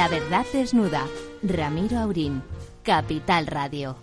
[0.00, 1.06] La verdad desnuda.
[1.42, 2.42] Ramiro Aurín.
[2.82, 3.96] Capital Radio.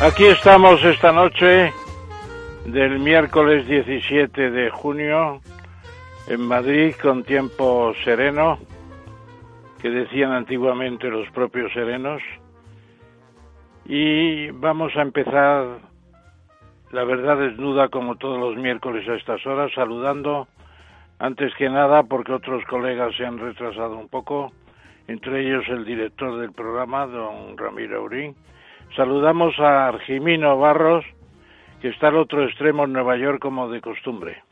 [0.00, 1.72] Aquí estamos esta noche
[2.64, 5.40] del miércoles 17 de junio
[6.26, 8.58] en Madrid con tiempo sereno,
[9.80, 12.20] que decían antiguamente los propios serenos.
[13.88, 15.78] Y vamos a empezar
[16.90, 20.48] la verdad desnuda como todos los miércoles a estas horas, saludando
[21.18, 24.52] antes que nada porque otros colegas se han retrasado un poco,
[25.06, 28.34] entre ellos el director del programa, don Ramiro Aurín.
[28.96, 31.04] Saludamos a Argimino Barros,
[31.80, 34.42] que está al otro extremo en Nueva York como de costumbre.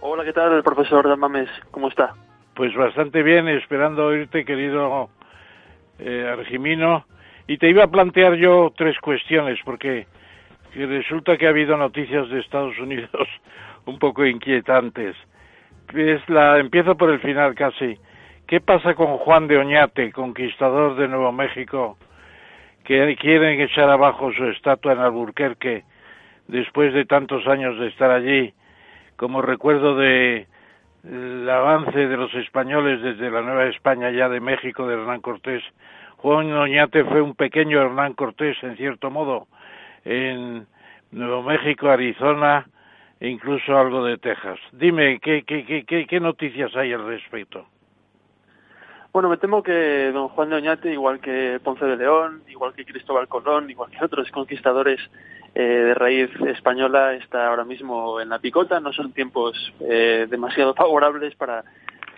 [0.00, 1.48] Hola, ¿qué tal, profesor Damames?
[1.70, 2.14] ¿Cómo está?
[2.54, 5.10] Pues bastante bien, esperando oírte, querido
[5.98, 7.04] eh, Argimino.
[7.48, 10.06] Y te iba a plantear yo tres cuestiones, porque
[10.74, 13.10] resulta que ha habido noticias de Estados Unidos
[13.86, 15.16] un poco inquietantes.
[15.92, 17.98] Es la, empiezo por el final casi.
[18.46, 21.98] ¿Qué pasa con Juan de Oñate, conquistador de Nuevo México,
[22.84, 25.82] que quieren echar abajo su estatua en Alburquerque
[26.46, 28.54] después de tantos años de estar allí?
[29.18, 30.46] como recuerdo de
[31.02, 35.62] el avance de los españoles desde la Nueva España ya de México de Hernán Cortés.
[36.18, 39.46] Juan Oñate fue un pequeño Hernán Cortés en cierto modo
[40.04, 40.66] en
[41.12, 42.66] Nuevo México, Arizona
[43.20, 44.58] e incluso algo de Texas.
[44.72, 47.66] Dime, ¿qué, qué, noticias hay al respecto?
[49.12, 52.84] Bueno, me temo que don Juan de Oñate, igual que Ponce de León, igual que
[52.84, 55.00] Cristóbal Colón, igual que otros conquistadores
[55.54, 58.80] eh, de raíz española está ahora mismo en la picota.
[58.80, 61.64] No son tiempos eh, demasiado favorables para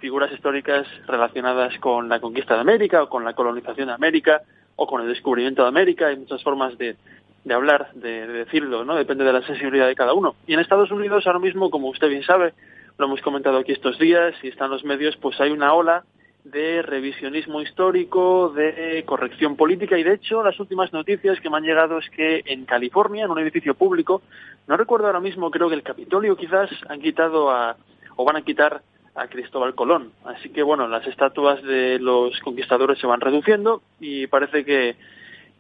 [0.01, 4.43] figuras históricas relacionadas con la conquista de América o con la colonización de América
[4.77, 6.09] o con el descubrimiento de América.
[6.09, 6.97] Hay muchas formas de,
[7.45, 8.97] de hablar, de, de, decirlo, ¿no?
[8.97, 10.35] Depende de la sensibilidad de cada uno.
[10.47, 12.55] Y en Estados Unidos ahora mismo, como usted bien sabe,
[12.99, 16.05] lo hemos comentado aquí estos días y están los medios, pues hay una ola
[16.45, 21.65] de revisionismo histórico, de corrección política y de hecho las últimas noticias que me han
[21.65, 24.23] llegado es que en California, en un edificio público,
[24.67, 27.77] no recuerdo ahora mismo, creo que el Capitolio quizás han quitado a,
[28.17, 28.83] o van a quitar
[29.15, 30.13] a Cristóbal Colón.
[30.25, 34.97] Así que bueno, las estatuas de los conquistadores se van reduciendo y parece que,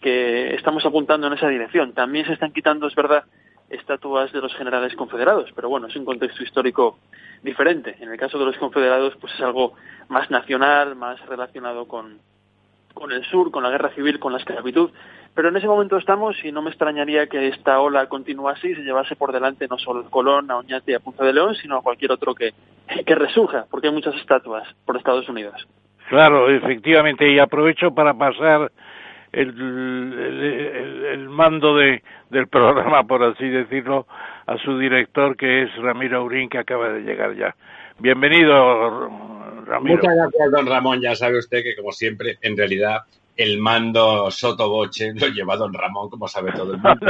[0.01, 1.93] que estamos apuntando en esa dirección.
[1.93, 3.25] También se están quitando, es verdad,
[3.69, 6.99] estatuas de los generales confederados, pero bueno, es un contexto histórico
[7.43, 7.97] diferente.
[8.01, 9.75] En el caso de los confederados, pues es algo
[10.09, 12.19] más nacional, más relacionado con,
[12.95, 14.91] con el sur, con la guerra civil, con la esclavitud.
[15.35, 18.83] Pero en ese momento estamos y no me extrañaría que esta ola continuase y se
[18.83, 21.77] llevase por delante no solo a Colón, a Oñate y a Punta de León, sino
[21.77, 22.53] a cualquier otro que,
[23.07, 25.67] que resurja, porque hay muchas estatuas por Estados Unidos.
[26.09, 28.73] Claro, efectivamente, y aprovecho para pasar
[29.33, 34.07] el, el, el, mando de, del programa, por así decirlo,
[34.47, 37.55] a su director, que es Ramiro Aurín, que acaba de llegar ya.
[38.01, 39.09] Bienvenido,
[39.67, 39.99] Ramiro.
[39.99, 41.01] Muchas gracias, don Ramón.
[41.01, 43.03] Ya sabe usted que, como siempre, en realidad
[43.43, 47.07] el mando sotoboche lo lleva don Ramón, como sabe todo el mundo.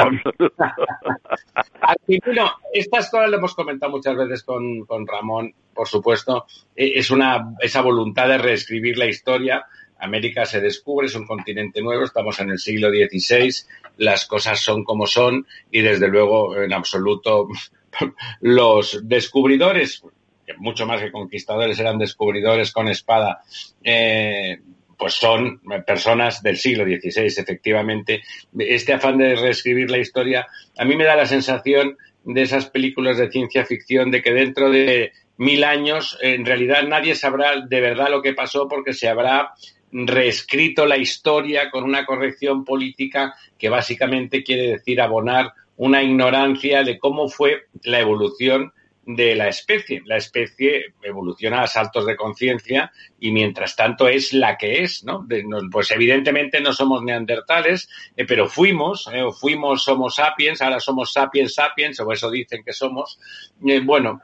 [2.27, 6.47] bueno, estas cosas lo hemos comentado muchas veces con, con Ramón, por supuesto.
[6.77, 9.67] E, es una, esa voluntad de reescribir la historia
[10.01, 13.51] América se descubre, es un continente nuevo, estamos en el siglo XVI,
[13.99, 17.49] las cosas son como son y desde luego en absoluto
[18.41, 20.03] los descubridores,
[20.47, 23.43] que mucho más que conquistadores eran descubridores con espada,
[23.83, 24.61] eh,
[25.01, 28.23] pues son personas del siglo XVI, efectivamente.
[28.59, 30.47] Este afán de reescribir la historia,
[30.77, 34.71] a mí me da la sensación de esas películas de ciencia ficción de que dentro
[34.71, 39.55] de mil años en realidad nadie sabrá de verdad lo que pasó porque se habrá
[39.91, 46.99] reescrito la historia con una corrección política que básicamente quiere decir abonar una ignorancia de
[46.99, 48.75] cómo fue la evolución
[49.17, 50.03] de la especie.
[50.05, 55.27] La especie evoluciona a saltos de conciencia y mientras tanto es la que es, ¿no?
[55.71, 61.55] pues evidentemente no somos neandertales, eh, pero fuimos, eh, fuimos Homo sapiens, ahora somos sapiens
[61.55, 63.19] sapiens, o eso dicen que somos.
[63.67, 64.21] Eh, bueno,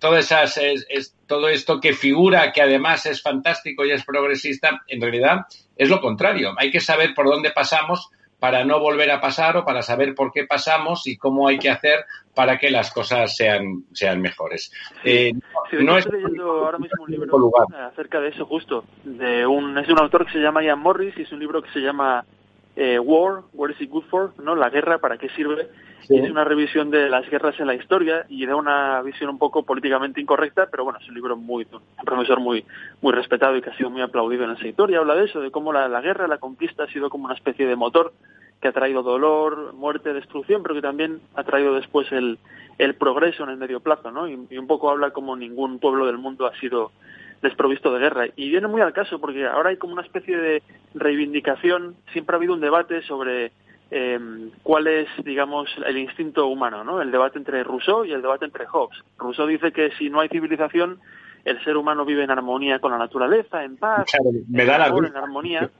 [0.00, 5.00] todas esas, es, todo esto que figura que además es fantástico y es progresista, en
[5.00, 6.54] realidad es lo contrario.
[6.56, 8.10] Hay que saber por dónde pasamos
[8.44, 11.70] para no volver a pasar o para saber por qué pasamos y cómo hay que
[11.70, 12.04] hacer
[12.34, 14.70] para que las cosas sean, sean mejores.
[15.02, 15.32] Eh,
[15.80, 17.50] no estoy leyendo ahora mismo un libro
[17.90, 21.22] acerca de eso justo, de un, es un autor que se llama Ian Morris y
[21.22, 22.22] es un libro que se llama
[22.76, 24.32] eh, War, What is it good for?
[24.42, 24.54] ¿no?
[24.54, 25.68] La guerra, ¿para qué sirve?
[26.08, 29.62] Es una revisión de las guerras en la historia y da una visión un poco
[29.62, 32.62] políticamente incorrecta, pero bueno, es un libro muy, un profesor muy,
[33.00, 35.40] muy respetado y que ha sido muy aplaudido en el sector y habla de eso,
[35.40, 38.12] de cómo la, la guerra, la conquista ha sido como una especie de motor
[38.60, 42.38] que ha traído dolor, muerte, destrucción, pero que también ha traído después el,
[42.76, 44.28] el progreso en el medio plazo, ¿no?
[44.28, 46.92] Y, y un poco habla como ningún pueblo del mundo ha sido
[47.44, 48.26] desprovisto de guerra.
[48.34, 50.62] Y viene muy al caso porque ahora hay como una especie de
[50.94, 53.52] reivindicación, siempre ha habido un debate sobre
[53.90, 54.18] eh,
[54.62, 57.00] cuál es, digamos, el instinto humano, ¿no?
[57.00, 58.98] El debate entre Rousseau y el debate entre Hobbes.
[59.18, 60.98] Rousseau dice que si no hay civilización,
[61.44, 64.06] el ser humano vive en armonía con la naturaleza, en paz,
[64.48, 65.70] me da en, en armonía.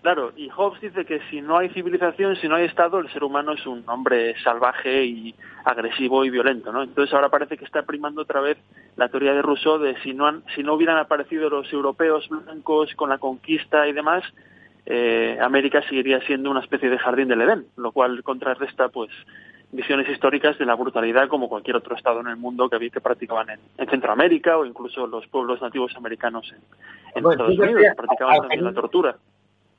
[0.00, 3.24] Claro, y Hobbes dice que si no hay civilización, si no hay Estado, el ser
[3.24, 5.34] humano es un hombre salvaje y
[5.64, 6.82] agresivo y violento, ¿no?
[6.82, 8.58] Entonces ahora parece que está primando otra vez
[8.96, 12.94] la teoría de Rousseau de si no, han, si no hubieran aparecido los europeos blancos
[12.96, 14.24] con la conquista y demás,
[14.86, 19.10] eh, América seguiría siendo una especie de jardín del Edén, lo cual contrarresta, pues,
[19.70, 23.48] visiones históricas de la brutalidad como cualquier otro estado en el mundo que, que practicaban
[23.50, 26.52] en, Centroamérica o incluso los pueblos nativos americanos
[27.14, 29.16] en, Estados Unidos, que practicaban también la tortura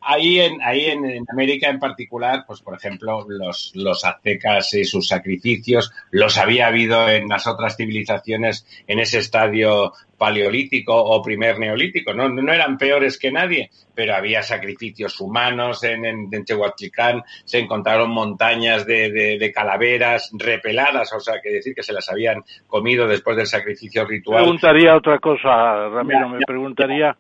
[0.06, 5.08] ahí en, ahí en, América en particular, pues por ejemplo, los, los aztecas y sus
[5.08, 12.14] sacrificios, los había habido en las otras civilizaciones en ese estadio paleolítico o primer neolítico,
[12.14, 18.10] no, no eran peores que nadie, pero había sacrificios humanos en, en, Tehuaclicán, se encontraron
[18.10, 23.08] montañas de, de, de, calaveras repeladas, o sea, que decir que se las habían comido
[23.08, 24.44] después del sacrificio ritual.
[24.44, 27.18] Preguntaría otra cosa, Ramiro, me preguntaría,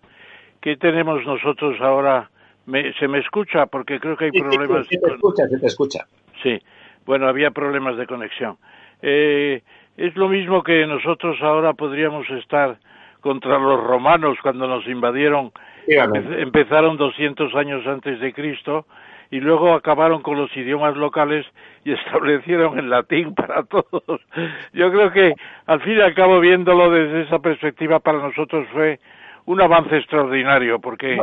[0.61, 2.29] ¿qué tenemos nosotros ahora?
[2.65, 3.65] Me, ¿Se me escucha?
[3.65, 4.87] Porque creo que hay problemas.
[4.87, 6.07] Sí, se te escucha, se te escucha.
[6.41, 6.61] Sí,
[7.05, 8.57] bueno, había problemas de conexión.
[9.01, 9.61] Eh,
[9.97, 12.77] es lo mismo que nosotros ahora podríamos estar
[13.21, 15.51] contra los romanos cuando nos invadieron.
[15.87, 18.85] empezaron 200 años antes de Cristo
[19.31, 21.45] y luego acabaron con los idiomas locales
[21.83, 24.21] y establecieron el latín para todos.
[24.73, 25.33] Yo creo que
[25.65, 28.99] al fin y al cabo viéndolo desde esa perspectiva para nosotros fue
[29.45, 31.19] un avance extraordinario porque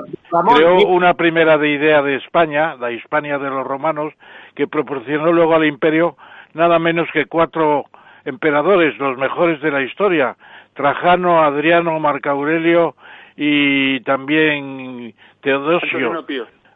[0.55, 4.13] creó una primera de idea de España, la Hispania de los romanos,
[4.55, 6.17] que proporcionó luego al imperio
[6.55, 7.87] nada menos que cuatro
[8.25, 10.37] emperadores, los mejores de la historia,
[10.75, 12.95] Trajano, Adriano, Marco Aurelio
[13.37, 16.25] y también Teodosio.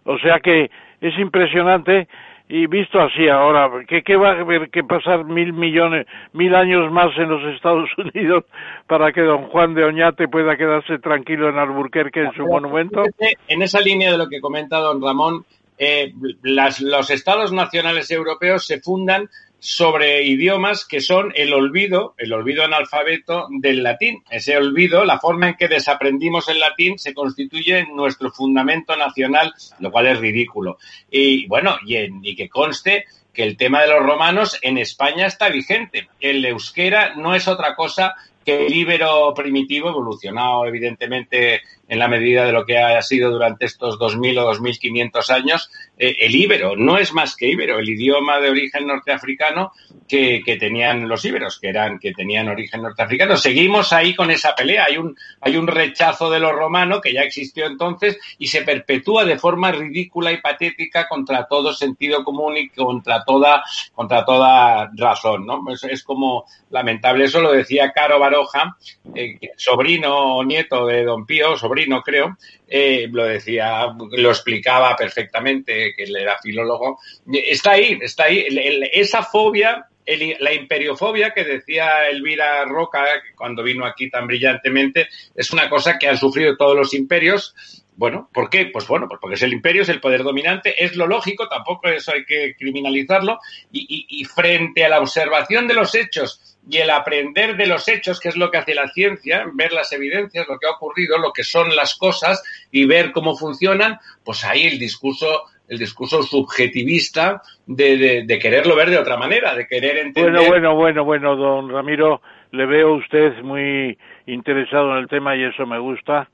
[0.04, 0.70] O sea que
[1.00, 2.08] es impresionante
[2.48, 6.92] y visto así ahora, ¿qué, qué va a haber que pasar mil millones, mil años
[6.92, 8.44] más en los Estados Unidos
[8.86, 13.02] para que don Juan de Oñate pueda quedarse tranquilo en Alburquerque en su monumento?
[13.48, 15.46] En esa línea de lo que comenta don Ramón,
[15.78, 16.12] eh,
[16.42, 19.28] las, los estados nacionales europeos se fundan
[19.64, 24.22] sobre idiomas que son el olvido, el olvido analfabeto del latín.
[24.28, 29.90] Ese olvido, la forma en que desaprendimos el latín, se constituye nuestro fundamento nacional, lo
[29.90, 30.76] cual es ridículo.
[31.10, 35.24] Y bueno, y, en, y que conste que el tema de los romanos en España
[35.24, 36.08] está vigente.
[36.20, 38.14] El euskera no es otra cosa
[38.44, 43.66] que el íbero primitivo, evolucionado evidentemente en la medida de lo que ha sido durante
[43.66, 48.40] estos 2.000 o 2.500 años, eh, el íbero no es más que íbero, el idioma
[48.40, 49.72] de origen norteafricano
[50.08, 53.36] que, que, tenían los íberos, que eran que tenían origen norteafricano.
[53.36, 54.86] Seguimos ahí con esa pelea.
[54.88, 59.24] Hay un hay un rechazo de lo romano que ya existió entonces y se perpetúa
[59.24, 63.62] de forma ridícula y patética contra todo sentido común y contra toda
[63.92, 65.62] contra toda razón, ¿no?
[65.70, 67.24] Es, es como lamentable.
[67.24, 68.76] Eso lo decía Caro Baroja,
[69.14, 75.94] eh, sobrino o nieto de Don Pío, sobrino creo, eh, lo decía, lo explicaba perfectamente,
[75.96, 76.98] que él era filólogo.
[77.32, 78.46] Está ahí, está ahí.
[78.92, 83.04] Esa fobia, el, la imperiofobia que decía Elvira Roca
[83.36, 87.54] cuando vino aquí tan brillantemente, es una cosa que han sufrido todos los imperios.
[87.96, 88.66] Bueno, ¿por qué?
[88.66, 91.88] Pues bueno, pues porque es el imperio, es el poder dominante, es lo lógico, tampoco
[91.88, 93.38] eso hay que criminalizarlo,
[93.70, 97.86] y, y, y frente a la observación de los hechos y el aprender de los
[97.88, 101.18] hechos, que es lo que hace la ciencia, ver las evidencias, lo que ha ocurrido,
[101.18, 106.22] lo que son las cosas y ver cómo funcionan, pues ahí el discurso el discurso
[106.22, 110.32] subjetivista de, de, de, quererlo ver de otra manera, de querer entender.
[110.32, 112.20] Bueno, bueno, bueno, bueno, don Ramiro,
[112.50, 113.96] le veo a usted muy
[114.26, 116.28] interesado en el tema y eso me gusta.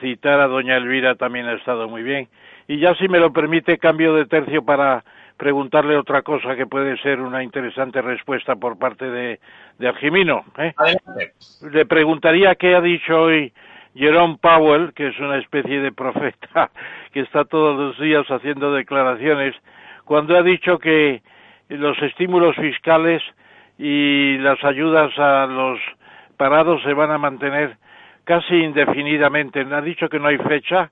[0.00, 2.28] Citar a doña Elvira también ha estado muy bien.
[2.66, 5.04] Y ya si me lo permite, cambio de tercio para
[5.36, 9.40] preguntarle otra cosa que puede ser una interesante respuesta por parte de,
[9.78, 10.44] de Argimino.
[10.58, 10.72] ¿eh?
[11.70, 13.52] Le preguntaría qué ha dicho hoy
[13.94, 16.70] Jerome Powell, que es una especie de profeta
[17.12, 19.54] que está todos los días haciendo declaraciones,
[20.04, 21.22] cuando ha dicho que
[21.68, 23.22] los estímulos fiscales
[23.78, 25.80] y las ayudas a los
[26.36, 27.76] parados se van a mantener
[28.24, 29.60] casi indefinidamente.
[29.60, 30.90] Ha dicho que no hay fecha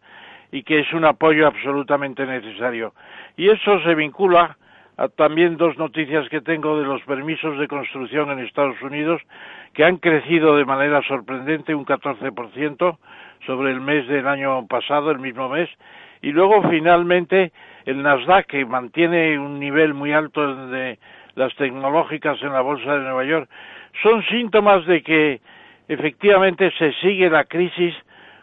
[0.50, 2.94] y que es un apoyo absolutamente necesario.
[3.36, 4.56] Y eso se vincula
[4.96, 9.22] a también dos noticias que tengo de los permisos de construcción en Estados Unidos
[9.72, 12.98] que han crecido de manera sorprendente un 14%
[13.46, 15.70] sobre el mes del año pasado, el mismo mes,
[16.20, 17.52] y luego finalmente
[17.86, 20.98] el Nasdaq que mantiene un nivel muy alto de
[21.34, 23.48] las tecnológicas en la bolsa de Nueva York
[24.02, 25.40] son síntomas de que
[25.88, 27.94] efectivamente se sigue la crisis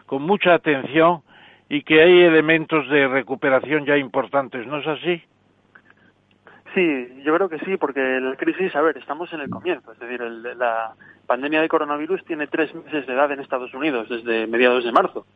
[0.06, 1.22] con mucha atención
[1.68, 5.22] y que hay elementos de recuperación ya importantes, ¿no es así?
[6.74, 9.98] Sí, yo creo que sí, porque la crisis, a ver, estamos en el comienzo, es
[9.98, 10.92] decir, la
[11.26, 15.26] pandemia de coronavirus tiene tres meses de edad en Estados Unidos, desde mediados de marzo,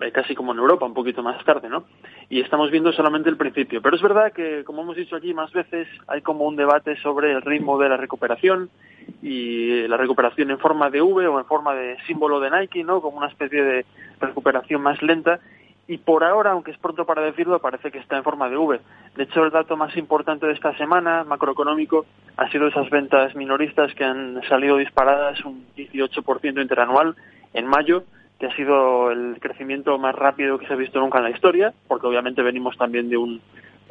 [0.00, 1.84] eh, casi como en Europa, un poquito más tarde, ¿no?
[2.28, 3.80] Y estamos viendo solamente el principio.
[3.80, 7.32] Pero es verdad que, como hemos dicho aquí más veces, hay como un debate sobre
[7.32, 8.70] el ritmo de la recuperación
[9.22, 13.00] y la recuperación en forma de V o en forma de símbolo de Nike, ¿no?
[13.00, 13.86] Como una especie de
[14.20, 15.40] recuperación más lenta
[15.88, 18.80] y por ahora, aunque es pronto para decirlo, parece que está en forma de V.
[19.16, 22.06] De hecho, el dato más importante de esta semana, macroeconómico,
[22.36, 27.16] ha sido esas ventas minoristas que han salido disparadas un 18% interanual
[27.52, 28.04] en mayo,
[28.38, 31.74] que ha sido el crecimiento más rápido que se ha visto nunca en la historia,
[31.88, 33.40] porque obviamente venimos también de, un,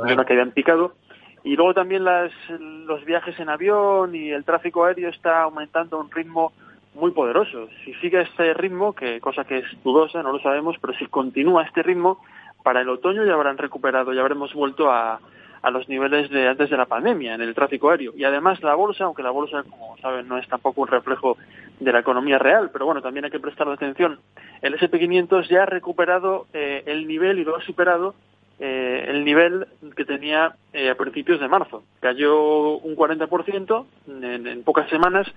[0.04, 0.94] de una caída en picado.
[1.44, 6.02] Y luego también las, los viajes en avión y el tráfico aéreo está aumentando a
[6.02, 6.54] un ritmo
[6.94, 7.68] muy poderoso.
[7.84, 11.64] Si sigue este ritmo, que cosa que es dudosa, no lo sabemos, pero si continúa
[11.64, 12.22] este ritmo,
[12.64, 15.20] para el otoño ya habrán recuperado, ya habremos vuelto a,
[15.62, 18.14] a los niveles de antes de la pandemia en el tráfico aéreo.
[18.16, 21.38] Y además la bolsa, aunque la bolsa, como saben, no es tampoco un reflejo
[21.80, 24.20] de la economía real, pero bueno, también hay que prestar atención.
[24.62, 28.16] El SP500 ya ha recuperado eh, el nivel y lo ha superado
[28.64, 29.66] eh, el nivel
[29.96, 31.84] que tenía eh, a principios de marzo.
[32.00, 35.28] Cayó un 40% en, en pocas semanas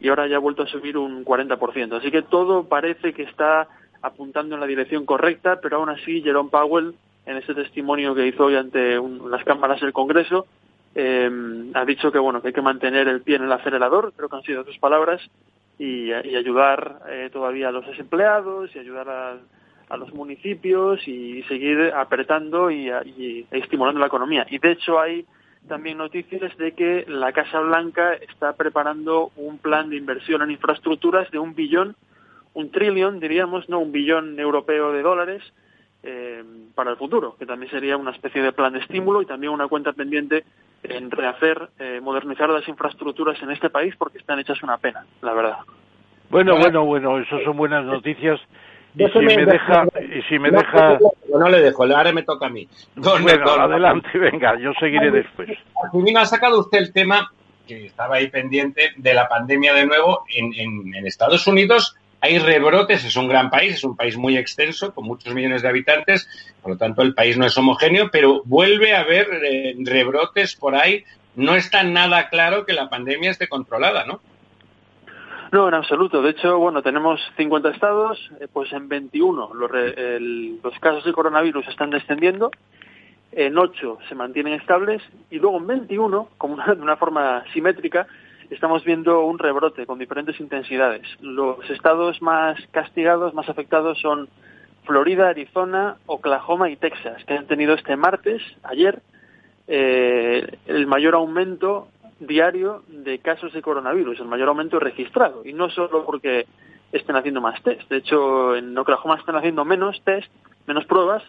[0.00, 1.96] y ahora ya ha vuelto a subir un 40%.
[1.96, 3.68] Así que todo parece que está
[4.02, 6.94] apuntando en la dirección correcta, pero aún así Jerome Powell,
[7.26, 9.00] en ese testimonio que hizo hoy ante
[9.30, 10.46] las cámaras del Congreso,
[10.96, 11.30] eh,
[11.74, 14.36] ha dicho que bueno que hay que mantener el pie en el acelerador, creo que
[14.36, 15.22] han sido sus palabras,
[15.78, 19.36] y, ayudar eh, todavía a los desempleados y ayudar a,
[19.96, 24.46] los municipios y seguir apretando y, y estimulando la economía.
[24.50, 25.24] Y de hecho hay
[25.68, 31.30] también noticias de que la Casa Blanca está preparando un plan de inversión en infraestructuras
[31.30, 31.96] de un billón,
[32.52, 35.42] un trillón, diríamos, no un billón europeo de dólares
[36.02, 36.42] eh,
[36.74, 39.68] para el futuro, que también sería una especie de plan de estímulo y también una
[39.68, 40.44] cuenta pendiente
[40.82, 45.32] en rehacer, eh, modernizar las infraestructuras en este país porque están hechas una pena, la
[45.32, 45.58] verdad.
[46.30, 48.40] Bueno, bueno, bueno, eso son buenas noticias
[48.96, 50.98] y si me deja, y si me deja...
[51.36, 52.68] No le dejo, ahora me toca a mí.
[52.94, 55.50] bueno, adelante, venga, yo seguiré después.
[55.92, 57.32] me ha sacado usted el tema,
[57.66, 60.24] que estaba ahí pendiente, de la pandemia de nuevo.
[60.32, 64.94] En, en, Estados Unidos hay rebrotes, es un gran país, es un país muy extenso,
[64.94, 66.28] con muchos millones de habitantes,
[66.62, 70.76] por lo tanto el país no es homogéneo, pero vuelve a haber eh, rebrotes por
[70.76, 71.04] ahí.
[71.34, 74.20] No está nada claro que la pandemia esté controlada, ¿no?
[75.54, 76.20] No, en absoluto.
[76.20, 81.68] De hecho, bueno, tenemos 50 estados, eh, pues en 21 los, los casos de coronavirus
[81.68, 82.50] están descendiendo,
[83.30, 88.08] en 8 se mantienen estables y luego en 21, como de una forma simétrica,
[88.50, 91.06] estamos viendo un rebrote con diferentes intensidades.
[91.20, 94.28] Los estados más castigados, más afectados son
[94.82, 99.02] Florida, Arizona, Oklahoma y Texas, que han tenido este martes, ayer,
[99.68, 101.86] eh, el mayor aumento
[102.20, 105.42] diario de casos de coronavirus, el mayor aumento registrado.
[105.44, 106.46] Y no solo porque
[106.92, 107.88] estén haciendo más test.
[107.88, 110.30] De hecho, en Oklahoma están haciendo menos test,
[110.66, 111.22] menos pruebas,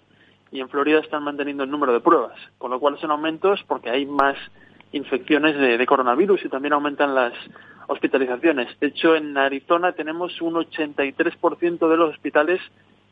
[0.51, 2.37] y en Florida están manteniendo el número de pruebas.
[2.57, 4.37] Con lo cual son aumentos porque hay más
[4.91, 7.33] infecciones de, de coronavirus y también aumentan las
[7.87, 8.79] hospitalizaciones.
[8.79, 12.61] De hecho, en Arizona tenemos un 83% de los hospitales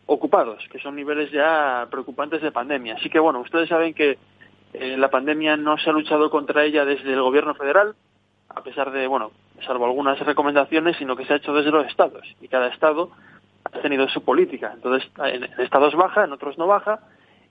[0.05, 2.95] ocupados, que son niveles ya preocupantes de pandemia.
[2.95, 4.17] Así que, bueno, ustedes saben que
[4.73, 7.95] eh, la pandemia no se ha luchado contra ella desde el gobierno federal,
[8.49, 9.31] a pesar de, bueno,
[9.65, 12.23] salvo algunas recomendaciones, sino que se ha hecho desde los estados.
[12.41, 13.11] Y cada estado
[13.65, 14.71] ha tenido su política.
[14.73, 16.99] Entonces, en, estados baja, en otros no baja,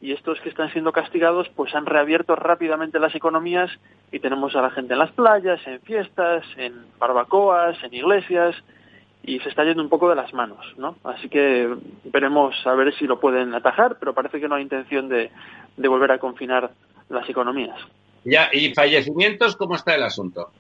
[0.01, 3.71] y estos que están siendo castigados, pues han reabierto rápidamente las economías
[4.11, 8.57] y tenemos a la gente en las playas, en fiestas, en barbacoas, en iglesias,
[9.23, 10.97] y se está yendo un poco de las manos, ¿no?
[11.05, 11.73] Así que
[12.05, 15.31] veremos a ver si lo pueden atajar, pero parece que no hay intención de,
[15.77, 16.73] de volver a confinar
[17.13, 17.79] las economías.
[18.25, 20.51] Ya, ¿y fallecimientos cómo está el asunto?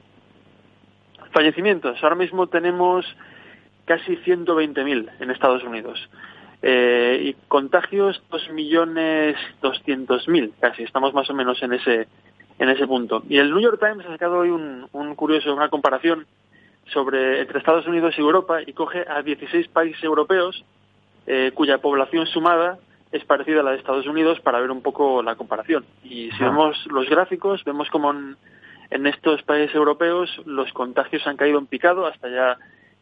[1.32, 2.02] Fallecimientos.
[2.02, 3.06] Ahora mismo tenemos
[3.84, 6.08] casi 120.000 en Estados Unidos.
[6.62, 10.84] Eh, y contagios 2.200.000 casi.
[10.84, 12.06] Estamos más o menos en ese,
[12.58, 13.22] en ese punto.
[13.28, 16.26] Y el New York Times ha sacado hoy un, un curioso, una comparación
[16.92, 20.64] sobre entre Estados Unidos y Europa y coge a 16 países europeos
[21.26, 22.78] eh, cuya población sumada
[23.12, 25.84] es parecida a la de Estados Unidos para ver un poco la comparación.
[26.02, 28.36] Y si vemos los gráficos, vemos como en,
[28.90, 32.58] en estos países europeos los contagios han caído en picado hasta ya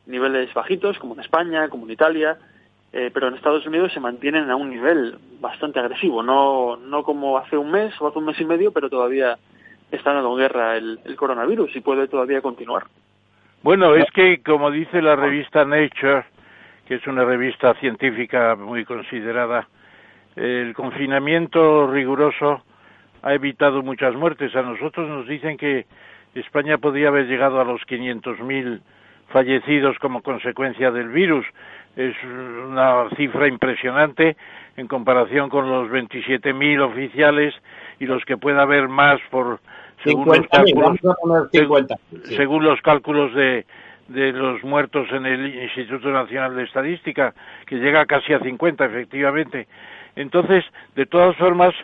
[0.07, 2.39] niveles bajitos, como en España, como en Italia,
[2.93, 7.39] eh, pero en Estados Unidos se mantienen a un nivel bastante agresivo, no, no como
[7.39, 9.39] hace un mes o hace un mes y medio, pero todavía
[9.93, 12.85] está en guerra el, el coronavirus y puede todavía continuar.
[13.63, 16.25] Bueno, es que como dice la revista Nature,
[16.87, 19.69] que es una revista científica muy considerada,
[20.37, 22.63] el confinamiento riguroso
[23.23, 24.55] ha evitado muchas muertes.
[24.55, 25.87] A nosotros nos dicen que
[26.35, 28.81] España podría haber llegado a los 500.000
[29.29, 31.47] fallecidos como consecuencia del virus.
[31.97, 34.37] Es una cifra impresionante
[34.77, 37.55] en comparación con los 27.000 oficiales
[37.99, 39.61] y los que pueda haber más por
[40.05, 40.99] según los cálculos,
[42.25, 43.67] según los cálculos de,
[44.09, 47.35] de los muertos en el Instituto Nacional de Estadística,
[47.67, 49.67] que llega casi a 50 efectivamente.
[50.17, 50.65] Entonces,
[50.97, 51.75] de todas formas,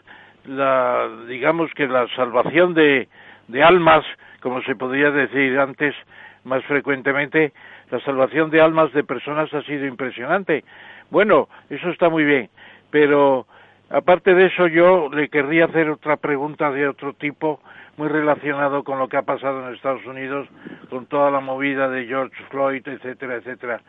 [0.45, 3.09] la, digamos que la salvación de,
[3.49, 4.05] de almas,
[4.41, 5.95] como se podría decir antes,
[6.45, 7.53] más frecuentemente,
[7.91, 10.65] la salvación de almas de personas ha sido impresionante.
[11.11, 12.49] Bueno, eso está muy bien,
[12.91, 13.47] pero
[13.91, 17.61] aparte de eso yo le querría hacer otra pregunta de otro tipo,
[17.97, 20.49] muy relacionado con lo que ha pasado en Estados Unidos,
[20.91, 23.81] con toda la movida de George Floyd, etcétera, etcétera.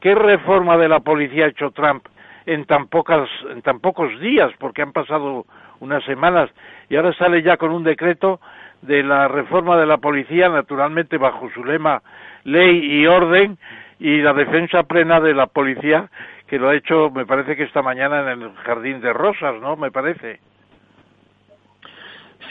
[0.00, 2.06] ¿Qué reforma de la policía ha hecho Trump
[2.48, 4.50] en tan pocas, en tan pocos días?
[4.58, 5.44] Porque han pasado
[5.80, 6.50] unas semanas
[6.88, 8.40] y ahora sale ya con un decreto
[8.82, 12.02] de la reforma de la policía, naturalmente bajo su lema
[12.44, 13.58] ley y orden,
[13.98, 16.08] y la defensa plena de la policía,
[16.46, 19.76] que lo ha hecho, me parece que esta mañana en el Jardín de Rosas, ¿no?
[19.76, 20.40] Me parece.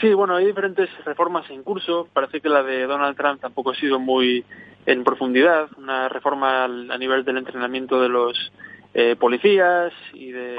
[0.00, 2.06] Sí, bueno, hay diferentes reformas en curso.
[2.12, 4.44] Parece que la de Donald Trump tampoco ha sido muy
[4.86, 5.68] en profundidad.
[5.76, 8.52] Una reforma a nivel del entrenamiento de los
[9.00, 10.56] eh, policías y de,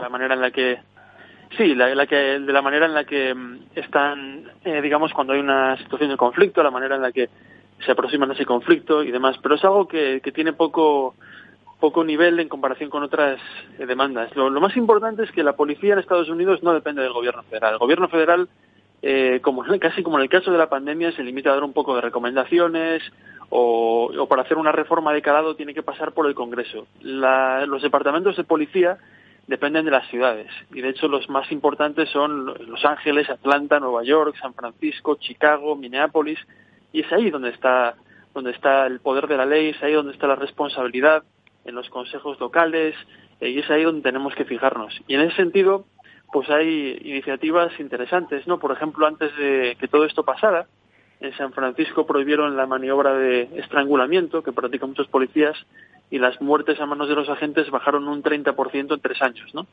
[0.00, 0.78] la manera en la que
[1.56, 5.32] Sí, la, la que, de la manera en la que mm, están, eh, digamos, cuando
[5.32, 7.28] hay una situación de conflicto, la manera en la que
[7.84, 9.36] se aproximan a ese conflicto y demás.
[9.42, 11.14] Pero es algo que, que tiene poco,
[11.80, 13.40] poco nivel en comparación con otras
[13.78, 14.34] eh, demandas.
[14.36, 17.72] Lo, más importante es que la policía en Estados Unidos no depende del gobierno federal.
[17.72, 18.48] El gobierno federal,
[19.02, 21.72] eh, como casi como en el caso de la pandemia, se limita a dar un
[21.72, 23.02] poco de recomendaciones
[23.50, 26.86] o, o para hacer una reforma de calado tiene que pasar por el Congreso.
[27.00, 28.98] La, los departamentos de policía
[29.46, 30.48] dependen de las ciudades.
[30.72, 35.76] Y de hecho los más importantes son Los Ángeles, Atlanta, Nueva York, San Francisco, Chicago,
[35.76, 36.38] Minneapolis.
[36.92, 37.94] Y es ahí donde está,
[38.34, 41.22] donde está el poder de la ley, es ahí donde está la responsabilidad
[41.64, 42.94] en los consejos locales
[43.40, 45.00] eh, y es ahí donde tenemos que fijarnos.
[45.06, 45.84] Y en ese sentido,
[46.32, 48.58] pues hay iniciativas interesantes, ¿no?
[48.58, 50.66] Por ejemplo, antes de que todo esto pasara,
[51.20, 55.56] en San Francisco prohibieron la maniobra de estrangulamiento que practican muchos policías
[56.10, 59.66] y las muertes a manos de los agentes bajaron un 30% en tres años, ¿no?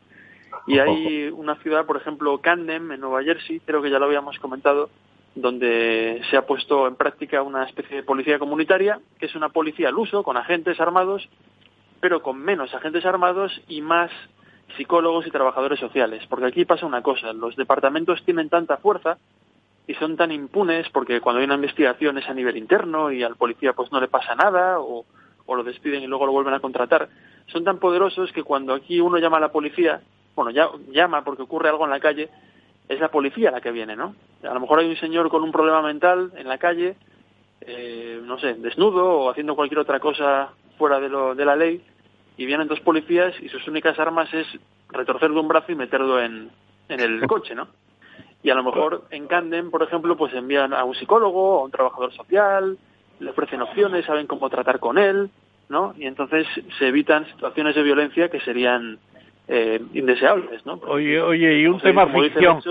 [0.65, 4.39] Y hay una ciudad, por ejemplo, Camden, en Nueva Jersey, creo que ya lo habíamos
[4.39, 4.89] comentado,
[5.36, 9.89] donde se ha puesto en práctica una especie de policía comunitaria, que es una policía
[9.89, 11.27] al uso, con agentes armados,
[11.99, 14.12] pero con menos agentes armados y más
[14.77, 16.23] psicólogos y trabajadores sociales.
[16.29, 19.17] Porque aquí pasa una cosa, los departamentos tienen tanta fuerza
[19.88, 23.36] y son tan impunes porque cuando hay una investigación es a nivel interno y al
[23.36, 25.06] policía pues no le pasa nada o
[25.46, 27.10] o lo despiden y luego lo vuelven a contratar,
[27.48, 30.02] son tan poderosos que cuando aquí uno llama a la policía,
[30.36, 32.30] bueno, ya, llama porque ocurre algo en la calle,
[32.88, 34.15] es la policía la que viene, ¿no?
[34.43, 36.96] A lo mejor hay un señor con un problema mental en la calle,
[37.62, 41.82] eh, no sé, desnudo o haciendo cualquier otra cosa fuera de, lo, de la ley,
[42.36, 44.48] y vienen dos policías y sus únicas armas es
[44.89, 46.50] retorcerle un brazo y meterlo en,
[46.89, 47.67] en el coche, ¿no?
[48.43, 51.71] Y a lo mejor en Camden, por ejemplo, pues envían a un psicólogo, a un
[51.71, 52.77] trabajador social,
[53.19, 55.29] le ofrecen opciones, saben cómo tratar con él,
[55.69, 55.93] ¿no?
[55.97, 56.45] Y entonces
[56.77, 58.99] se evitan situaciones de violencia que serían
[59.47, 60.79] eh, indeseables, ¿no?
[60.88, 62.62] oye, oye, y un tema ficción,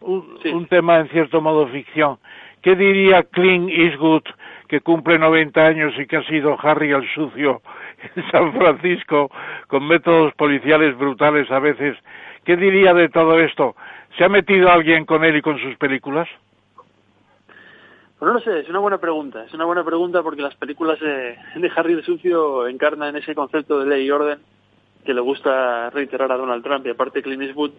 [0.00, 2.18] un, tema en cierto modo ficción.
[2.62, 4.22] ¿Qué diría Clint Eastwood,
[4.68, 7.62] que cumple 90 años y que ha sido Harry el sucio
[8.16, 9.30] en San Francisco,
[9.66, 11.96] con métodos policiales brutales a veces?
[12.44, 13.76] ¿Qué diría de todo esto?
[14.18, 16.28] ¿Se ha metido alguien con él y con sus películas?
[18.18, 19.44] Pues no lo sé, es una buena pregunta.
[19.44, 21.36] Es una buena pregunta porque las películas de,
[21.74, 24.38] Harry el Sucio encarnan ese concepto de ley y orden
[25.04, 27.72] que le gusta reiterar a Donald Trump y aparte Clint Eastwood,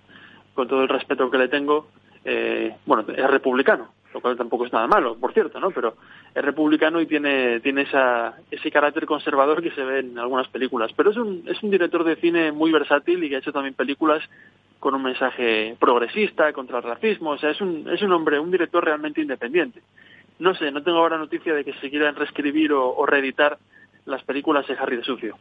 [0.54, 1.88] con todo el respeto que le tengo,
[2.26, 5.72] eh, bueno, es republicano, lo cual tampoco es nada malo, por cierto, ¿no?
[5.72, 5.96] Pero
[6.34, 10.92] es republicano y tiene, tiene esa, ese carácter conservador que se ve en algunas películas.
[10.96, 13.74] Pero es un, es un director de cine muy versátil y que ha hecho también
[13.74, 14.24] películas
[14.80, 18.52] con un mensaje progresista, contra el racismo, o sea, es un, es un hombre, un
[18.52, 19.82] director realmente independiente.
[20.40, 23.58] No sé, no tengo ahora noticia de que se quieran reescribir o, reeditar
[24.06, 25.38] las películas de Harry de Sucio.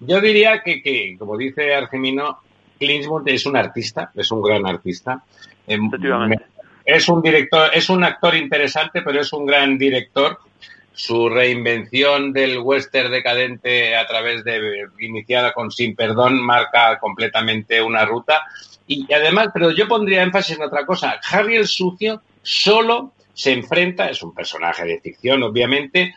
[0.00, 2.38] Yo diría que, que como dice Argemino,
[2.78, 5.22] Clint es un artista, es un gran artista.
[5.66, 5.90] Em,
[6.86, 10.38] es un director, es un actor interesante, pero es un gran director.
[10.94, 18.06] Su reinvención del western decadente a través de iniciada con Sin Perdón marca completamente una
[18.06, 18.44] ruta.
[18.86, 21.20] Y además, pero yo pondría énfasis en otra cosa.
[21.28, 26.14] Harry el Sucio solo se enfrenta, es un personaje de ficción, obviamente,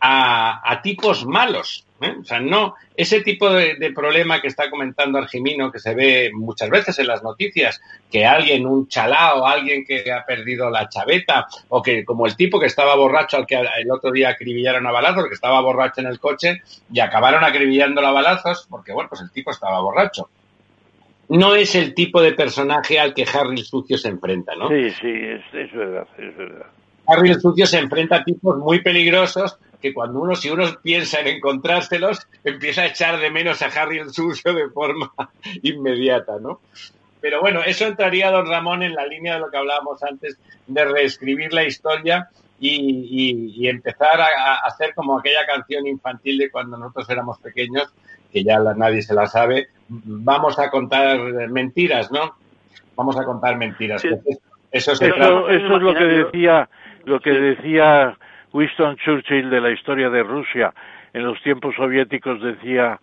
[0.00, 1.84] a, tipos malos.
[2.04, 2.16] ¿Eh?
[2.20, 6.70] O sea, no, ese tipo de, problema que está comentando Argimino, que se ve muchas
[6.70, 11.82] veces en las noticias, que alguien, un chalao, alguien que ha perdido la chaveta, o
[11.82, 15.28] que como el tipo que estaba borracho al que el otro día acribillaron a balazos,
[15.28, 16.62] que estaba borracho en el coche
[16.92, 20.28] y acabaron acribillando a balazos, porque bueno, pues el tipo estaba borracho.
[21.28, 24.68] No es el tipo de personaje al que Harry el Sucio se enfrenta, ¿no?
[24.68, 25.12] Sí, sí,
[25.52, 26.66] es verdad, es verdad.
[27.06, 31.20] Harry el Sucio se enfrenta a tipos muy peligrosos que cuando uno, si uno piensa
[31.20, 35.12] en encontrárselos, empieza a echar de menos a Harry el Sucio de forma
[35.62, 36.60] inmediata, ¿no?
[37.20, 40.84] Pero bueno, eso entraría, don Ramón, en la línea de lo que hablábamos antes, de
[40.84, 47.38] reescribir la historia y, empezar a, hacer como aquella canción infantil de cuando nosotros éramos
[47.38, 47.92] pequeños,
[48.32, 51.18] que ya nadie se la sabe, vamos a contar
[51.50, 52.36] mentiras, ¿no?
[52.96, 54.04] Vamos a contar mentiras.
[54.04, 54.20] Eso,
[54.70, 56.68] eso, eso, es lo que decía,
[57.04, 58.16] lo que decía
[58.52, 60.74] Winston Churchill de la historia de Rusia
[61.12, 63.00] en los tiempos soviéticos decía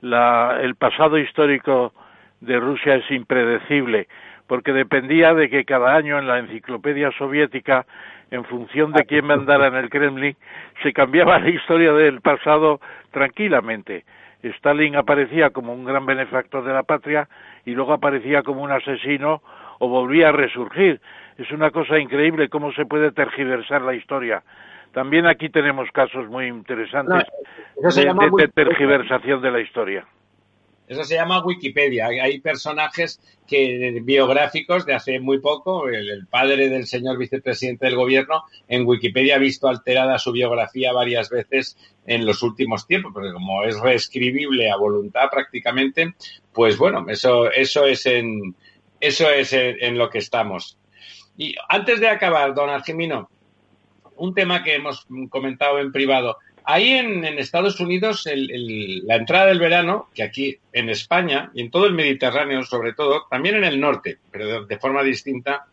[0.00, 1.92] la, el pasado histórico
[2.40, 4.08] de Rusia es impredecible
[4.46, 7.86] porque dependía de que cada año en la enciclopedia soviética,
[8.30, 10.36] en función de quién mandara en el Kremlin,
[10.82, 12.80] se cambiaba la historia del pasado
[13.12, 14.04] tranquilamente.
[14.42, 17.28] Stalin aparecía como un gran benefactor de la patria
[17.64, 19.42] y luego aparecía como un asesino
[19.78, 21.00] o volvía a resurgir.
[21.38, 24.42] Es una cosa increíble cómo se puede tergiversar la historia.
[24.92, 27.24] También aquí tenemos casos muy interesantes
[27.76, 30.06] de, tergiversación de la historia.
[30.86, 32.06] Eso se llama Wikipedia.
[32.06, 35.88] Hay personajes que biográficos de hace muy poco.
[35.88, 41.30] El, padre del señor vicepresidente del gobierno en Wikipedia ha visto alterada su biografía varias
[41.30, 46.14] veces en los últimos tiempos, porque como es reescribible a voluntad prácticamente,
[46.52, 48.54] pues bueno, eso, eso es en
[49.00, 50.78] eso es en, lo que estamos.
[51.36, 53.30] Y antes de acabar, don Argimino,
[54.22, 56.38] un tema que hemos comentado en privado.
[56.64, 61.86] Ahí en, Estados Unidos la entrada del verano, que aquí en España y en todo
[61.86, 65.66] el Mediterráneo sobre todo, también en el norte, pero de forma distinta,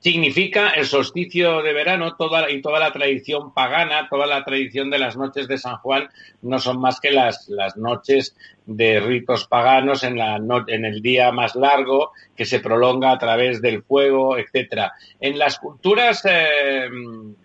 [0.00, 4.98] significa el solsticio de verano toda, y toda la tradición pagana, toda la tradición de
[4.98, 6.08] las noches de San Juan
[6.42, 8.34] no son más que las, las noches
[8.66, 13.60] de ritos paganos en, la en el día más largo que se prolonga a través
[13.60, 14.92] del fuego, etcétera.
[15.20, 16.88] En las culturas eh,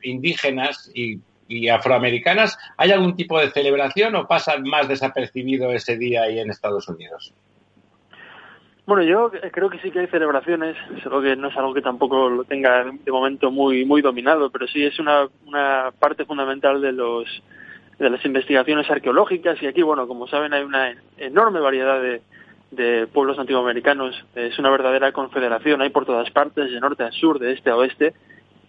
[0.03, 6.23] indígenas y, y afroamericanas, ¿hay algún tipo de celebración o pasa más desapercibido ese día
[6.23, 7.33] ahí en Estados Unidos?
[8.86, 12.30] Bueno, yo creo que sí que hay celebraciones, solo que no es algo que tampoco
[12.30, 16.91] lo tenga de momento muy muy dominado, pero sí es una, una parte fundamental de
[16.91, 17.26] los
[17.98, 19.62] de las investigaciones arqueológicas.
[19.63, 22.21] Y aquí, bueno, como saben, hay una enorme variedad de,
[22.71, 27.39] de pueblos antiguoamericanos, es una verdadera confederación, hay por todas partes, de norte a sur,
[27.39, 28.13] de este a oeste,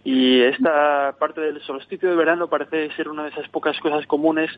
[0.03, 4.49] y esta parte del solsticio de verano parece ser una de esas pocas cosas comunes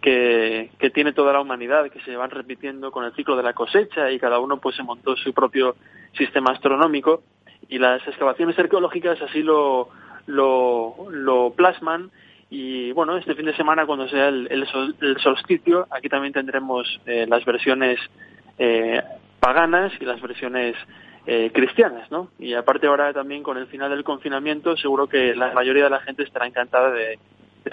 [0.00, 4.10] que, tiene toda la humanidad, que se van repitiendo con el ciclo de la cosecha
[4.10, 5.76] y cada uno pues se montó su propio
[6.16, 7.22] sistema astronómico
[7.68, 9.88] y las excavaciones arqueológicas así lo,
[10.26, 12.10] lo, plasman
[12.50, 17.26] y bueno, este fin de semana cuando sea el, el, solsticio, aquí también tendremos eh,
[17.28, 17.98] las versiones
[18.58, 19.02] eh,
[19.40, 20.76] paganas y las versiones
[21.26, 22.30] eh, cristianas, ¿no?
[22.38, 26.00] Y aparte ahora también con el final del confinamiento, seguro que la mayoría de la
[26.00, 27.18] gente estará encantada de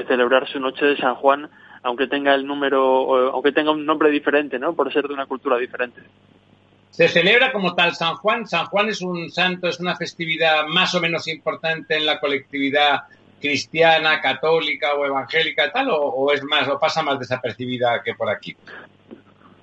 [0.07, 1.49] celebrar su noche de San Juan
[1.85, 4.73] aunque tenga el número, aunque tenga un nombre diferente, ¿no?
[4.73, 6.01] Por ser de una cultura diferente.
[6.89, 8.47] Se celebra como tal San Juan.
[8.47, 13.03] San Juan es un santo, es una festividad más o menos importante en la colectividad
[13.39, 18.55] cristiana, católica o evangélica, tal, o, es más, o pasa más desapercibida que por aquí.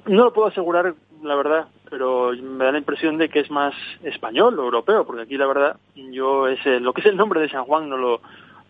[0.06, 3.74] No lo puedo asegurar, la verdad, pero me da la impresión de que es más
[4.04, 7.48] español o europeo, porque aquí la verdad, yo ese, lo que es el nombre de
[7.48, 8.20] San Juan no lo,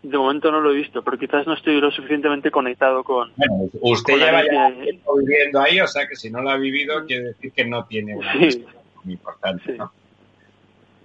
[0.03, 3.33] de momento no lo he visto, pero quizás no estoy lo suficientemente conectado con.
[3.37, 7.25] Bueno, usted lleva ya viviendo ahí, o sea que si no lo ha vivido, quiere
[7.25, 8.65] decir que no tiene una sí.
[9.05, 9.93] muy importante, ¿no?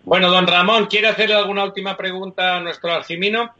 [0.04, 3.52] Bueno, don Ramón, ¿quiere hacerle alguna última pregunta a nuestro Argimino?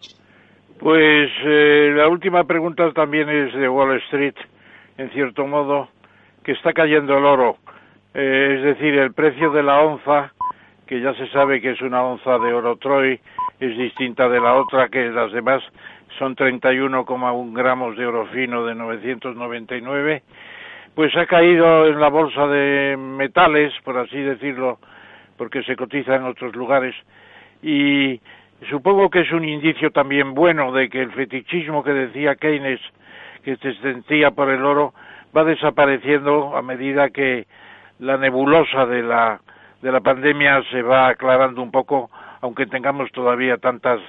[0.80, 4.36] Pues eh, la última pregunta también es de Wall Street,
[4.98, 5.90] en cierto modo,
[6.44, 7.58] que está cayendo el oro.
[8.14, 10.34] Eh, es decir, el precio de la onza,
[10.86, 13.20] que ya se sabe que es una onza de oro Troy,
[13.60, 15.64] es distinta de la otra, que las demás
[16.18, 20.24] son 31,1 gramos de oro fino de 999,
[20.96, 24.80] pues ha caído en la bolsa de metales, por así decirlo,
[25.38, 26.96] porque se cotiza en otros lugares,
[27.62, 28.20] y
[28.70, 32.82] supongo que es un indicio también bueno de que el fetichismo que decía Keynes,
[33.44, 34.94] que se sentía por el oro,
[35.36, 37.46] va desapareciendo a medida que
[38.00, 39.40] la nebulosa de la,
[39.82, 42.10] de la pandemia se va aclarando un poco,
[42.42, 44.00] aunque tengamos todavía tantas,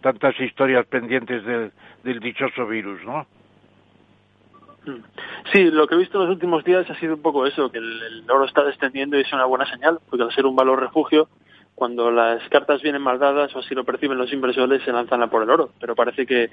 [0.00, 1.72] tantas historias pendientes del,
[2.04, 3.26] del dichoso virus, ¿no?
[5.52, 7.78] Sí, lo que he visto en los últimos días ha sido un poco eso, que
[7.78, 11.28] el, oro está descendiendo y es una buena señal, porque al ser un valor refugio,
[11.74, 15.28] cuando las cartas vienen mal dadas o así lo perciben los inversores, se lanzan a
[15.28, 15.70] por el oro.
[15.80, 16.50] Pero parece que,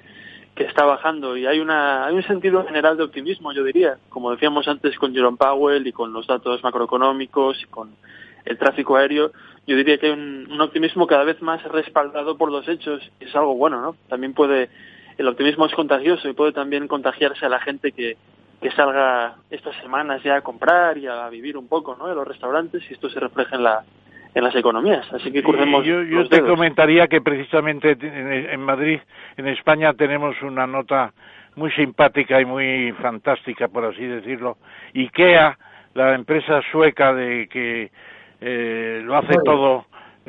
[0.56, 3.98] que está bajando y hay, una, hay un sentido general de optimismo, yo diría.
[4.10, 7.96] Como decíamos antes con Jerome Powell y con los datos macroeconómicos y con
[8.46, 9.32] el tráfico aéreo,
[9.66, 13.36] yo diría que hay un, un optimismo cada vez más respaldado por los hechos es
[13.36, 13.96] algo bueno, ¿no?
[14.10, 14.70] También puede
[15.18, 18.18] el optimismo es contagioso y puede también contagiarse a la gente que,
[18.62, 22.10] que salga estas semanas ya a comprar y a vivir un poco ¿no?
[22.10, 23.84] en los restaurantes y esto se refleja en, la,
[24.34, 25.06] en las economías.
[25.14, 25.86] Así que crucemos.
[25.86, 29.00] yo, yo te comentaría que precisamente en, en Madrid,
[29.38, 31.14] en España, tenemos una nota
[31.56, 34.58] muy simpática y muy fantástica, por así decirlo.
[34.96, 35.58] IKEA,
[35.94, 37.92] la empresa sueca de que
[38.46, 39.86] eh, lo hace todo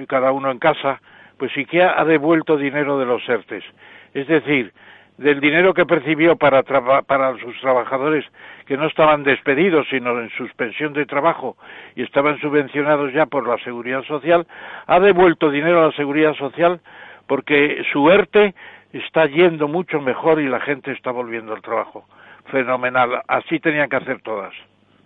[0.08, 1.00] cada uno en casa,
[1.36, 3.64] pues IKEA ha devuelto dinero de los ERTES.
[4.12, 4.72] Es decir,
[5.18, 8.24] del dinero que percibió para, para sus trabajadores
[8.66, 11.56] que no estaban despedidos, sino en suspensión de trabajo
[11.94, 14.46] y estaban subvencionados ya por la seguridad social,
[14.86, 16.80] ha devuelto dinero a la seguridad social
[17.26, 18.54] porque su ERTE
[18.92, 22.06] está yendo mucho mejor y la gente está volviendo al trabajo.
[22.46, 23.22] Fenomenal.
[23.26, 24.54] Así tenían que hacer todas.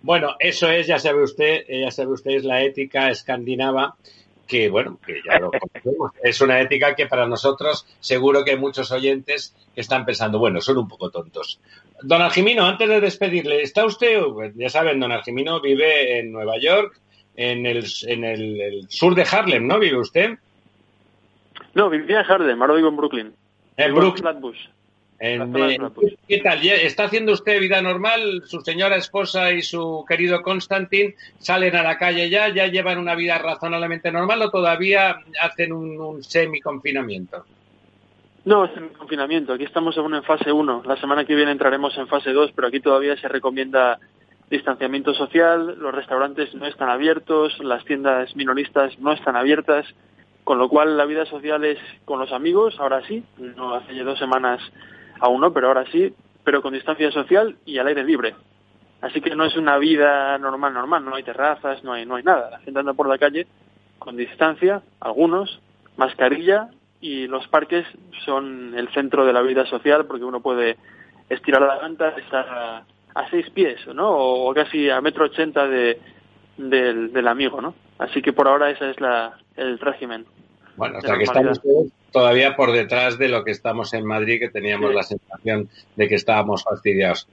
[0.01, 3.95] Bueno, eso es, ya sabe usted, ya sabe usted, es la ética escandinava
[4.49, 6.11] que bueno, que ya lo conocemos.
[6.23, 10.59] Es una ética que para nosotros seguro que hay muchos oyentes que están pensando, bueno,
[10.59, 11.61] son un poco tontos.
[12.01, 14.19] Don Argimino, antes de despedirle, ¿está usted?
[14.55, 16.99] Ya saben, don Argimino vive en Nueva York,
[17.35, 19.79] en el, en el, sur de Harlem, ¿no?
[19.79, 20.39] ¿Vive usted?
[21.75, 23.33] No, vivía en Harlem, ahora vivo en Brooklyn.
[23.77, 24.25] En Brooklyn.
[25.19, 26.65] ¿Qué tal?
[26.65, 28.43] ¿Está haciendo usted vida normal?
[28.45, 32.47] ¿Su señora esposa y su querido Constantin salen a la calle ya?
[32.47, 37.43] ¿Ya llevan una vida razonablemente normal o todavía hacen un, semi-confinamiento?
[38.45, 39.51] No, es confinamiento.
[39.51, 40.83] Aquí estamos aún en fase 1.
[40.85, 43.99] La semana que viene entraremos en fase 2, pero aquí todavía se recomienda
[44.49, 49.85] distanciamiento social, los restaurantes no están abiertos, las tiendas minoristas no están abiertas,
[50.43, 54.03] con lo cual la vida social es con los amigos, ahora sí, no hace ya
[54.03, 54.59] dos semanas
[55.19, 58.35] aún no, pero ahora sí, pero con distancia social y al aire libre.
[59.01, 62.23] Así que no es una vida normal, normal, no hay terrazas, no hay, no hay
[62.23, 62.49] nada.
[62.49, 63.47] La gente anda por la calle
[63.97, 65.61] con distancia, algunos,
[65.95, 66.69] mascarilla
[67.01, 67.85] y los parques
[68.25, 70.77] son el centro de la vida social porque uno puede
[71.29, 72.83] estirar la ganta, estar a,
[73.15, 74.09] a seis pies, ¿no?
[74.09, 75.99] O, casi a metro ochenta de,
[76.57, 77.75] del, del amigo, ¿no?
[77.99, 80.25] Así que por ahora ese es la, el régimen.
[80.75, 81.59] Bueno, hasta que estamos
[82.11, 86.15] todavía por detrás de lo que estamos en Madrid, que teníamos la sensación de que
[86.15, 87.27] estábamos fastidiados.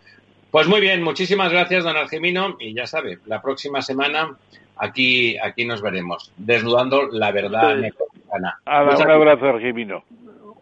[0.51, 4.37] Pues muy bien, muchísimas gracias, don Argemino, y ya sabe, la próxima semana
[4.77, 8.61] aquí, aquí nos veremos, desnudando la verdad mexicana.
[8.65, 10.05] un abrazo, Argemino.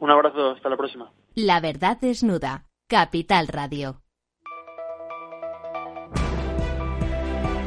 [0.01, 1.11] Un abrazo, hasta la próxima.
[1.35, 4.01] La verdad desnuda, Capital Radio.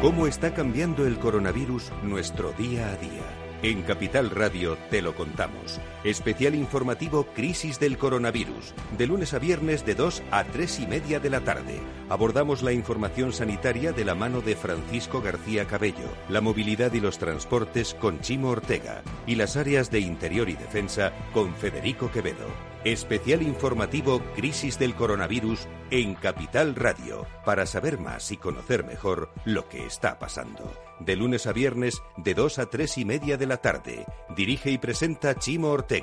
[0.01, 3.37] ¿Cómo está cambiando el coronavirus nuestro día a día?
[3.63, 5.81] En Capital Radio te lo contamos.
[6.07, 8.73] Especial informativo Crisis del Coronavirus.
[8.97, 11.81] De lunes a viernes de 2 a 3 y media de la tarde.
[12.07, 17.17] Abordamos la información sanitaria de la mano de Francisco García Cabello, la movilidad y los
[17.17, 22.47] transportes con Chimo Ortega y las áreas de interior y defensa con Federico Quevedo.
[22.85, 29.67] Especial informativo Crisis del Coronavirus en Capital Radio, para saber más y conocer mejor lo
[29.67, 30.71] que está pasando.
[31.01, 34.05] De lunes a viernes, de 2 a 3 y media de la tarde.
[34.35, 35.96] Dirige y presenta Chimo Ortega.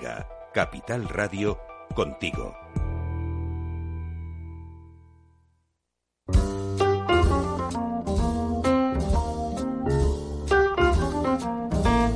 [0.52, 1.56] Capital Radio,
[1.94, 2.52] contigo.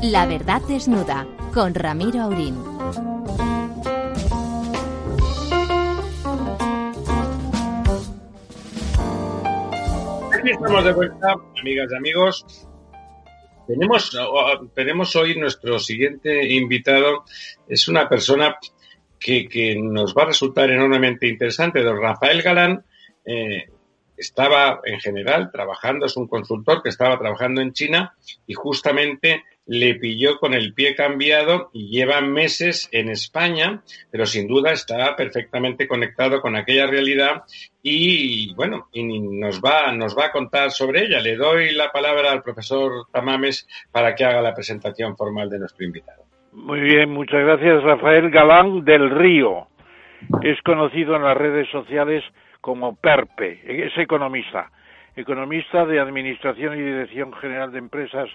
[0.03, 2.57] La verdad desnuda, con Ramiro Aurín.
[10.33, 12.68] Aquí estamos de vuelta, amigas y amigos.
[13.69, 14.19] Tenemos,
[14.75, 17.25] tenemos hoy nuestro siguiente invitado,
[17.69, 18.57] es una persona
[19.21, 21.83] que, que nos va a resultar enormemente interesante.
[21.83, 22.83] Don Rafael Galán
[23.27, 23.67] eh,
[24.17, 29.97] estaba en general trabajando, es un consultor que estaba trabajando en China y justamente le
[29.97, 35.87] pilló con el pie cambiado y lleva meses en España, pero sin duda está perfectamente
[35.87, 37.43] conectado con aquella realidad
[37.83, 41.21] y bueno, y nos va, nos va a contar sobre ella.
[41.21, 45.85] Le doy la palabra al profesor Tamames para que haga la presentación formal de nuestro
[45.85, 46.25] invitado.
[46.53, 49.69] Muy bien, muchas gracias Rafael Galán del Río.
[50.43, 52.25] Es conocido en las redes sociales
[52.63, 54.71] como Perpe, es economista,
[55.15, 58.29] economista de Administración y Dirección General de Empresas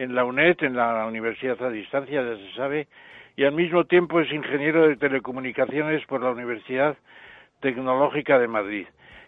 [0.00, 2.88] en la UNED, en la Universidad a Distancia, ya se sabe,
[3.36, 6.96] y al mismo tiempo es ingeniero de telecomunicaciones por la Universidad
[7.60, 8.86] Tecnológica de Madrid.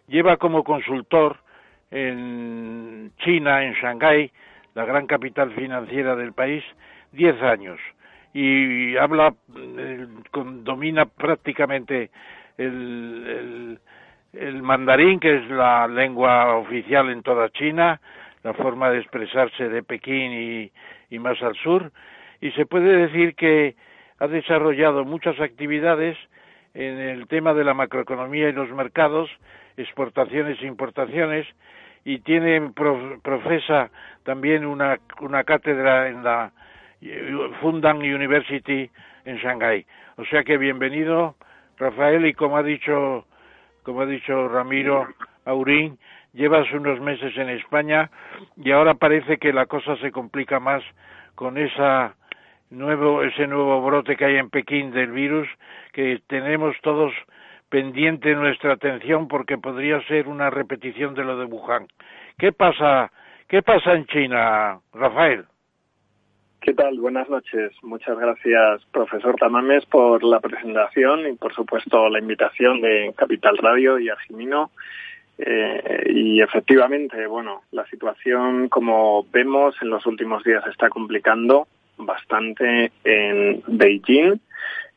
[0.08, 1.36] Lleva como consultor
[1.90, 4.32] en China, en Shanghái,
[4.74, 6.64] la gran capital financiera del país,
[7.12, 7.78] diez años
[8.32, 10.06] y habla, eh,
[10.62, 12.10] domina prácticamente
[12.56, 13.78] el
[14.62, 18.00] mandarín, que es la lengua oficial en toda China,
[18.42, 20.72] la forma de expresarse de Pekín y,
[21.10, 21.92] y más al sur,
[22.40, 23.76] y se puede decir que
[24.18, 26.16] ha desarrollado muchas actividades
[26.74, 29.30] en el tema de la macroeconomía y los mercados,
[29.76, 31.46] exportaciones e importaciones,
[32.04, 32.72] y tiene
[33.22, 33.90] profesa
[34.24, 36.52] también una, una cátedra en la
[37.60, 38.90] Fundan University
[39.24, 39.86] en Shanghái.
[40.16, 41.36] O sea que bienvenido,
[41.78, 43.24] Rafael, y como ha dicho,
[43.82, 45.06] como ha dicho Ramiro
[45.44, 45.98] Aurín,
[46.32, 48.10] llevas unos meses en España
[48.56, 50.82] y ahora parece que la cosa se complica más
[51.34, 52.14] con esa
[52.70, 55.48] nuevo, ese nuevo brote que hay en Pekín del virus,
[55.92, 57.12] que tenemos todos
[57.68, 61.86] pendiente nuestra atención porque podría ser una repetición de lo de Wuhan.
[62.38, 63.10] ¿Qué pasa,
[63.48, 65.44] qué pasa en China, Rafael?
[66.60, 66.98] ¿Qué tal?
[67.00, 67.72] Buenas noches.
[67.82, 73.98] Muchas gracias, profesor Tamames, por la presentación y, por supuesto, la invitación de Capital Radio
[73.98, 74.70] y Argimino.
[75.44, 82.92] Eh, y efectivamente, bueno, la situación, como vemos, en los últimos días está complicando bastante
[83.02, 84.40] en Beijing.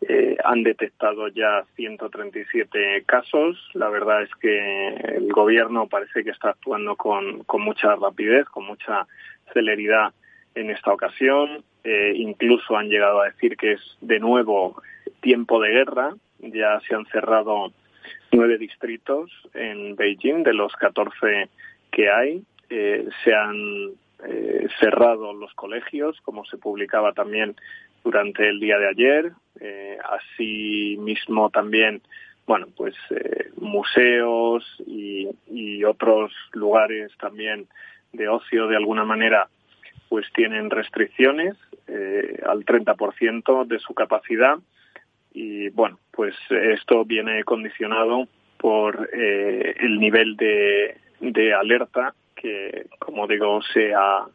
[0.08, 3.58] Eh, han detectado ya 137 casos.
[3.74, 9.08] La verdad es que el gobierno parece que está actuando con, mucha rapidez, con mucha
[9.52, 10.14] celeridad
[10.54, 11.64] en esta ocasión.
[11.84, 14.80] Eh, incluso han llegado a decir que es de nuevo
[15.22, 16.14] tiempo de guerra.
[16.40, 17.72] Ya se han cerrado
[18.36, 21.50] nueve distritos en Beijing de los 14
[21.92, 22.44] que hay.
[22.70, 23.92] Eh, se han
[24.28, 27.56] eh, cerrado los colegios, como se publicaba también
[28.04, 29.32] durante el día de ayer.
[30.10, 32.02] así mismo también,
[32.46, 32.96] bueno, pues
[33.58, 37.68] museos y, y otros lugares también
[38.14, 39.48] de ocio de alguna manera
[40.10, 41.56] pues tienen restricciones
[41.88, 44.58] eh, al 30% de su capacidad
[45.36, 53.28] y bueno, pues esto viene condicionado por eh, el nivel de, de alerta que, como
[53.28, 54.26] digo, se ha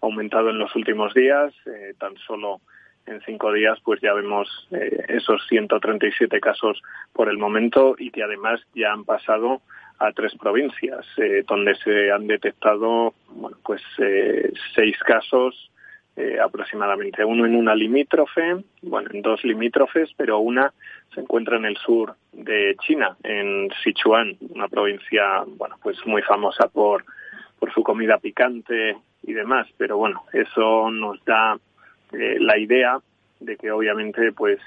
[0.00, 1.52] aumentado en los últimos días.
[1.66, 2.60] Eh, tan solo
[3.04, 4.48] en cinco días, pues ya vemos
[5.08, 9.60] esos 137 casos por el momento y que además ya han pasado
[9.98, 15.70] a tres provincias, eh, donde se han detectado bueno, pues eh, seis casos
[16.16, 20.72] eh, aproximadamente, uno en una limítrofe, bueno, en dos limítrofes, pero una
[21.14, 26.68] se encuentra en el sur de China, en Sichuan, una provincia, bueno, pues muy famosa
[26.68, 27.04] por,
[27.58, 31.58] por su comida picante y demás, pero bueno, eso nos da
[32.12, 32.98] la idea
[33.40, 34.58] de que obviamente pues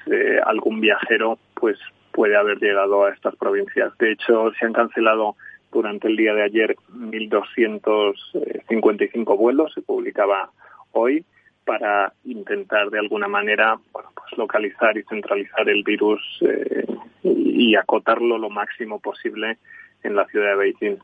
[0.45, 1.79] algún viajero pues
[2.12, 3.97] puede haber llegado a estas provincias.
[3.97, 5.35] De hecho, se han cancelado
[5.71, 10.51] durante el día de ayer 1.255 vuelos, se publicaba
[10.91, 11.25] hoy,
[11.69, 16.84] para intentar de alguna manera bueno, pues localizar y centralizar el virus eh,
[17.21, 19.60] y acotarlo lo máximo posible
[20.01, 20.97] en la ciudad de Beijing.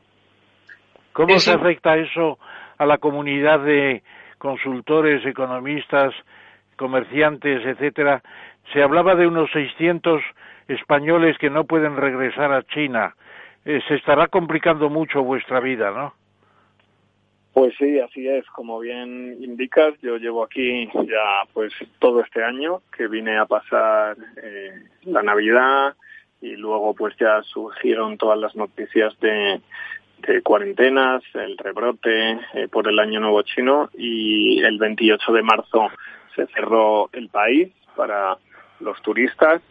[1.12, 2.40] ¿Cómo se afecta eso
[2.78, 4.02] a la comunidad de
[4.38, 6.12] consultores, economistas,
[6.74, 8.24] comerciantes, etcétera?
[8.72, 10.20] Se hablaba de unos 600
[10.66, 13.14] españoles que no pueden regresar a China.
[13.64, 16.14] Eh, se estará complicando mucho vuestra vida, ¿no?
[17.56, 18.44] Pues sí, así es.
[18.48, 24.14] Como bien indicas, yo llevo aquí ya pues todo este año que vine a pasar
[24.42, 25.96] eh, la Navidad
[26.42, 29.62] y luego pues ya surgieron todas las noticias de,
[30.42, 35.88] cuarentenas, el rebrote eh, por el Año Nuevo Chino y el 28 de marzo
[36.34, 38.36] se cerró el país para
[38.80, 39.62] los turistas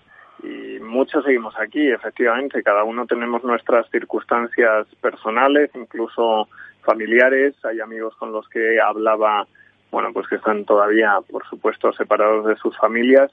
[0.42, 6.50] y muchos seguimos aquí, efectivamente, cada uno tenemos nuestras circunstancias personales, incluso
[6.86, 9.48] familiares, hay amigos con los que hablaba,
[9.92, 13.32] bueno, pues que están todavía, por supuesto, separados de sus familias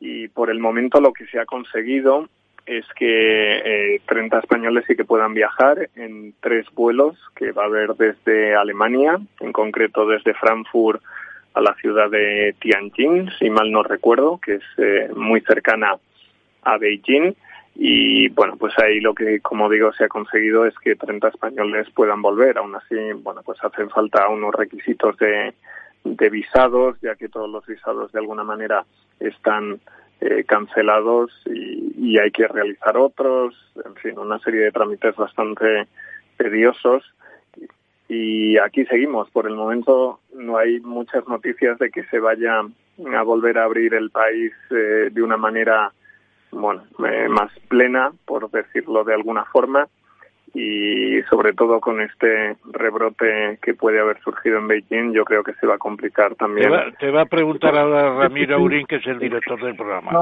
[0.00, 2.28] y por el momento lo que se ha conseguido
[2.66, 7.66] es que eh, 30 españoles sí que puedan viajar en tres vuelos que va a
[7.66, 11.02] haber desde Alemania, en concreto desde Frankfurt
[11.54, 15.96] a la ciudad de Tianjin, si mal no recuerdo, que es eh, muy cercana
[16.62, 17.34] a Beijing.
[17.74, 21.88] Y bueno, pues ahí lo que, como digo, se ha conseguido es que 30 españoles
[21.94, 22.58] puedan volver.
[22.58, 25.54] Aún así, bueno, pues hacen falta unos requisitos de,
[26.04, 28.84] de visados, ya que todos los visados de alguna manera
[29.20, 29.80] están
[30.20, 33.54] eh, cancelados y, hay que realizar otros,
[33.84, 35.88] en fin, una serie de trámites bastante
[36.36, 37.02] tediosos.
[38.06, 39.30] Y aquí seguimos.
[39.30, 43.94] Por el momento no hay muchas noticias de que se vaya a volver a abrir
[43.94, 45.92] el país eh, de una manera
[46.52, 49.88] bueno, eh, más plena, por decirlo de alguna forma,
[50.54, 55.54] y sobre todo con este rebrote que puede haber surgido en Beijing, yo creo que
[55.54, 56.70] se va a complicar también.
[57.00, 60.12] Te va, a preguntar ahora Ramiro Aurín, que es el director del programa.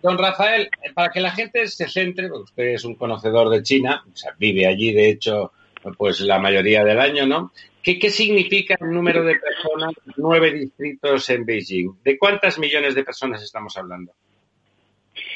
[0.00, 4.04] Don, Rafael, para que la gente se centre, porque usted es un conocedor de China,
[4.10, 5.52] o sea, vive allí, de hecho,
[5.98, 7.50] pues la mayoría del año, ¿no?
[7.82, 11.94] ¿Qué, ¿Qué significa el número de personas, nueve distritos en Beijing?
[12.04, 14.12] ¿De cuántas millones de personas estamos hablando?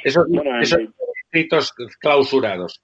[0.02, 2.80] Esos, distritos clausurados.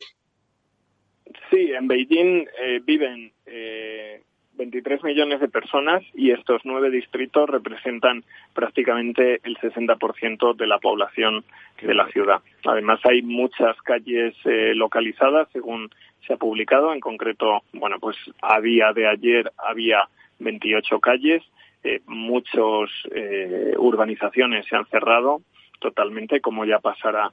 [1.50, 4.22] Sí, en Beijing eh, viven eh,
[4.60, 11.44] 23 millones de personas y estos nueve distritos representan prácticamente el 60% de la población
[11.80, 12.40] de la ciudad.
[12.66, 15.88] Además, hay muchas calles eh, localizadas, según
[16.26, 16.92] se ha publicado.
[16.92, 20.02] En concreto, bueno, pues a día de ayer había
[20.40, 21.42] 28 calles.
[21.82, 25.40] Eh, muchas eh, urbanizaciones se han cerrado
[25.80, 27.30] totalmente, como ya pasará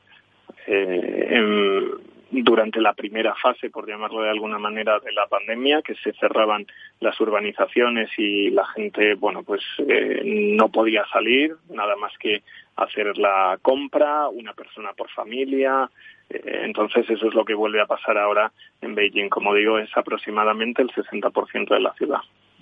[0.66, 1.92] eh, en,
[2.32, 6.66] durante la primera fase, por llamarlo de alguna manera, de la pandemia, que se cerraban
[7.00, 12.44] las urbanizaciones y la gente, bueno, pues eh, no podía salir, nada más que
[12.76, 15.90] hacer la compra, una persona por familia.
[16.30, 19.30] Eh, entonces, eso es lo que vuelve a pasar ahora en Beijing.
[19.30, 22.20] Como digo, es aproximadamente el 60% de la ciudad.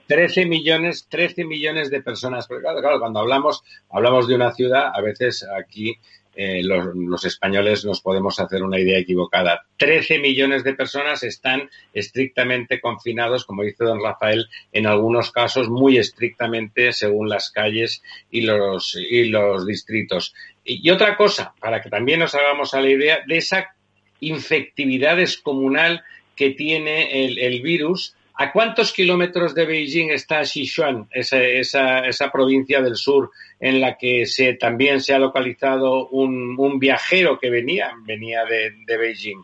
[0.08, 2.48] 13 millones, 13 millones de personas.
[2.48, 5.98] Claro, cuando hablamos, hablamos de una ciudad, a veces aquí
[6.36, 9.66] eh, los, los, españoles nos podemos hacer una idea equivocada.
[9.78, 15.98] 13 millones de personas están estrictamente confinados, como dice don Rafael, en algunos casos muy
[15.98, 20.36] estrictamente según las calles y los, y los distritos.
[20.66, 23.74] Y, y otra cosa, para que también nos hagamos a la idea de esa
[24.20, 26.04] infectividad descomunal
[26.36, 32.32] que tiene el, el virus, ¿A cuántos kilómetros de Beijing está Sichuan, esa, esa, esa,
[32.32, 33.32] provincia del sur
[33.62, 38.74] en la que se, también se ha localizado un, un viajero que venía, venía de,
[38.86, 39.42] de, Beijing?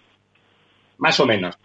[0.98, 1.58] Más o menos.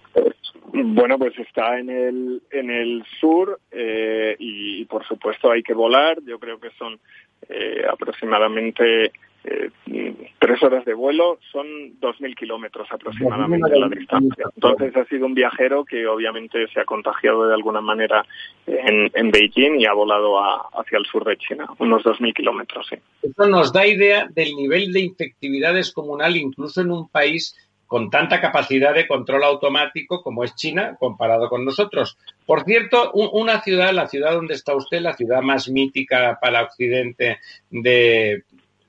[0.73, 6.19] Bueno, pues está en el, en el sur eh, y, por supuesto hay que volar.
[6.25, 7.01] Yo creo que son
[7.49, 9.11] eh, aproximadamente
[9.47, 11.67] eh, tres horas de vuelo son
[12.01, 14.47] 2.000 kilómetros aproximadamente la distancia.
[14.55, 18.27] Entonces ha sido un viajero que obviamente se ha contagiado de alguna manera
[18.67, 22.87] en, en Beijing y ha volado a, hacia el sur de China, unos 2.000 kilómetros.
[22.91, 22.97] Sí.
[23.23, 27.55] Esto nos da idea del nivel de infectividad descomunal incluso en un país
[27.87, 32.19] con tanta capacidad de control automático como es China comparado con nosotros.
[32.45, 36.65] Por cierto, un, una ciudad, la ciudad donde está usted, la ciudad más mítica para
[36.65, 37.39] Occidente
[37.71, 38.43] de,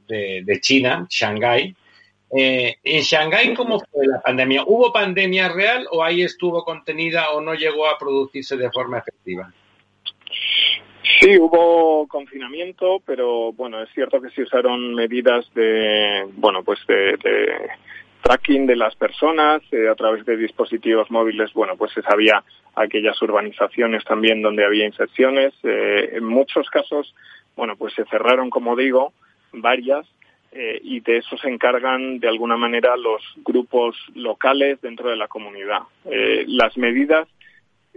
[0.07, 1.75] de, China, Shanghái.
[2.35, 4.63] Eh, en Shanghái, ¿cómo fue la pandemia?
[4.65, 9.51] ¿Hubo pandemia real o ahí estuvo contenida o no llegó a producirse de forma efectiva?
[11.21, 17.17] Sí, hubo confinamiento, pero bueno, es cierto que se usaron medidas de, bueno, pues de,
[17.23, 17.69] de
[18.21, 21.53] tracking de las personas eh, a través de dispositivos móviles.
[21.53, 22.43] Bueno, pues se sabía
[22.75, 25.53] aquellas urbanizaciones también donde había infecciones.
[25.63, 27.13] Eh, en muchos casos,
[27.55, 29.13] bueno, pues se cerraron, como digo,
[29.53, 30.05] varias
[30.51, 35.27] eh, y de eso se encargan de alguna manera los grupos locales dentro de la
[35.27, 35.81] comunidad.
[36.05, 37.27] Eh, las medidas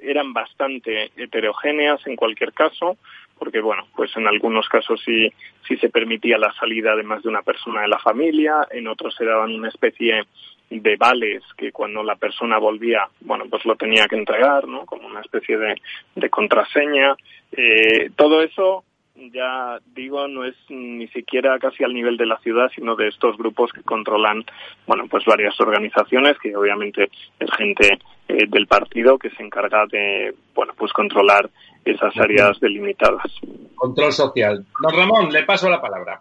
[0.03, 2.97] eran bastante heterogéneas en cualquier caso,
[3.39, 5.33] porque bueno, pues en algunos casos sí,
[5.67, 9.15] sí se permitía la salida de más de una persona de la familia, en otros
[9.15, 10.25] se daban una especie
[10.71, 14.87] de vales que cuando la persona volvía, bueno, pues lo tenía que entregar, ¿no?
[14.87, 15.75] Como una especie de,
[16.15, 17.17] de contraseña.
[17.53, 18.85] Eh, todo eso
[19.15, 23.37] ya digo, no es ni siquiera casi al nivel de la ciudad, sino de estos
[23.37, 24.45] grupos que controlan,
[24.87, 27.99] bueno, pues varias organizaciones, que obviamente es gente
[28.29, 31.51] eh, del partido que se encarga de, bueno, pues controlar
[31.85, 33.33] esas áreas delimitadas.
[33.75, 34.65] Control social.
[34.81, 36.21] Don Ramón, le paso la palabra.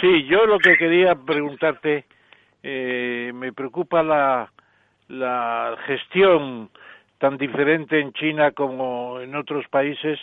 [0.00, 2.06] Sí, yo lo que quería preguntarte,
[2.62, 4.50] eh, me preocupa la,
[5.08, 6.70] la gestión
[7.18, 10.18] tan diferente en China como en otros países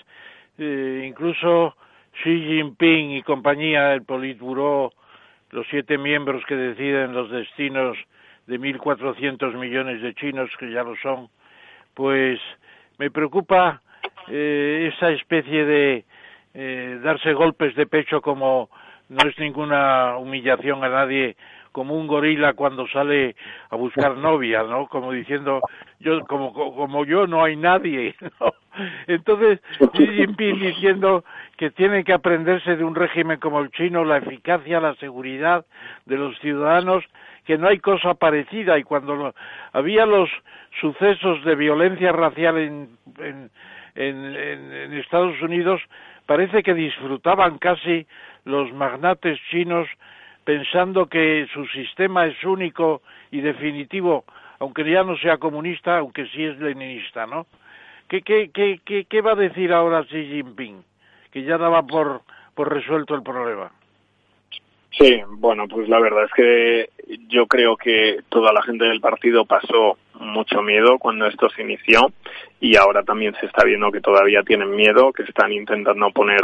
[0.60, 1.76] eh, incluso
[2.24, 4.92] Xi Jinping y compañía, el Politburo,
[5.52, 7.98] los siete miembros que deciden los destinos
[8.46, 11.30] de 1.400 millones de chinos, que ya lo son,
[11.94, 12.40] pues
[12.98, 13.82] me preocupa
[14.28, 16.06] eh, esa especie de
[16.54, 18.70] eh, darse golpes de pecho como
[19.08, 21.36] no es ninguna humillación a nadie
[21.72, 23.36] como un gorila cuando sale
[23.70, 24.88] a buscar novia, ¿no?
[24.88, 25.62] Como diciendo,
[26.00, 28.54] yo como como yo no hay nadie, ¿no?
[29.08, 29.60] Entonces,
[29.94, 31.24] Xi Jinping diciendo
[31.58, 35.66] que tiene que aprenderse de un régimen como el chino la eficacia, la seguridad
[36.06, 37.04] de los ciudadanos,
[37.46, 39.34] que no hay cosa parecida y cuando
[39.74, 40.30] había los
[40.80, 43.50] sucesos de violencia racial en, en,
[43.96, 45.82] en Estados Unidos,
[46.26, 48.06] parece que disfrutaban casi
[48.46, 49.88] los magnates chinos
[50.50, 54.26] pensando que su sistema es único y definitivo,
[54.58, 57.46] aunque ya no sea comunista, aunque sí es leninista, ¿no?
[58.08, 60.84] ¿Qué, va a decir ahora Xi Jinping?
[61.32, 62.22] Que ya daba por,
[62.56, 63.70] por resuelto el problema.
[64.98, 66.90] Sí, bueno, pues la verdad es que
[67.28, 72.12] yo creo que toda la gente del partido pasó mucho miedo cuando esto se inició
[72.60, 76.42] y ahora también se está viendo que todavía tienen miedo, que están intentando poner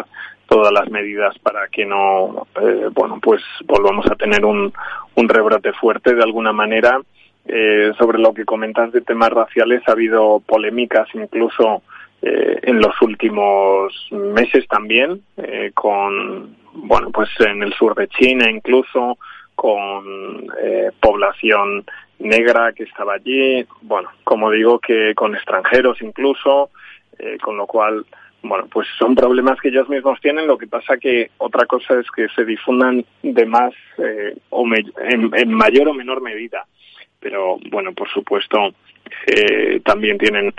[0.47, 4.73] todas las medidas para que no, eh, bueno, pues volvamos a tener un,
[5.15, 6.99] un rebrote fuerte de alguna manera.
[7.47, 11.83] Eh, sobre lo que comentas de temas raciales ha habido polémicas incluso
[12.23, 18.49] eh, en los últimos meses también eh, con bueno pues en el sur de China
[18.49, 19.19] incluso
[19.53, 21.85] con eh, población
[22.17, 26.71] negra que estaba allí bueno como digo que con extranjeros incluso
[27.19, 28.05] eh, con lo cual
[28.47, 32.09] bueno pues son problemas que ellos mismos tienen lo que pasa que otra cosa es
[32.11, 36.65] que se difundan de más eh, o en, en mayor o menor medida
[37.19, 38.73] pero bueno por supuesto
[39.27, 40.53] eh, también tienen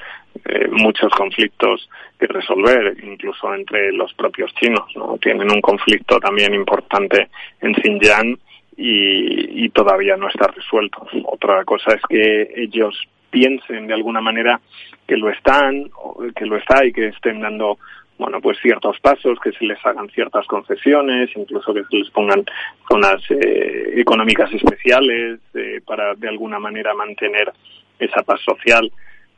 [0.45, 4.91] eh, muchos conflictos que resolver, incluso entre los propios chinos.
[4.95, 5.19] ¿no?
[5.19, 7.29] Tienen un conflicto también importante
[7.61, 8.39] en Xinjiang
[8.77, 11.07] y, y todavía no está resuelto.
[11.25, 12.97] Otra cosa es que ellos
[13.31, 14.61] piensen de alguna manera
[15.07, 15.91] que lo están,
[16.35, 17.79] que lo está y que estén dando
[18.19, 22.45] bueno, pues ciertos pasos, que se les hagan ciertas concesiones, incluso que se les pongan
[22.89, 27.53] zonas eh, económicas especiales eh, para de alguna manera mantener
[27.99, 28.91] esa paz social.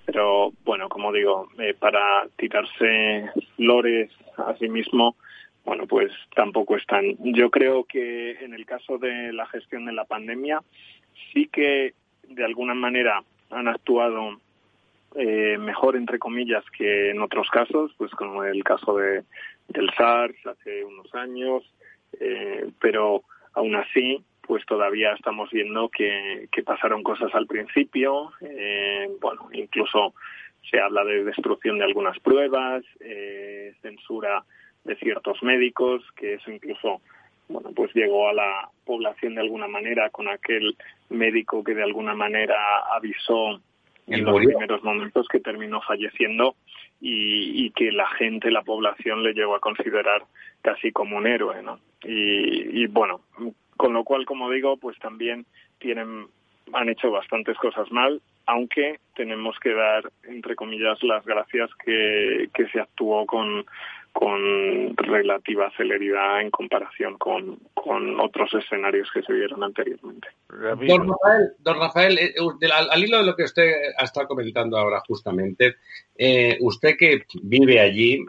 [0.06, 5.16] Pero bueno, como digo, eh, para tirarse flores a sí mismo,
[5.64, 7.16] bueno, pues tampoco están.
[7.18, 10.62] Yo creo que en el caso de la gestión de la pandemia,
[11.32, 11.94] sí que
[12.28, 14.38] de alguna manera han actuado
[15.14, 19.24] eh, mejor, entre comillas, que en otros casos, pues como el caso de,
[19.68, 21.64] del SARS hace unos años,
[22.20, 23.22] eh, pero
[23.54, 30.14] aún así, pues todavía estamos viendo que, que pasaron cosas al principio, eh, bueno, incluso
[30.70, 34.44] se habla de destrucción de algunas pruebas, eh, censura
[34.84, 37.00] de ciertos médicos, que eso incluso,
[37.48, 40.76] bueno, pues llegó a la población de alguna manera con aquel
[41.08, 42.56] médico que de alguna manera
[42.94, 43.60] avisó
[44.06, 46.56] en los primeros momentos que terminó falleciendo
[47.00, 50.22] y, y, que la gente, la población le llegó a considerar
[50.62, 51.78] casi como un héroe, ¿no?
[52.02, 53.20] Y, y bueno,
[53.76, 55.46] con lo cual, como digo, pues también
[55.78, 56.26] tienen,
[56.72, 62.66] han hecho bastantes cosas mal, aunque tenemos que dar, entre comillas, las gracias que, que
[62.68, 63.66] se actuó con,
[64.12, 70.28] con relativa celeridad en comparación con, con otros escenarios que se vieron anteriormente.
[70.48, 72.34] Don Rafael, don Rafael eh,
[72.72, 75.76] al, al, hilo de lo que usted ha estado comentando ahora justamente,
[76.16, 78.24] eh, usted que vive allí,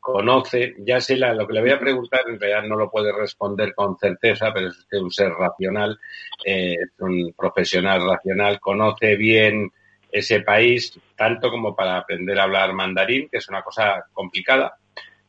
[0.00, 3.12] conoce, ya sé la, lo que le voy a preguntar, en realidad no lo puede
[3.12, 5.98] responder con certeza, pero es usted un ser racional,
[6.44, 9.70] eh, un profesional racional, conoce bien
[10.10, 14.76] ese país, tanto como para aprender a hablar mandarín, que es una cosa complicada,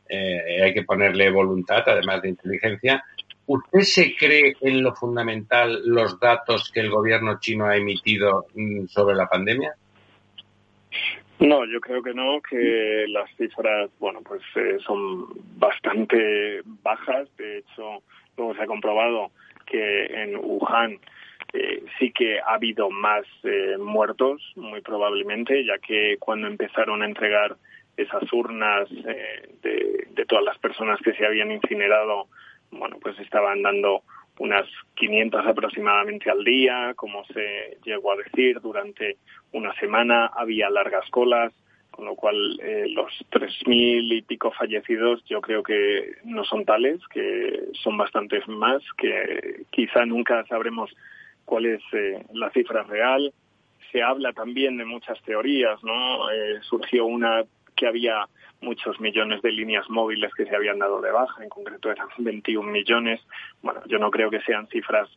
[0.08, 3.04] eh, hay que ponerle voluntad, además de inteligencia.
[3.46, 8.86] ¿Usted se cree en lo fundamental los datos que el gobierno chino ha emitido mm,
[8.86, 9.74] sobre la pandemia?
[11.40, 15.26] No, yo creo que no, que las cifras, bueno, pues eh, son
[15.56, 17.28] bastante bajas.
[17.36, 18.02] De hecho,
[18.36, 19.32] luego se ha comprobado
[19.66, 21.00] que en Wuhan
[21.52, 27.06] eh, sí que ha habido más eh, muertos, muy probablemente, ya que cuando empezaron a
[27.06, 27.56] entregar
[27.96, 32.26] esas urnas eh, de, de todas las personas que se habían incinerado,
[32.70, 34.02] bueno, pues estaban dando
[34.38, 39.18] unas 500 aproximadamente al día, como se llegó a decir, durante
[39.52, 41.52] una semana había largas colas,
[41.90, 47.00] con lo cual eh, los 3.000 y pico fallecidos yo creo que no son tales,
[47.08, 50.90] que son bastantes más, que quizá nunca sabremos
[51.44, 53.32] cuál es eh, la cifra real.
[53.92, 56.30] Se habla también de muchas teorías, ¿no?
[56.30, 57.44] Eh, surgió una
[57.76, 58.26] que había
[58.60, 62.70] muchos millones de líneas móviles que se habían dado de baja, en concreto eran 21
[62.70, 63.20] millones.
[63.60, 65.08] Bueno, yo no creo que sean cifras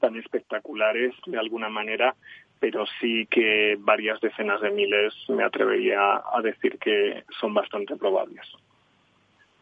[0.00, 2.14] tan espectaculares de alguna manera,
[2.58, 8.46] pero sí que varias decenas de miles me atrevería a decir que son bastante probables.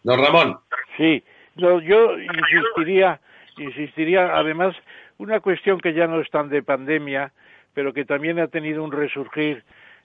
[0.02, 0.58] Don Ramón.
[0.96, 1.22] Sí,
[1.56, 3.20] yo, yo insistiría,
[3.58, 4.74] insistiría, además,
[5.18, 7.32] una cuestión que ya no es tan de pandemia,
[7.74, 9.62] pero que también ha tenido un resurgir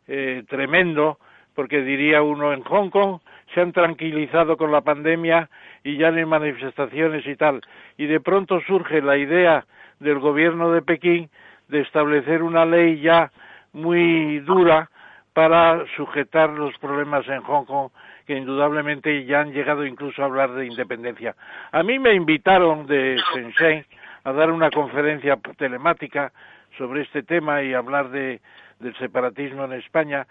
[0.07, 1.19] eh, tremendo,
[1.55, 3.19] porque diría uno en Hong Kong
[3.53, 5.49] se han tranquilizado con la pandemia
[5.83, 7.61] y ya no hay manifestaciones y tal.
[7.97, 9.65] Y de pronto surge la idea
[9.99, 11.29] del gobierno de Pekín
[11.69, 13.31] de establecer una ley ya
[13.73, 14.89] muy dura
[15.33, 17.89] para sujetar los problemas en Hong Kong
[18.25, 21.35] que indudablemente ya han llegado incluso a hablar de independencia.
[21.71, 23.85] A mí me invitaron de Shenzhen
[24.23, 26.31] a dar una conferencia telemática
[26.77, 28.41] sobre este tema y hablar de,
[28.79, 30.25] del separatismo en España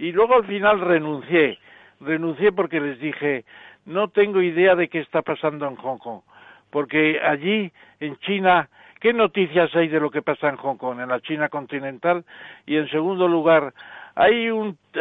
[0.00, 1.58] y luego al final renuncié.
[2.00, 3.44] Renuncié porque les dije,
[3.84, 6.22] no tengo idea de qué está pasando en Hong Kong,
[6.70, 7.70] porque allí
[8.00, 8.68] en China
[9.00, 12.22] ¿Qué noticias hay de lo que pasa en Hong Kong, en la China continental?
[12.66, 13.72] Y en segundo lugar,
[14.14, 14.48] ¿hay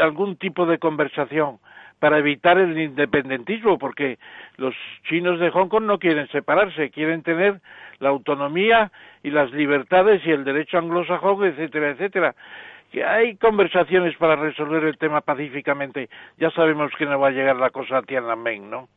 [0.01, 1.59] algún tipo de conversación
[1.99, 3.77] para evitar el independentismo?
[3.77, 4.17] Porque
[4.55, 4.73] los
[5.09, 7.59] chinos de Hong Kong no quieren separarse, quieren tener
[7.99, 8.89] la autonomía
[9.21, 12.35] y las libertades y el derecho anglosajón, etcétera, etcétera.
[12.91, 16.09] Que hay conversaciones para resolver el tema pacíficamente.
[16.37, 18.89] Ya sabemos que no va a llegar la cosa a Tiananmen, ¿no?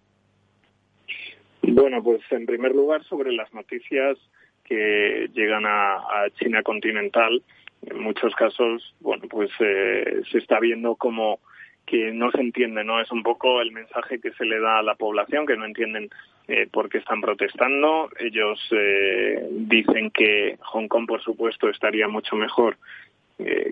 [1.62, 4.18] Bueno, pues en primer lugar sobre las noticias
[4.64, 7.42] que llegan a, China continental,
[7.82, 11.40] en muchos casos, bueno, pues eh, se está viendo como
[11.86, 13.00] que no se entiende, ¿no?
[13.00, 16.10] Es un poco el mensaje que se le da a la población, que no entienden
[16.48, 18.08] eh, por qué están protestando.
[18.18, 22.76] Ellos eh, dicen que Hong Kong, por supuesto, estaría mucho mejor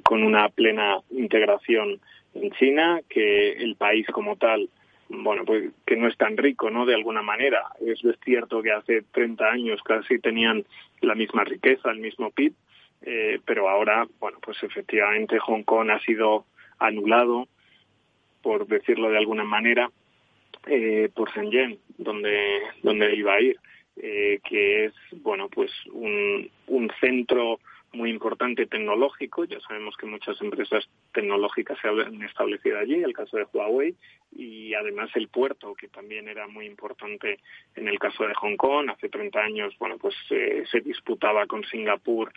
[0.02, 2.00] con una plena integración
[2.34, 4.68] en China, que el país como tal
[5.10, 6.86] bueno, pues que no es tan rico, ¿no?
[6.86, 7.66] De alguna manera.
[7.84, 10.64] Es cierto que hace 30 años casi tenían
[11.00, 12.54] la misma riqueza, el mismo PIB,
[13.02, 16.44] eh, pero ahora, bueno, pues efectivamente Hong Kong ha sido
[16.78, 17.48] anulado,
[18.42, 19.90] por decirlo de alguna manera,
[20.66, 23.58] eh, por Shenzhen, donde, donde iba a ir,
[23.96, 27.58] eh, que es, bueno, pues un, un centro
[27.92, 29.44] muy importante tecnológico.
[29.44, 33.94] Ya sabemos que muchas empresas tecnológicas se han establecido allí, el caso de Huawei,
[34.32, 37.40] y además el puerto, que también era muy importante
[37.74, 38.90] en el caso de Hong Kong.
[38.90, 42.32] Hace 30 años, bueno, pues eh, se disputaba con Singapur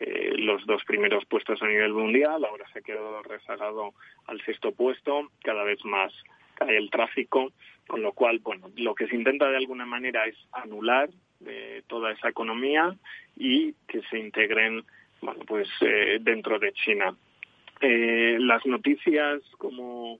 [0.00, 2.44] eh, los dos primeros puestos a nivel mundial.
[2.44, 3.94] Ahora se ha quedado rezagado
[4.26, 5.30] al sexto puesto.
[5.42, 6.12] Cada vez más
[6.56, 7.52] cae el tráfico,
[7.86, 12.12] con lo cual, bueno, lo que se intenta de alguna manera es anular de toda
[12.12, 12.96] esa economía
[13.36, 14.84] y que se integren
[15.20, 17.14] bueno pues eh, dentro de China
[17.80, 20.18] eh, las noticias como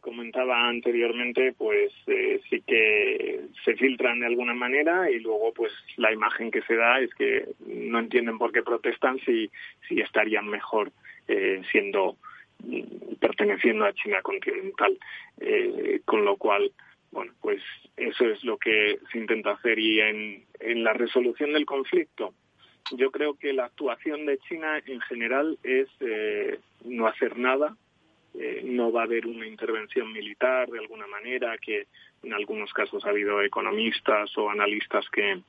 [0.00, 6.12] comentaba anteriormente pues eh, sí que se filtran de alguna manera y luego pues la
[6.12, 9.50] imagen que se da es que no entienden por qué protestan si
[9.88, 10.92] si estarían mejor
[11.72, 12.16] siendo
[13.18, 14.98] perteneciendo a China continental
[16.04, 16.70] con lo cual
[17.14, 17.62] bueno, pues
[17.96, 22.34] eso es lo que se intenta hacer y en, en la resolución del conflicto.
[22.90, 27.76] Yo creo que la actuación de China en general es eh, no hacer nada,
[28.34, 31.86] eh, no va a haber una intervención militar de alguna manera, que
[32.22, 35.40] en algunos casos ha habido economistas o analistas que,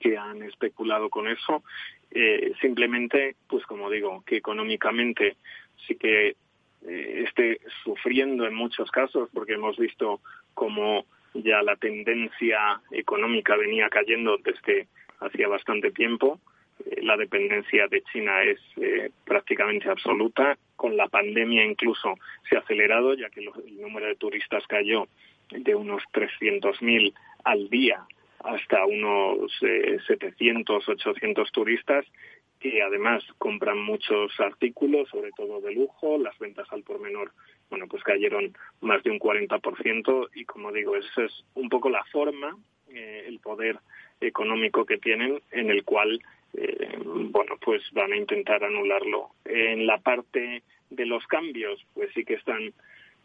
[0.00, 1.62] que han especulado con eso.
[2.10, 5.36] Eh, simplemente, pues como digo, que económicamente
[5.86, 6.36] sí que
[6.86, 10.20] eh, esté sufriendo en muchos casos, porque hemos visto
[10.54, 14.88] cómo ya la tendencia económica venía cayendo desde
[15.20, 16.40] hacía bastante tiempo.
[16.86, 20.56] Eh, la dependencia de China es eh, prácticamente absoluta.
[20.76, 22.14] Con la pandemia incluso
[22.48, 25.08] se ha acelerado, ya que el número de turistas cayó
[25.50, 27.12] de unos 300.000
[27.44, 28.04] al día
[28.44, 29.50] hasta unos
[30.06, 32.06] 700, 800 turistas
[32.60, 37.32] que además compran muchos artículos, sobre todo de lujo, las ventas al por menor,
[37.70, 42.04] bueno, pues cayeron más de un 40% y como digo, esa es un poco la
[42.04, 42.56] forma,
[42.88, 43.78] eh, el poder
[44.20, 46.20] económico que tienen en el cual,
[46.54, 49.30] eh, bueno, pues van a intentar anularlo.
[49.44, 52.72] En la parte de los cambios, pues sí que están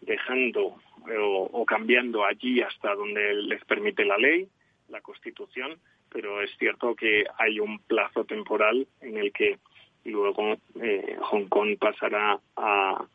[0.01, 0.75] dejando
[1.09, 4.47] eh, o cambiando allí hasta donde les permite la ley,
[4.89, 9.57] la Constitución, pero es cierto que hay un plazo temporal en el que
[10.05, 13.05] luego eh, Hong Kong pasará a,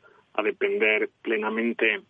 [0.42, 2.00] depender plenamente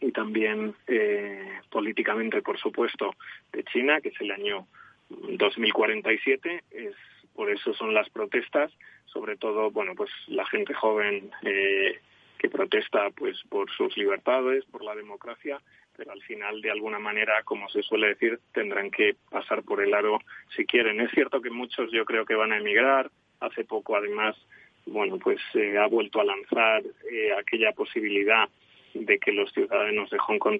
[0.00, 3.16] y también eh, políticamente, por supuesto,
[3.52, 4.68] de China, que es el año
[5.08, 6.62] 2047.
[6.70, 6.94] Es,
[7.36, 8.72] por eso son las protestas,
[9.04, 12.00] sobre todo, bueno, pues la gente joven eh,
[12.38, 15.60] que protesta pues por sus libertades, por la democracia
[15.96, 19.94] pero al final, de alguna manera, como se suele decir, tendrán que pasar por el
[19.94, 20.18] aro
[20.54, 21.00] si quieren.
[21.00, 23.10] Es cierto que muchos yo creo que van a emigrar.
[23.40, 24.36] Hace poco, además,
[24.84, 28.46] bueno, pues se ha vuelto a lanzar eh, aquella posibilidad
[28.92, 30.58] de que los ciudadanos de Hong Kong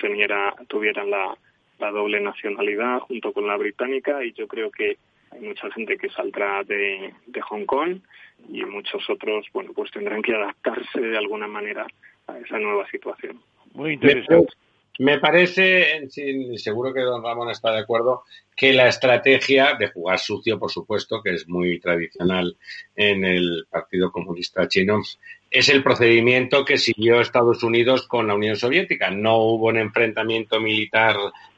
[0.68, 1.36] tuvieran la
[1.78, 4.96] la doble nacionalidad junto con la británica y yo creo que
[5.36, 8.00] hay mucha gente que saldrá de, de Hong Kong
[8.48, 11.86] y muchos otros, bueno, pues tendrán que adaptarse de alguna manera
[12.26, 13.40] a esa nueva situación.
[13.74, 14.52] Muy interesante.
[14.98, 16.08] Me parece,
[16.56, 18.22] seguro que don Ramón está de acuerdo,
[18.56, 22.56] que la estrategia de jugar sucio, por supuesto, que es muy tradicional
[22.94, 25.02] en el Partido Comunista Chino,
[25.50, 29.10] es el procedimiento que siguió Estados Unidos con la Unión Soviética.
[29.10, 31.16] No hubo un enfrentamiento militar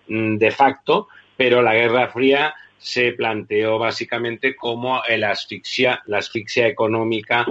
[0.09, 1.07] mm, de facto,
[1.37, 7.45] pero la Guerra Fría se planteó básicamente como la asfixia, la asfixia económica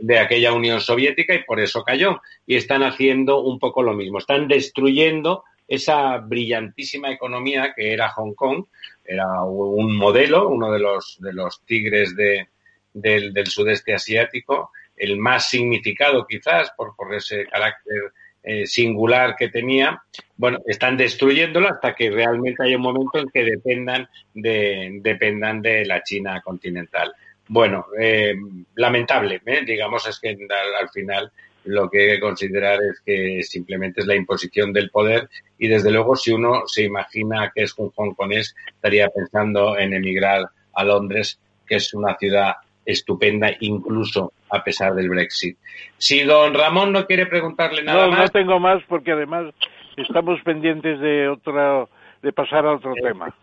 [0.00, 2.20] de, aquella Unión Soviética y por eso cayó.
[2.46, 4.18] Y están haciendo un poco lo mismo.
[4.18, 8.64] Están destruyendo esa brillantísima economía que era Hong Kong.
[9.04, 12.48] Era un modelo, uno de los, de los tigres de,
[12.92, 18.12] del, del sudeste asiático, el más significado quizás por, por ese carácter
[18.48, 20.00] eh, singular que tenía,
[20.36, 25.84] bueno, están destruyéndolo hasta que realmente haya un momento en que dependan de, dependan de
[25.84, 27.12] la China continental.
[27.48, 28.36] Bueno, eh,
[28.76, 29.62] lamentable, ¿eh?
[29.66, 31.32] digamos, es que al, final
[31.64, 35.28] lo que hay que considerar es que simplemente es la imposición del poder
[35.58, 40.48] y desde luego si uno se imagina que es un hongkonés estaría pensando en emigrar
[40.72, 42.54] a Londres, que es una ciudad
[42.86, 45.58] estupenda incluso a pesar del Brexit.
[45.98, 48.20] Si don Ramón no quiere preguntarle nada más.
[48.20, 49.52] No, tengo más porque además
[49.96, 51.90] estamos pendientes de otro,
[52.22, 53.34] de pasar a otro tema.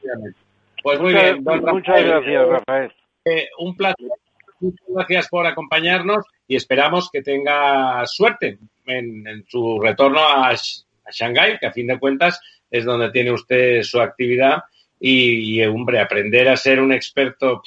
[0.81, 2.93] Pues muy muchas, bien, don Muchas gracias, Rafael.
[3.25, 4.07] Eh, un placer.
[4.59, 10.55] Muchas gracias por acompañarnos y esperamos que tenga suerte en, su retorno a, a
[11.11, 12.39] Shanghái, que a fin de cuentas
[12.71, 14.63] es donde tiene usted su actividad.
[14.99, 17.61] Y, y, hombre, aprender a ser un experto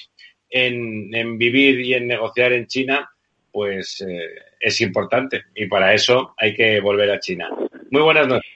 [0.51, 3.09] en, en, vivir y en negociar en China
[3.57, 7.49] pues eh, es importante y para eso hay que volver a China.
[7.91, 8.51] Muy buenas noches.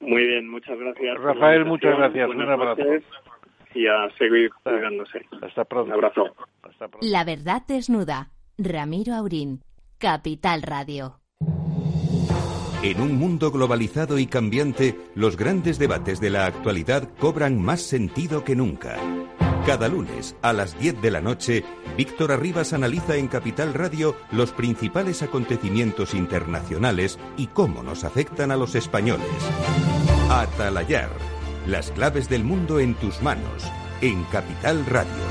[0.00, 1.18] Muy bien, muchas gracias.
[1.18, 2.28] Rafael, muchas gracias.
[2.30, 2.82] Un abrazo.
[3.74, 5.24] Y a seguir cuidándose.
[5.40, 5.86] Hasta pronto.
[5.86, 6.34] Un abrazo.
[6.64, 7.06] Hasta pronto.
[7.06, 8.30] La verdad desnuda.
[8.58, 9.60] Ramiro Aurín,
[9.98, 11.20] Capital Radio.
[12.82, 18.42] En un mundo globalizado y cambiante, los grandes debates de la actualidad cobran más sentido
[18.42, 18.98] que nunca.
[19.66, 21.64] Cada lunes a las 10 de la noche,
[21.96, 28.56] Víctor Arribas analiza en Capital Radio los principales acontecimientos internacionales y cómo nos afectan a
[28.56, 29.26] los españoles.
[30.28, 31.08] Atalayar,
[31.66, 33.64] las claves del mundo en tus manos,
[34.02, 35.24] en Capital Radio.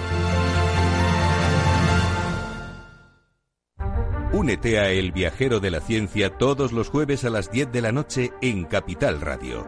[4.32, 7.92] Únete a El Viajero de la Ciencia todos los jueves a las 10 de la
[7.92, 9.68] noche en Capital Radio.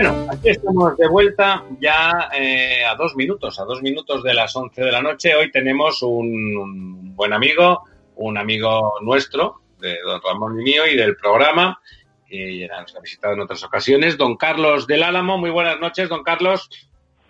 [0.00, 4.54] Bueno, aquí estamos de vuelta ya eh, a dos minutos, a dos minutos de las
[4.54, 5.34] once de la noche.
[5.34, 7.82] Hoy tenemos un, un, buen amigo,
[8.14, 11.80] un amigo nuestro, de don Ramón y mío y del programa,
[12.28, 15.36] que ya nos ha visitado en otras ocasiones, don Carlos del Álamo.
[15.36, 16.70] Muy buenas noches, don Carlos.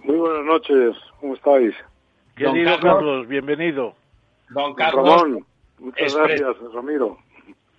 [0.05, 1.75] Muy buenas noches, ¿cómo estáis?
[2.37, 3.95] Querido Carlos, Carlos, bienvenido.
[4.51, 5.23] Don Carlos.
[5.23, 5.47] Ramón,
[5.79, 7.17] muchas gracias, Ramiro.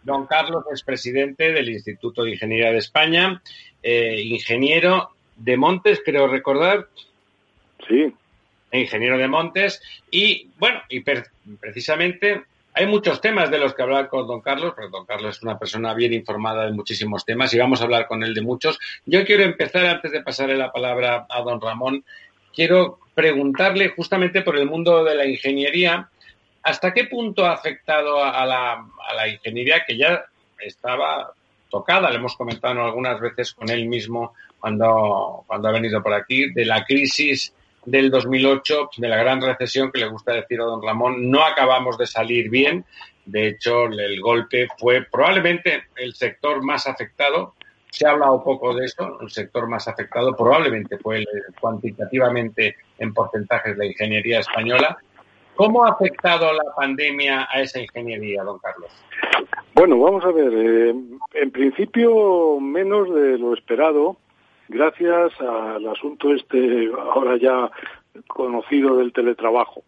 [0.04, 3.42] Don Carlos es presidente del Instituto de Ingeniería de España,
[3.84, 6.88] eh, ingeniero de Montes, creo recordar.
[7.88, 8.14] Sí.
[8.72, 9.82] Ingeniero de Montes.
[10.12, 12.44] Y bueno, y precisamente
[12.74, 15.58] hay muchos temas de los que hablar con don Carlos, porque don Carlos es una
[15.58, 18.80] persona bien informada de muchísimos temas y vamos a hablar con él de muchos.
[19.06, 22.06] Yo quiero empezar, antes de pasarle la palabra a don Ramón,
[22.54, 26.10] quiero preguntarle justamente por el mundo de la ingeniería,
[26.70, 30.24] ¿hasta qué punto ha afectado a la, ingeniería que ya
[30.60, 31.34] estaba
[31.70, 36.52] tocada, le hemos comentado algunas veces con él mismo cuando, cuando ha venido por aquí,
[36.54, 37.54] de la crisis
[37.86, 41.98] del 2008, de la gran recesión que le gusta decir a don Ramón, no acabamos
[41.98, 42.86] de salir bien.
[43.26, 47.54] De hecho, el golpe fue probablemente el sector más afectado.
[47.90, 51.28] Se ha hablado poco de eso, el sector más afectado probablemente fue el,
[51.60, 54.98] cuantitativamente en porcentajes la ingeniería española.
[55.60, 58.90] ¿Cómo ha afectado la pandemia a esa ingeniería, don Carlos?
[59.76, 60.54] Bueno, vamos a ver.
[60.54, 60.96] Eh,
[61.34, 64.16] en principio, menos de lo esperado,
[64.70, 67.70] gracias al asunto este ahora ya
[68.28, 69.84] conocido del teletrabajo.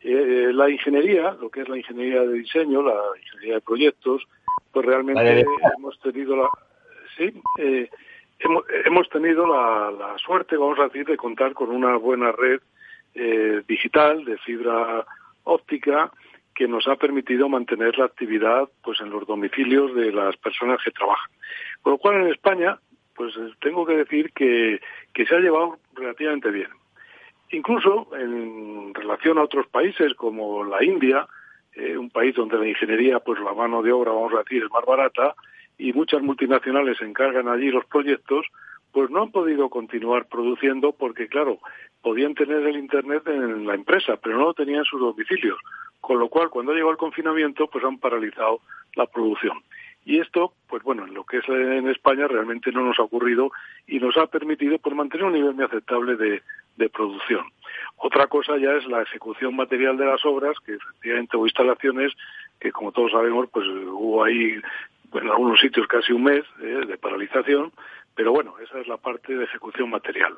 [0.00, 4.26] Eh, la ingeniería, lo que es la ingeniería de diseño, la ingeniería de proyectos,
[4.72, 5.46] pues realmente
[5.76, 6.48] hemos tenido la,
[7.16, 7.88] sí, eh,
[8.40, 12.60] hemos, hemos, tenido la, la, suerte, vamos a decir, de contar con una buena red
[13.14, 15.04] eh, digital de fibra
[15.44, 16.10] óptica
[16.54, 20.90] que nos ha permitido mantener la actividad pues en los domicilios de las personas que
[20.90, 21.30] trabajan.
[21.80, 22.78] Con lo cual en España,
[23.14, 24.80] pues tengo que decir que,
[25.12, 26.68] que se ha llevado relativamente bien.
[27.50, 31.26] Incluso en relación a otros países como la India,
[31.74, 34.70] eh, un país donde la ingeniería, pues la mano de obra, vamos a decir, es
[34.70, 35.34] más barata,
[35.78, 38.46] y muchas multinacionales encargan allí los proyectos,
[38.92, 41.58] pues no han podido continuar produciendo porque, claro,
[42.02, 45.58] podían tener el Internet en la empresa, pero no lo tenían en sus domicilios.
[46.00, 48.60] Con lo cual, cuando llegó el confinamiento, pues han paralizado
[48.94, 49.62] la producción.
[50.04, 53.52] Y esto, pues bueno, en lo que es en España realmente no nos ha ocurrido
[53.86, 56.42] y nos ha permitido pues, mantener un nivel muy aceptable de,
[56.92, 57.44] producción.
[57.96, 62.12] Otra cosa ya es la ejecución material de las obras, que efectivamente hubo instalaciones
[62.58, 64.60] que, como todos sabemos, pues hubo ahí
[65.14, 67.70] en algunos sitios casi un mes eh, de paralización,
[68.14, 70.34] pero bueno, esa es la parte de ejecución material.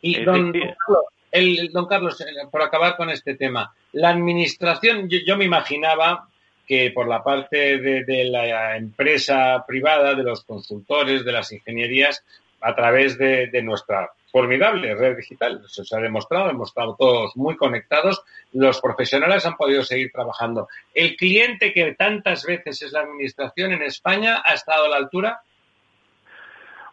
[0.00, 5.36] Y don, Carlos, el, don Carlos, eh, por acabar con este tema, la administración, yo,
[5.36, 6.28] me imaginaba
[6.66, 12.24] que por la parte de, de, la empresa privada, de los consultores, de las ingenierías,
[12.60, 15.62] a través de, de nuestra formidable red digital.
[15.64, 18.22] Eso se ha demostrado, hemos estado todos muy conectados,
[18.52, 20.68] los profesionales han podido seguir trabajando.
[20.94, 25.42] ¿El cliente que tantas veces es la administración en España ha estado a la altura?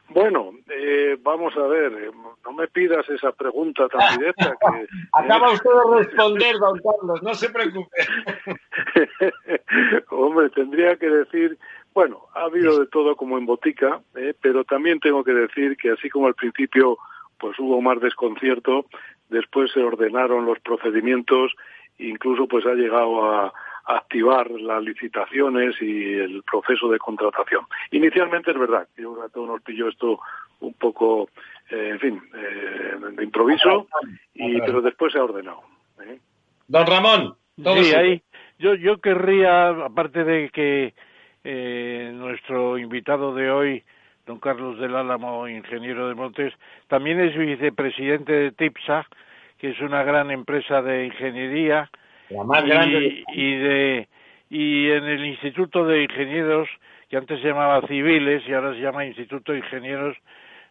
[0.09, 2.11] Bueno, eh, vamos a ver, eh,
[2.45, 4.87] no me pidas esa pregunta tan directa que...
[5.13, 7.97] Acaba usted de responder, don Carlos, no se preocupe.
[10.09, 11.57] Hombre, tendría que decir,
[11.93, 15.91] bueno, ha habido de todo como en botica, eh, pero también tengo que decir que
[15.91, 16.97] así como al principio
[17.39, 18.85] pues hubo más desconcierto,
[19.29, 21.53] después se ordenaron los procedimientos,
[21.97, 23.53] incluso pues ha llegado a,
[23.87, 27.65] activar las licitaciones y el proceso de contratación.
[27.91, 30.19] Inicialmente es verdad, yo creo que a todos nos pilló esto
[30.59, 31.29] un poco,
[31.69, 33.87] eh, en fin, eh, de improviso,
[34.33, 35.61] y, pero después se ha ordenado.
[36.03, 36.19] ¿eh?
[36.67, 38.21] Don Ramón, sí, ahí,
[38.59, 40.93] yo, yo querría, aparte de que
[42.13, 43.83] nuestro invitado de hoy
[44.27, 46.53] don Carlos del Álamo, ingeniero de Montes,
[46.87, 49.07] también es vicepresidente de TIPSA,
[49.57, 51.89] que es una gran empresa de ingeniería,
[52.29, 54.07] la más y, grande y de
[54.49, 56.69] y en el Instituto de Ingenieros,
[57.09, 60.15] que antes se llamaba Civiles y ahora se llama Instituto de Ingenieros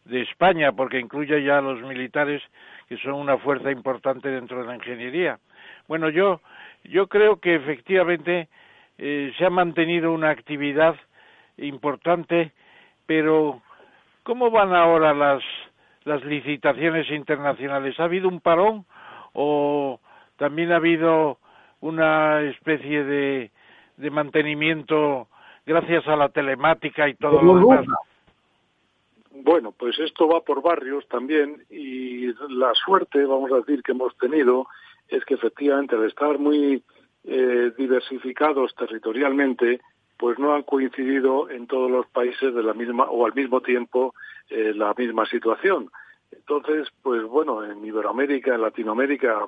[0.06, 2.42] de España, porque incluye ya a los militares,
[2.88, 5.38] que son una fuerza importante dentro de la ingeniería.
[5.88, 6.40] Bueno, yo,
[6.84, 8.48] yo creo que efectivamente
[8.96, 10.96] eh, se ha mantenido una actividad
[11.58, 12.52] importante
[13.06, 13.62] pero
[14.24, 15.42] ¿cómo van ahora las,
[16.04, 17.98] las licitaciones internacionales?
[17.98, 18.84] ¿Ha habido un parón
[19.32, 20.00] o
[20.36, 21.38] también ha habido
[21.80, 23.50] una especie de,
[23.96, 25.28] de mantenimiento
[25.64, 27.86] gracias a la telemática y todo lo demás?
[29.30, 34.16] Bueno, pues esto va por barrios también y la suerte, vamos a decir, que hemos
[34.16, 34.66] tenido
[35.08, 36.82] es que efectivamente al estar muy
[37.24, 39.80] eh, diversificados territorialmente,
[40.16, 44.14] pues no han coincidido en todos los países de la misma o al mismo tiempo
[44.48, 45.90] eh, la misma situación.
[46.32, 49.46] Entonces, pues bueno, en Iberoamérica, en Latinoamérica,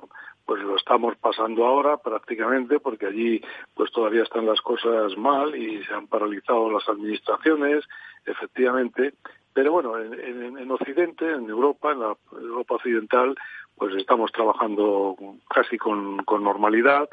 [0.49, 3.39] pues lo estamos pasando ahora prácticamente porque allí
[3.75, 7.85] pues todavía están las cosas mal y se han paralizado las administraciones,
[8.25, 9.13] efectivamente.
[9.53, 13.35] Pero bueno, en, en Occidente, en Europa, en la Europa occidental,
[13.75, 15.15] pues estamos trabajando
[15.53, 17.07] casi con, normalidad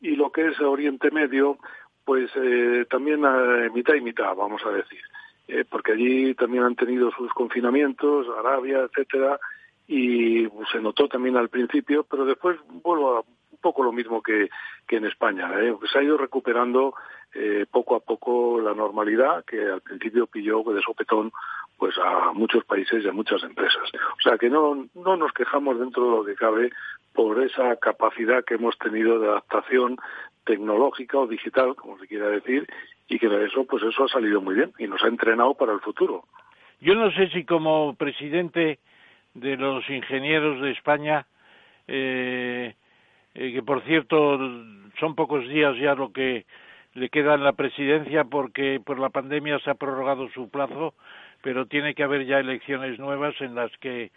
[0.00, 1.58] y lo que es Oriente Medio,
[2.04, 5.00] pues eh, también a mitad y mitad, vamos a decir,
[5.48, 9.40] eh, porque allí también han tenido sus confinamientos, Arabia, etcétera,
[9.86, 14.22] y pues, se notó también al principio, pero después vuelvo a un poco lo mismo
[14.22, 14.48] que,
[14.86, 15.74] que en España, ¿eh?
[15.90, 16.94] se ha ido recuperando
[17.34, 21.32] eh, poco a poco la normalidad que al principio pilló de sopetón
[21.76, 23.82] pues a muchos países y a muchas empresas.
[24.18, 26.70] O sea que no, no nos quejamos dentro de lo que cabe
[27.12, 29.96] por esa capacidad que hemos tenido de adaptación
[30.44, 32.66] tecnológica o digital, como se quiera decir,
[33.08, 35.80] y que eso, pues eso ha salido muy bien y nos ha entrenado para el
[35.80, 36.24] futuro.
[36.80, 38.78] Yo no sé si como presidente
[39.36, 41.26] de los ingenieros de España,
[41.86, 42.74] eh,
[43.34, 44.38] eh, que por cierto
[44.98, 46.46] son pocos días ya lo que
[46.94, 50.94] le queda en la presidencia porque por la pandemia se ha prorrogado su plazo,
[51.42, 54.10] pero tiene que haber ya elecciones nuevas en las que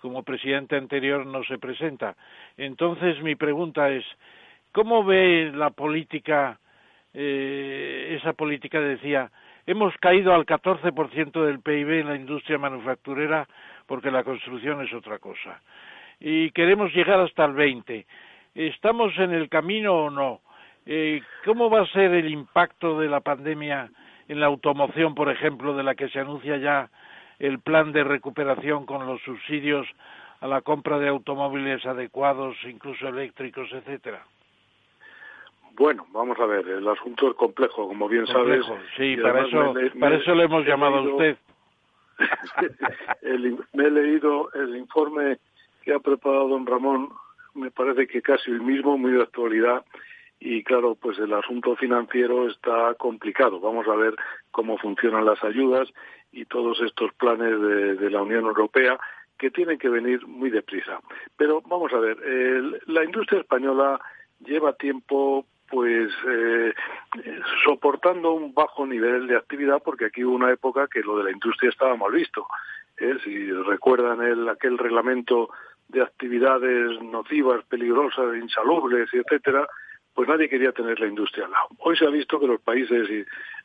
[0.00, 2.16] como presidente anterior no se presenta.
[2.56, 4.04] Entonces mi pregunta es,
[4.72, 6.58] ¿Cómo ve la política,
[7.12, 9.30] eh, esa política decía,
[9.66, 13.46] hemos caído al 14% del PIB en la industria manufacturera
[13.92, 15.60] porque la construcción es otra cosa
[16.18, 18.06] y queremos llegar hasta el 20%.
[18.54, 20.40] ¿estamos en el camino o no?
[20.86, 23.90] Eh, ¿Cómo va a ser el impacto de la pandemia
[24.28, 26.88] en la automoción, por ejemplo, de la que se anuncia ya
[27.38, 29.86] el plan de recuperación con los subsidios
[30.40, 34.24] a la compra de automóviles adecuados, incluso eléctricos, etcétera?
[35.72, 38.64] Bueno, vamos a ver, el asunto es complejo, como bien sabes.
[38.96, 41.36] Sí, para eso, para eso le hemos llamado a usted.
[43.72, 45.38] me he leído el informe
[45.82, 47.10] que ha preparado don Ramón,
[47.54, 49.84] me parece que casi el mismo, muy de actualidad,
[50.44, 53.60] y claro, pues el asunto financiero está complicado.
[53.60, 54.16] Vamos a ver
[54.50, 55.88] cómo funcionan las ayudas
[56.32, 57.60] y todos estos planes
[58.00, 58.98] de, la Unión Europea
[59.38, 61.00] que tienen que venir muy deprisa.
[61.36, 62.16] Pero vamos a ver,
[62.86, 64.00] la industria española
[64.40, 66.74] lleva tiempo pues eh,
[67.64, 71.30] soportando un bajo nivel de actividad porque aquí hubo una época que lo de la
[71.30, 72.46] industria estaba mal visto.
[72.98, 73.16] ¿eh?
[73.24, 75.48] Si recuerdan el, aquel reglamento
[75.88, 79.66] de actividades nocivas, peligrosas, insalubres, etcétera,
[80.12, 81.68] pues nadie quería tener la industria al lado.
[81.78, 83.24] Hoy se ha visto que los países y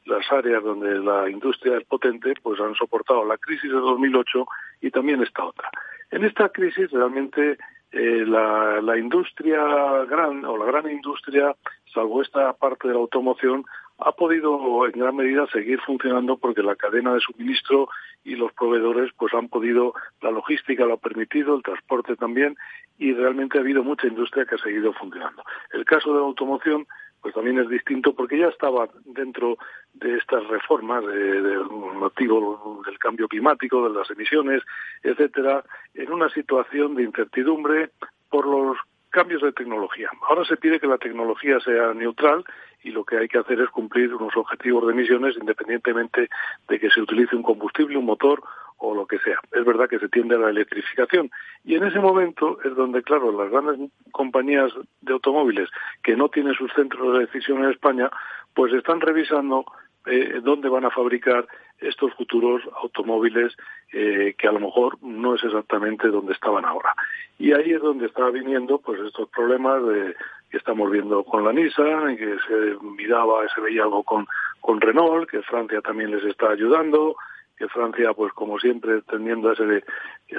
[0.09, 4.45] las áreas donde la industria es potente, pues han soportado la crisis de 2008
[4.79, 5.69] y también esta otra.
[6.09, 7.57] En esta crisis realmente
[7.91, 9.59] eh, la, la industria
[10.05, 11.55] gran o la gran industria,
[11.93, 13.65] salvo esta parte de la automoción,
[13.99, 17.89] ha podido en gran medida seguir funcionando porque la cadena de suministro
[18.23, 22.55] y los proveedores pues han podido, la logística lo ha permitido, el transporte también
[22.99, 25.43] y realmente ha habido mucha industria que ha seguido funcionando.
[25.71, 26.85] El caso de la automoción
[27.27, 29.57] pues también es distinto porque ya estaba dentro
[29.95, 34.63] de estas reformas del motivo del cambio climático, de las emisiones,
[35.03, 35.61] etcétera,
[35.93, 37.89] en una situación de incertidumbre
[38.29, 38.77] por los
[39.09, 40.09] cambios de tecnología.
[40.29, 42.45] Ahora se pide que la tecnología sea neutral
[42.81, 46.29] y lo que hay que hacer es cumplir unos objetivos de emisiones independientemente
[46.69, 48.41] de que se utilice un combustible, un motor
[48.77, 49.39] o lo que sea.
[49.51, 51.31] Es verdad que se tiende a la electrificación
[51.63, 54.71] y en ese momento es donde, claro, las grandes compañías
[55.01, 55.69] de automóviles
[56.03, 58.09] que no tienen sus centros de decisión en España,
[58.53, 59.65] pues están revisando
[60.05, 61.47] eh, dónde van a fabricar
[61.79, 63.55] estos futuros automóviles
[63.91, 66.93] eh, que a lo mejor no es exactamente donde estaban ahora.
[67.37, 70.15] Y ahí es donde está viniendo pues estos problemas de,
[70.49, 74.27] que estamos viendo con la Nissan, que se miraba, se veía algo con,
[74.61, 77.15] con Renault, que Francia también les está ayudando,
[77.57, 79.83] que Francia, pues como siempre, tendiendo a ese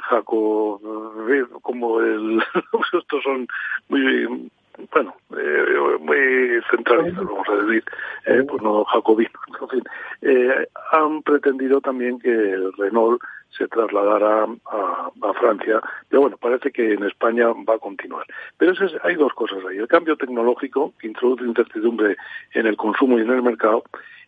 [0.02, 0.80] Jaco,
[1.28, 2.42] eh, como el,
[2.92, 3.48] estos son
[3.88, 4.50] muy
[4.92, 7.84] bueno, eh, muy centralistas, vamos a decir,
[8.26, 9.82] eh, pues no jacobinos, en fin,
[10.22, 16.92] eh, han pretendido también que Renault se trasladara a, a, Francia, pero bueno, parece que
[16.92, 18.24] en España va a continuar.
[18.56, 22.16] Pero es, hay dos cosas ahí, el cambio tecnológico, que introduce incertidumbre
[22.52, 23.82] en el consumo y en el mercado,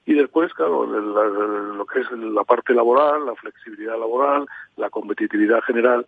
[0.06, 4.46] y después, claro, lo que es la parte laboral, la flexibilidad laboral,
[4.76, 6.04] la competitividad general,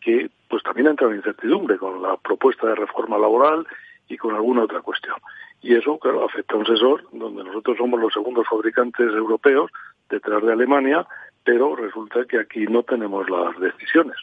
[0.00, 3.66] que pues también entra en incertidumbre con la propuesta de reforma laboral
[4.08, 5.16] y con alguna otra cuestión.
[5.60, 9.70] Y eso, claro, afecta a un sensor donde nosotros somos los segundos fabricantes europeos
[10.10, 11.06] detrás de Alemania,
[11.44, 14.16] pero resulta que aquí no tenemos las decisiones.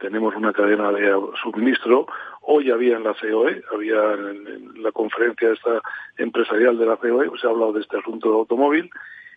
[0.00, 2.06] Tenemos una cadena de suministro.
[2.40, 5.82] Hoy había en la COE, había en, la conferencia esta
[6.16, 8.90] empresarial de la COE, se ha hablado de este asunto de automóvil,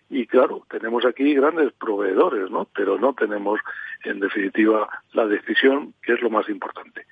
[0.08, 2.66] y claro, tenemos aquí grandes proveedores, ¿no?
[2.74, 3.60] Pero no tenemos,
[4.04, 7.06] en definitiva, la decisión, que es lo más importante.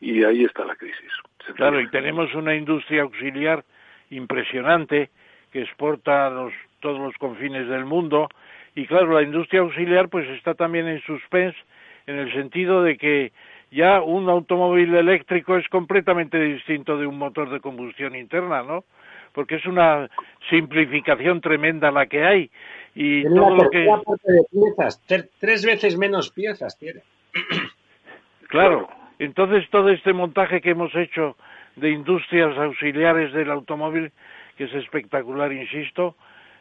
[0.00, 1.12] Y ahí está la crisis.
[1.56, 3.64] Claro, y tenemos una industria auxiliar
[4.10, 5.10] impresionante
[5.52, 8.28] que exporta a los, todos los confines del mundo.
[8.74, 11.58] Y claro, la industria auxiliar pues está también en suspense
[12.06, 13.32] en el sentido de que
[13.70, 18.84] ya un automóvil eléctrico es completamente distinto de un motor de combustión interna, ¿no?
[19.34, 20.08] porque es una
[20.48, 22.50] simplificación tremenda la que hay
[22.94, 25.02] y todo lo que de piezas,
[25.40, 27.02] tres veces menos piezas tiene.
[28.46, 28.88] Claro,
[29.18, 31.36] entonces todo este montaje que hemos hecho
[31.74, 34.12] de industrias auxiliares del automóvil,
[34.56, 36.14] que es espectacular, insisto,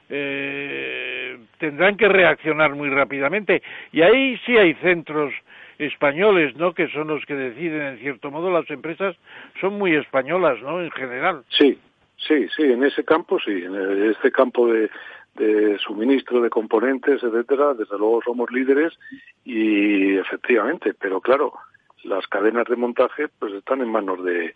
[0.09, 3.61] eh, tendrán que reaccionar muy rápidamente.
[3.91, 5.33] Y ahí sí hay centros
[5.79, 6.73] españoles, ¿no?
[6.73, 9.15] Que son los que deciden, en cierto modo, las empresas
[9.59, 10.81] son muy españolas, ¿no?
[10.81, 11.43] En general.
[11.49, 11.77] Sí,
[12.27, 14.89] Sí, sí, en ese campo sí, en este campo de,
[15.35, 18.93] de suministro de componentes, etcétera, desde luego somos líderes
[19.43, 21.53] y efectivamente, pero claro,
[22.03, 24.53] las cadenas de montaje pues están en manos de,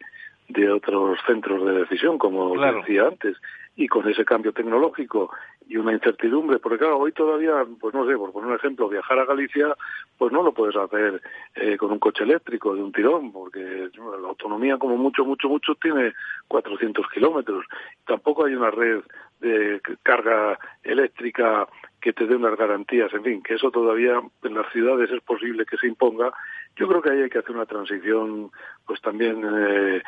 [0.48, 3.36] de otros centros de decisión, como decía antes,
[3.78, 5.32] y con ese cambio tecnológico
[5.70, 9.20] y una incertidumbre, porque claro, hoy todavía, pues no sé, por poner un ejemplo, viajar
[9.20, 9.76] a Galicia,
[10.18, 11.22] pues no lo puedes hacer
[11.56, 15.76] eh, con un coche eléctrico de un tirón, porque la autonomía como mucho, mucho, mucho
[15.76, 16.14] tiene
[16.48, 17.66] 400 kilómetros.
[18.06, 19.02] Tampoco hay una red
[19.40, 21.68] de carga eléctrica
[22.02, 25.66] que te dé unas garantías, en fin, que eso todavía en las ciudades es posible
[25.66, 26.32] que se imponga
[26.76, 28.52] Yo creo que ahí hay que hacer una transición,
[28.86, 30.04] pues también eh,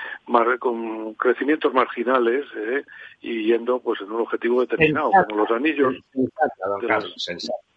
[0.60, 2.84] con crecimientos marginales eh,
[3.22, 5.96] y yendo pues en un objetivo determinado, como los anillos,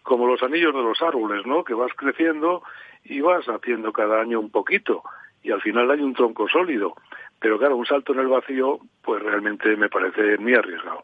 [0.03, 1.63] como los anillos de los árboles, ¿no?
[1.63, 2.61] Que vas creciendo
[3.03, 5.03] y vas haciendo cada año un poquito
[5.43, 6.95] y al final hay un tronco sólido.
[7.39, 11.03] Pero claro, un salto en el vacío, pues realmente me parece muy arriesgado.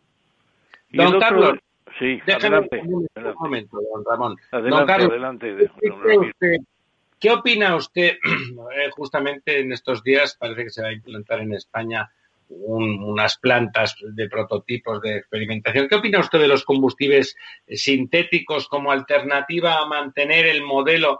[0.92, 1.60] Don Carlos,
[1.98, 3.08] sí, adelante, un,
[3.40, 4.36] momento, don Ramón.
[4.52, 5.72] Adelante, adelante.
[7.20, 8.18] ¿Qué opina usted?
[8.76, 12.10] Eh, justamente en estos días parece que se va a implantar en España
[12.50, 15.88] unas plantas de prototipos de experimentación.
[15.88, 17.36] ¿Qué opina usted de los combustibles
[17.68, 21.20] sintéticos como alternativa a mantener el modelo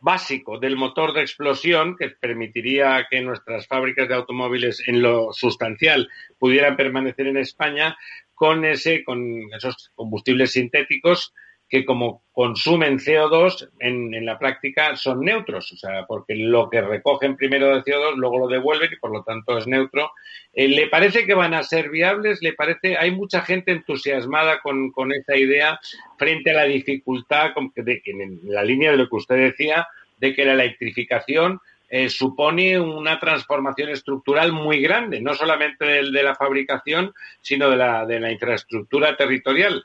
[0.00, 6.08] básico del motor de explosión que permitiría que nuestras fábricas de automóviles en lo sustancial
[6.38, 7.96] pudieran permanecer en España
[8.36, 11.34] con ese con esos combustibles sintéticos
[11.68, 16.80] que como consumen CO2 en, en, la práctica son neutros, o sea, porque lo que
[16.80, 20.12] recogen primero de CO2 luego lo devuelven y por lo tanto es neutro.
[20.52, 22.40] Eh, ¿Le parece que van a ser viables?
[22.40, 22.96] ¿Le parece?
[22.96, 25.80] Hay mucha gente entusiasmada con, con esa idea
[26.16, 30.44] frente a la dificultad de en la línea de lo que usted decía, de que
[30.44, 37.12] la electrificación eh, supone una transformación estructural muy grande, no solamente de, de la fabricación,
[37.40, 39.84] sino de la, de la infraestructura territorial.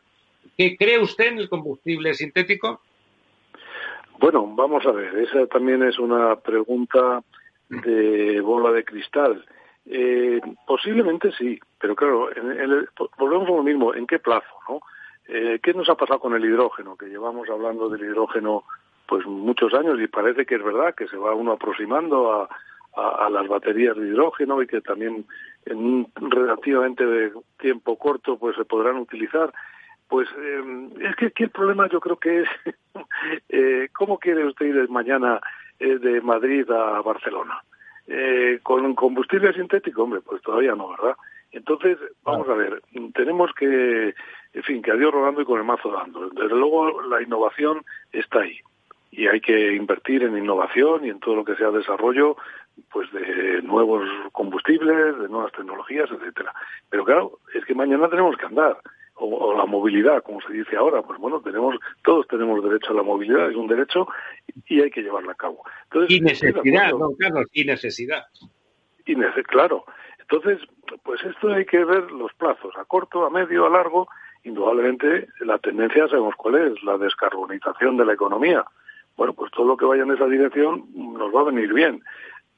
[0.57, 2.81] ¿Qué cree usted en el combustible sintético?
[4.19, 7.23] Bueno, vamos a ver, esa también es una pregunta
[7.69, 9.45] de bola de cristal.
[9.85, 12.29] Eh, posiblemente sí, pero claro,
[13.17, 14.53] volvemos a lo mismo, ¿en qué plazo?
[14.69, 14.81] ¿no?
[15.27, 16.95] Eh, ¿Qué nos ha pasado con el hidrógeno?
[16.95, 18.63] Que llevamos hablando del hidrógeno
[19.07, 22.49] pues muchos años y parece que es verdad que se va uno aproximando a,
[23.29, 25.25] las baterías de hidrógeno y que también
[25.65, 29.53] en un relativamente de tiempo corto pues se podrán utilizar
[30.09, 32.49] pues eh, es que aquí el problema yo creo que es
[33.49, 35.39] eh, cómo quiere usted ir mañana
[35.81, 37.59] eh, de Madrid a Barcelona.
[38.05, 41.15] Eh, con combustible sintético, hombre, pues todavía no, ¿verdad?
[41.51, 42.83] Entonces, vamos a ver,
[43.15, 44.13] tenemos que,
[44.53, 46.29] en fin, que a Dios rogando y con el mazo dando.
[46.29, 48.59] Desde luego, la innovación está ahí.
[49.11, 52.37] Y hay que invertir en innovación y en todo lo que sea desarrollo,
[52.91, 56.53] pues de nuevos combustibles, de nuevas tecnologías, etcétera.
[56.89, 58.77] Pero claro, es que mañana tenemos que andar
[59.15, 63.03] o, la movilidad, como se dice ahora, pues bueno, tenemos todos tenemos derecho a la
[63.03, 64.07] movilidad, es un derecho
[64.65, 65.63] y hay que llevarla a cabo.
[65.83, 68.23] Entonces, y necesidad, don Carlos, y necesidad.
[69.05, 69.85] Y claro.
[70.19, 70.59] Entonces,
[71.03, 74.07] pues esto hay que ver los plazos, a corto, a medio, a largo.
[74.43, 78.63] Indudablemente, la tendencia sabemos cuál es, la descarbonización de la economía.
[79.17, 82.01] Bueno, pues todo lo que vaya en esa dirección nos va a venir bien.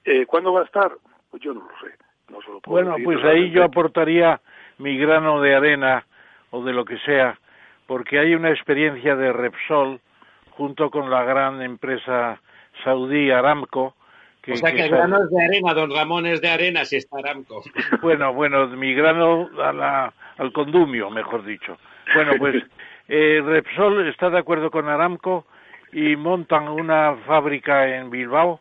[0.06, 0.92] Eh, ¿Cuándo va a estar?
[1.30, 1.96] Pues yo no lo sé.
[2.30, 4.42] No se lo puedo bueno, pues ahí yo aportaría
[4.78, 6.06] mi grano de arena
[6.52, 7.40] o de lo que sea,
[7.88, 10.00] porque hay una experiencia de Repsol
[10.52, 12.40] junto con la gran empresa
[12.84, 13.96] saudí Aramco.
[14.42, 16.98] Que, o sea que, el grano es de arena, don Ramón es de arena si
[16.98, 17.64] está Aramco.
[18.02, 21.78] Bueno, bueno, mi grano a la, al condumio, mejor dicho.
[22.14, 22.56] Bueno, pues
[23.08, 25.46] eh, Repsol está de acuerdo con Aramco
[25.94, 28.60] y montan una fábrica en Bilbao,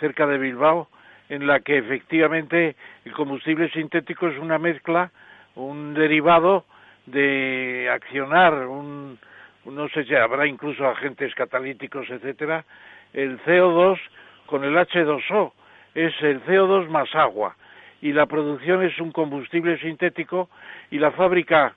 [0.00, 0.88] cerca de Bilbao,
[1.28, 5.10] en la que efectivamente el combustible sintético es una mezcla,
[5.54, 6.64] un derivado
[7.06, 9.18] de accionar un,
[9.64, 12.64] no sé si habrá incluso agentes catalíticos, etcétera,
[13.12, 13.98] el CO2
[14.46, 15.52] con el H2O,
[15.94, 17.56] es el CO2 más agua.
[18.02, 20.50] Y la producción es un combustible sintético
[20.90, 21.74] y la fábrica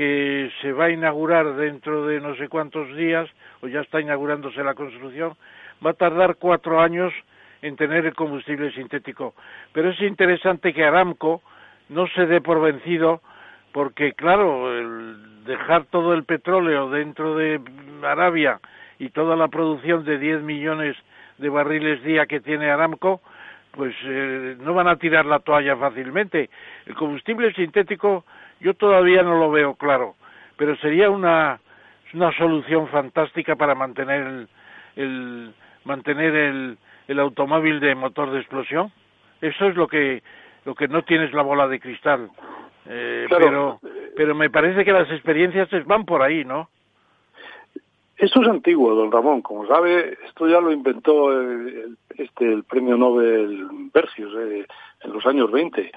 [0.00, 3.28] que se va a inaugurar dentro de no sé cuántos días,
[3.60, 5.34] o ya está inaugurándose la construcción,
[5.84, 7.12] va a tardar cuatro años
[7.60, 9.34] en tener el combustible sintético.
[9.74, 11.42] Pero es interesante que Aramco
[11.90, 13.20] no se dé por vencido
[13.72, 14.72] porque claro,
[15.44, 17.60] dejar todo el petróleo dentro de
[18.02, 18.58] Arabia
[18.98, 20.96] y toda la producción de 10 millones
[21.36, 23.20] de barriles día que tiene Aramco,
[23.72, 26.48] pues eh, no van a tirar la toalla fácilmente.
[26.86, 28.24] El combustible sintético
[28.60, 30.14] yo todavía no lo veo claro,
[30.56, 31.60] pero sería una,
[32.14, 34.48] una solución fantástica para mantener el,
[34.96, 35.54] el
[35.84, 36.78] mantener el,
[37.08, 38.92] el automóvil de motor de explosión.
[39.40, 40.22] Eso es lo que
[40.64, 42.30] lo que no tienes la bola de cristal.
[42.86, 43.80] Eh, pero,
[44.16, 46.68] pero me parece que las experiencias van por ahí, ¿no?
[48.16, 49.40] Esto es antiguo, don Ramón.
[49.40, 54.66] Como sabe, esto ya lo inventó el, este, el premio Nobel Bercius eh,
[55.02, 55.90] en los años 20,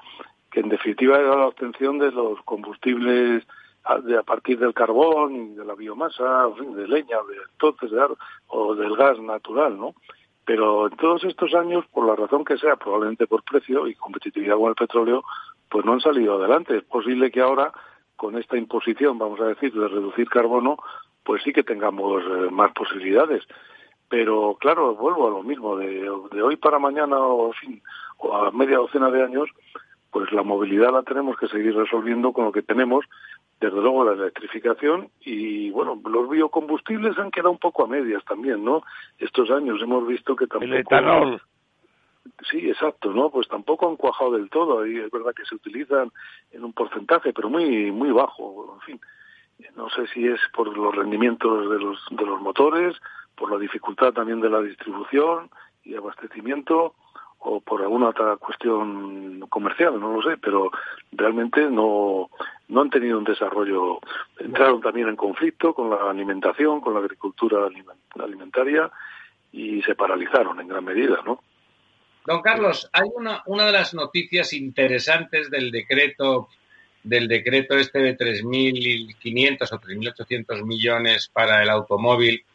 [0.54, 3.44] que en definitiva era la obtención de los combustibles
[3.86, 8.08] a, de, a partir del carbón y de la biomasa, de leña, de entonces, de,
[8.48, 9.96] o del gas natural, ¿no?
[10.46, 14.58] Pero en todos estos años, por la razón que sea, probablemente por precio y competitividad
[14.58, 15.24] con el petróleo,
[15.70, 16.78] pues no han salido adelante.
[16.78, 17.72] Es posible que ahora,
[18.16, 20.78] con esta imposición, vamos a decir, de reducir carbono,
[21.24, 23.44] pues sí que tengamos eh, más posibilidades.
[24.08, 26.08] Pero claro, vuelvo a lo mismo, de,
[26.44, 27.82] hoy para mañana o, fin,
[28.20, 29.50] o a media docena de años,
[30.14, 33.04] pues la movilidad la tenemos que seguir resolviendo con lo que tenemos,
[33.60, 38.64] desde luego la electrificación y bueno, los biocombustibles han quedado un poco a medias también,
[38.64, 38.84] ¿no?
[39.18, 40.72] Estos años hemos visto que tampoco...
[40.72, 41.42] El etanol.
[42.50, 43.32] Sí, exacto, ¿no?
[43.32, 46.12] Pues tampoco han cuajado del todo y es verdad que se utilizan
[46.52, 49.02] en un porcentaje, pero muy muy bajo, en fin.
[49.76, 52.96] No sé si es por los rendimientos de los de los motores,
[53.36, 55.50] por la dificultad también de la distribución
[55.84, 56.96] y abastecimiento
[57.46, 60.72] o por alguna otra cuestión comercial, no lo sé, pero
[61.12, 62.30] realmente no,
[62.70, 64.00] no han tenido un desarrollo.
[64.40, 67.68] Entraron también en conflicto con la alimentación, con la agricultura
[68.20, 68.90] alimentaria
[69.52, 71.44] y se paralizaron en gran medida, ¿no?
[72.26, 76.48] Don Carlos, hay una, una de las noticias interesantes del decreto
[77.04, 82.46] del decreto este de 3.500 o 3.800 millones para el automóvil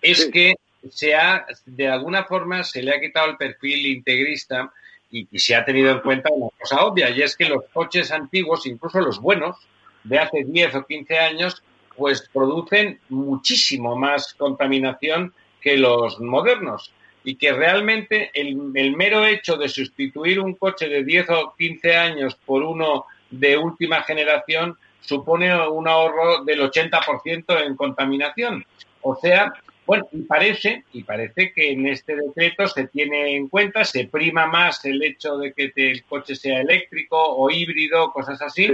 [0.00, 0.54] es que
[0.90, 4.72] se ha, de alguna forma, se le ha quitado el perfil integrista
[5.10, 8.66] y, se ha tenido en cuenta una cosa obvia, y es que los coches antiguos,
[8.66, 9.56] incluso los buenos,
[10.02, 11.62] de hace 10 o 15 años,
[11.96, 16.92] pues producen muchísimo más contaminación que los modernos
[17.22, 21.96] y que realmente el, el, mero hecho de sustituir un coche de 10 o 15
[21.96, 28.64] años por uno de última generación supone un ahorro del 80% en contaminación.
[29.02, 29.52] O sea,
[29.86, 34.46] bueno, y parece, y parece que en este decreto se tiene en cuenta, se prima
[34.46, 38.70] más el hecho de que el coche sea eléctrico o híbrido, cosas así,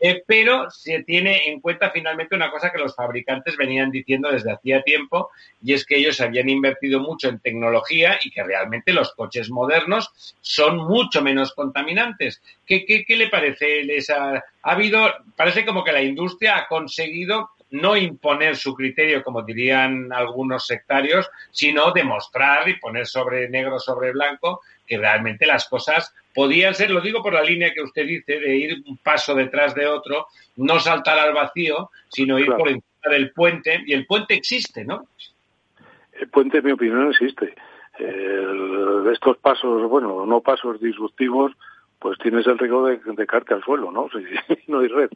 [0.00, 4.52] eh, pero se tiene en cuenta finalmente una cosa que los fabricantes venían diciendo desde
[4.52, 5.30] hacía tiempo,
[5.62, 10.10] y es que ellos habían invertido mucho en tecnología y que realmente los coches modernos
[10.40, 12.42] son mucho menos contaminantes.
[12.66, 13.82] ¿Qué, qué, qué le parece?
[13.84, 19.22] Les ha, ha habido, parece como que la industria ha conseguido no imponer su criterio,
[19.24, 25.68] como dirían algunos sectarios, sino demostrar y poner sobre negro sobre blanco que realmente las
[25.68, 29.34] cosas podían ser, lo digo por la línea que usted dice, de ir un paso
[29.34, 30.26] detrás de otro,
[30.56, 35.08] no saltar al vacío, sino ir por encima del puente, y el puente existe, ¿no?
[36.12, 37.54] El puente, en mi opinión, existe.
[37.98, 41.52] de estos pasos, bueno, no pasos disruptivos,
[41.98, 44.08] pues tienes el riesgo de, de caerte al suelo, ¿no?
[44.64, 45.10] Si no hay red.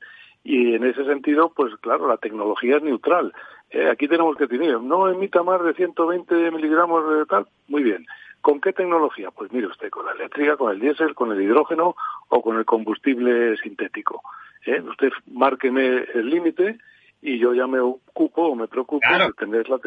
[0.48, 3.34] Y en ese sentido, pues claro, la tecnología es neutral.
[3.68, 8.06] Eh, aquí tenemos que tener, no emita más de 120 miligramos de tal, muy bien.
[8.40, 9.30] ¿Con qué tecnología?
[9.30, 11.94] Pues mire usted, con la eléctrica, con el diésel, con el hidrógeno
[12.30, 14.22] o con el combustible sintético.
[14.64, 14.80] ¿Eh?
[14.80, 16.78] Usted márqueme el límite
[17.20, 19.78] y yo ya me ocupo o me preocupo de tener la,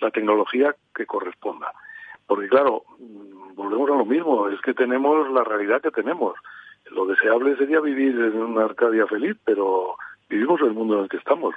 [0.00, 1.70] la tecnología que corresponda.
[2.26, 6.34] Porque claro, mm, volvemos a lo mismo, es que tenemos la realidad que tenemos
[6.90, 9.96] lo deseable sería vivir en una Arcadia feliz, pero
[10.28, 11.54] vivimos el mundo en el que estamos.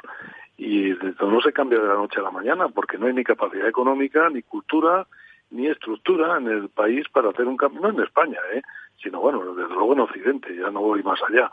[0.57, 3.68] Y no se cambia de la noche a la mañana, porque no hay ni capacidad
[3.68, 5.07] económica, ni cultura,
[5.49, 8.61] ni estructura en el país para hacer un cambio, no en España, ¿eh?
[9.02, 11.49] sino bueno, desde luego en Occidente, ya no voy más allá.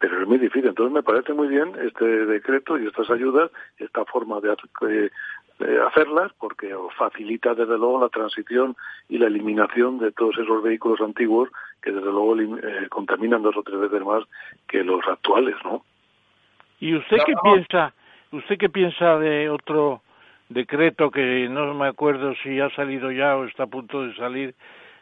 [0.00, 0.68] Pero es muy difícil.
[0.68, 4.56] Entonces me parece muy bien este decreto y estas ayudas, esta forma de,
[5.60, 8.74] eh, hacerlas porque facilita desde luego la transición
[9.08, 11.50] y la eliminación de todos esos vehículos antiguos
[11.82, 14.24] que desde luego eh, contaminan dos o tres veces más
[14.66, 15.84] que los actuales, ¿no?
[16.80, 17.94] ¿Y usted qué piensa?
[18.32, 20.02] ¿Usted qué piensa de otro
[20.50, 24.54] decreto que no me acuerdo si ha salido ya o está a punto de salir,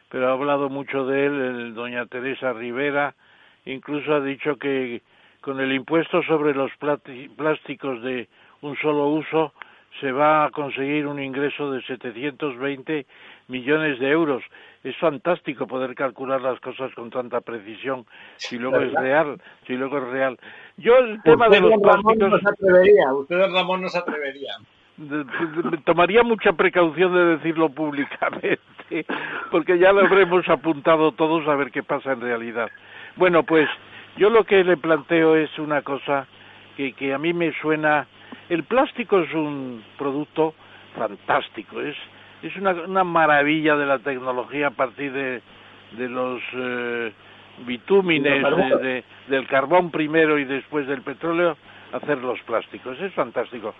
[0.09, 3.15] pero ha hablado mucho de él, el doña Teresa Rivera,
[3.65, 5.01] incluso ha dicho que
[5.41, 8.27] con el impuesto sobre los plásticos de
[8.61, 9.53] un solo uso
[9.99, 13.05] se va a conseguir un ingreso de 720
[13.47, 14.43] millones de euros.
[14.83, 18.05] Es fantástico poder calcular las cosas con tanta precisión
[18.37, 20.39] si luego es real, si luego es real.
[20.77, 24.53] Yo el tema de los plásticos no se atrevería, usted Ramón no se atrevería.
[25.85, 28.59] Tomaría mucha precaución de decirlo públicamente,
[29.49, 32.69] porque ya lo habremos apuntado todos a ver qué pasa en realidad.
[33.15, 33.67] Bueno, pues
[34.17, 36.27] yo lo que le planteo es una cosa
[36.77, 38.07] que, que a mí me suena
[38.49, 40.55] el plástico es un producto
[40.97, 41.95] fantástico, es,
[42.41, 45.41] es una, una maravilla de la tecnología a partir de,
[45.91, 47.13] de los eh,
[47.65, 48.43] bitúmines,
[48.81, 51.57] de, del carbón primero y después del petróleo,
[51.93, 52.99] hacer los plásticos.
[52.99, 53.75] Es fantástico.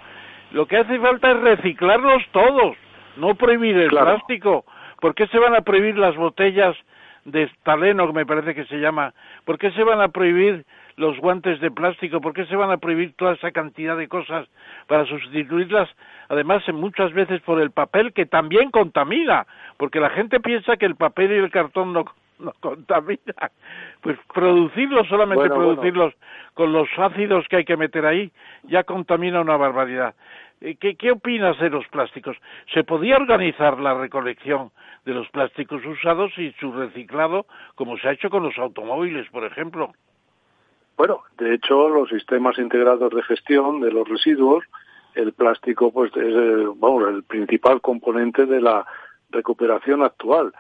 [0.51, 2.75] Lo que hace falta es reciclarlos todos,
[3.17, 4.65] no prohibir el plástico.
[5.01, 6.75] ¿Por qué se van a prohibir las botellas
[7.25, 9.13] de estaleno, que me parece que se llama?
[9.45, 10.65] ¿Por qué se van a prohibir
[10.95, 12.21] los guantes de plástico?
[12.21, 14.47] ¿Por qué se van a prohibir toda esa cantidad de cosas
[14.87, 15.89] para sustituirlas?
[16.27, 19.47] Además, muchas veces por el papel que también contamina,
[19.77, 22.05] porque la gente piensa que el papel y el cartón no,
[22.39, 23.51] no contaminan.
[24.01, 26.13] Pues producirlos, solamente producirlos
[26.53, 28.31] con los ácidos que hay que meter ahí,
[28.63, 30.13] ya contamina una barbaridad.
[30.61, 32.37] Eh, ¿qué, ¿qué opinas de los plásticos?
[32.73, 34.71] ¿Se podía organizar la recolección
[35.05, 37.45] de los plásticos usados y su reciclado
[37.75, 39.93] como se ha hecho con los automóviles, por ejemplo?
[40.97, 44.65] Bueno, de hecho, los sistemas integrados de gestión de los residuos,
[45.15, 46.33] el plástico pues es
[46.75, 48.85] vamos, el principal componente de la
[49.29, 50.51] recuperación actual.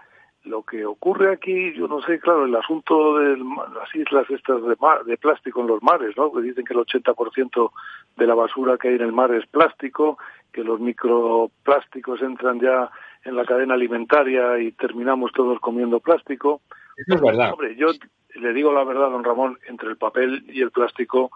[0.49, 4.75] Lo que ocurre aquí, yo no sé, claro, el asunto de las islas estas de,
[5.05, 6.31] de plástico en los mares, ¿no?
[6.31, 7.71] Que dicen que el 80%
[8.17, 10.17] de la basura que hay en el mar es plástico,
[10.51, 12.89] que los microplásticos entran ya
[13.25, 16.61] en la cadena alimentaria y terminamos todos comiendo plástico.
[16.97, 17.53] Eso es verdad.
[17.53, 17.89] Hombre, yo
[18.33, 21.29] le digo la verdad, don Ramón, entre el papel y el plástico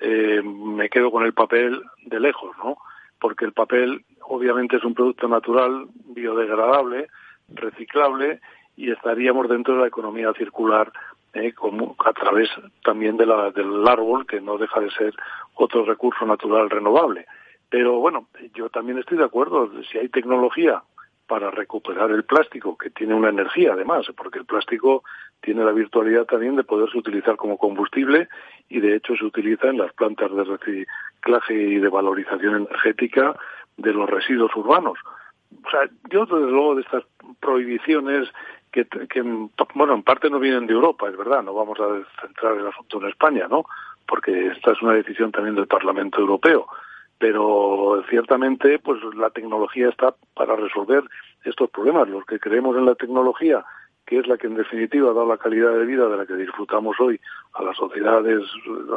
[0.00, 2.76] eh, me quedo con el papel de lejos, ¿no?
[3.20, 7.08] Porque el papel obviamente es un producto natural, biodegradable,
[7.48, 8.40] reciclable
[8.80, 10.90] y estaríamos dentro de la economía circular
[11.34, 12.48] eh, como a través
[12.82, 15.14] también de la, del árbol, que no deja de ser
[15.54, 17.26] otro recurso natural renovable.
[17.68, 20.82] Pero bueno, yo también estoy de acuerdo, si hay tecnología
[21.26, 25.04] para recuperar el plástico, que tiene una energía además, porque el plástico
[25.42, 28.28] tiene la virtualidad también de poderse utilizar como combustible
[28.70, 33.36] y de hecho se utiliza en las plantas de reciclaje y de valorización energética
[33.76, 34.98] de los residuos urbanos.
[35.64, 37.04] O sea, yo desde luego de estas
[37.40, 38.28] prohibiciones
[38.72, 39.22] que, que,
[39.74, 43.00] bueno, en parte no vienen de Europa, es verdad, no vamos a centrar el asunto
[43.00, 43.64] en España, ¿no?
[44.06, 46.66] Porque esta es una decisión también del Parlamento Europeo
[47.20, 51.04] pero ciertamente pues la tecnología está para resolver
[51.44, 52.08] estos problemas.
[52.08, 53.62] Los que creemos en la tecnología,
[54.06, 56.98] que es la que en definitiva da la calidad de vida de la que disfrutamos
[56.98, 57.20] hoy
[57.52, 58.42] a las sociedades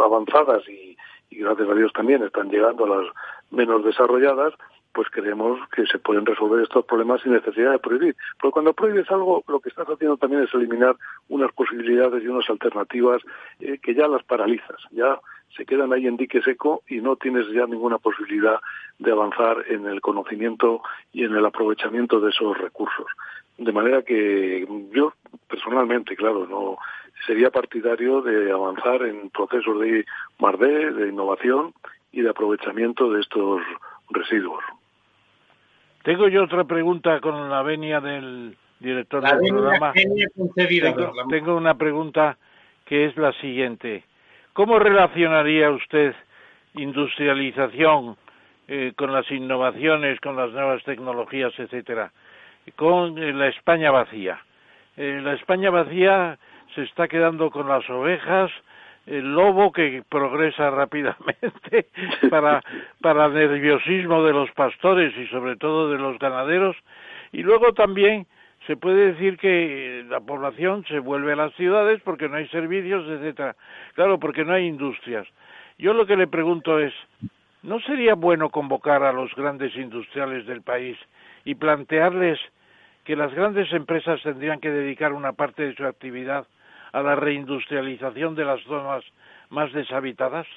[0.06, 0.96] avanzadas y,
[1.32, 3.14] y gracias a Dios también están llegando a las
[3.52, 4.54] menos desarrolladas,
[4.94, 8.16] pues creemos que se pueden resolver estos problemas sin necesidad de prohibir.
[8.40, 10.96] Porque cuando prohíbes algo, lo que estás haciendo también es eliminar
[11.30, 13.22] unas posibilidades y unas alternativas
[13.60, 15.20] eh, que ya las paralizas, ya
[15.56, 18.60] se quedan ahí en dique seco y no tienes ya ninguna posibilidad
[19.00, 23.06] de avanzar en el conocimiento y en el aprovechamiento de esos recursos.
[23.58, 25.14] De manera que yo
[25.48, 26.78] personalmente, claro, no
[27.28, 30.06] sería partidario de avanzar en procesos de
[30.40, 31.74] MARDE, de innovación
[32.12, 33.62] y de aprovechamiento de estos
[34.10, 34.64] residuos.
[36.04, 39.94] Tengo yo otra pregunta con la venia del director del programa.
[39.94, 42.38] Tengo, tengo una pregunta
[42.86, 44.04] que es la siguiente.
[44.52, 46.14] ¿Cómo relacionaría usted
[46.76, 48.18] industrialización
[48.68, 52.12] eh, con las innovaciones, con las nuevas tecnologías, etcétera,
[52.76, 54.40] con eh, la España vacía?
[54.98, 56.38] Eh, la España vacía
[56.76, 58.52] se está quedando con las ovejas,
[59.06, 61.88] el lobo que progresa rápidamente
[62.30, 62.64] para,
[63.02, 66.76] para nerviosismo de los pastores y sobre todo de los ganaderos,
[67.32, 68.28] y luego también
[68.68, 73.06] se puede decir que la población se vuelve a las ciudades porque no hay servicios,
[73.10, 73.56] etcétera.
[73.94, 75.28] Claro, porque no hay industrias.
[75.78, 76.94] Yo lo que le pregunto es,
[77.62, 80.98] ¿no sería bueno convocar a los grandes industriales del país
[81.44, 82.40] y plantearles
[83.04, 86.48] que las grandes empresas tendrían que dedicar una parte de su actividad
[86.94, 89.04] a la reindustrialización de las zonas
[89.50, 90.48] más deshabitadas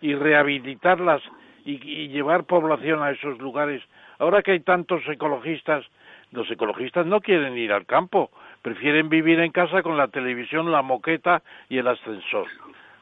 [0.00, 1.22] y rehabilitarlas
[1.64, 3.82] y, y llevar población a esos lugares?
[4.18, 5.86] Ahora que hay tantos ecologistas
[6.32, 8.30] los ecologistas no quieren ir al campo,
[8.62, 12.46] prefieren vivir en casa con la televisión, la moqueta y el ascensor.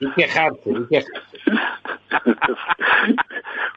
[0.01, 1.31] Y quejarse, y quejarse.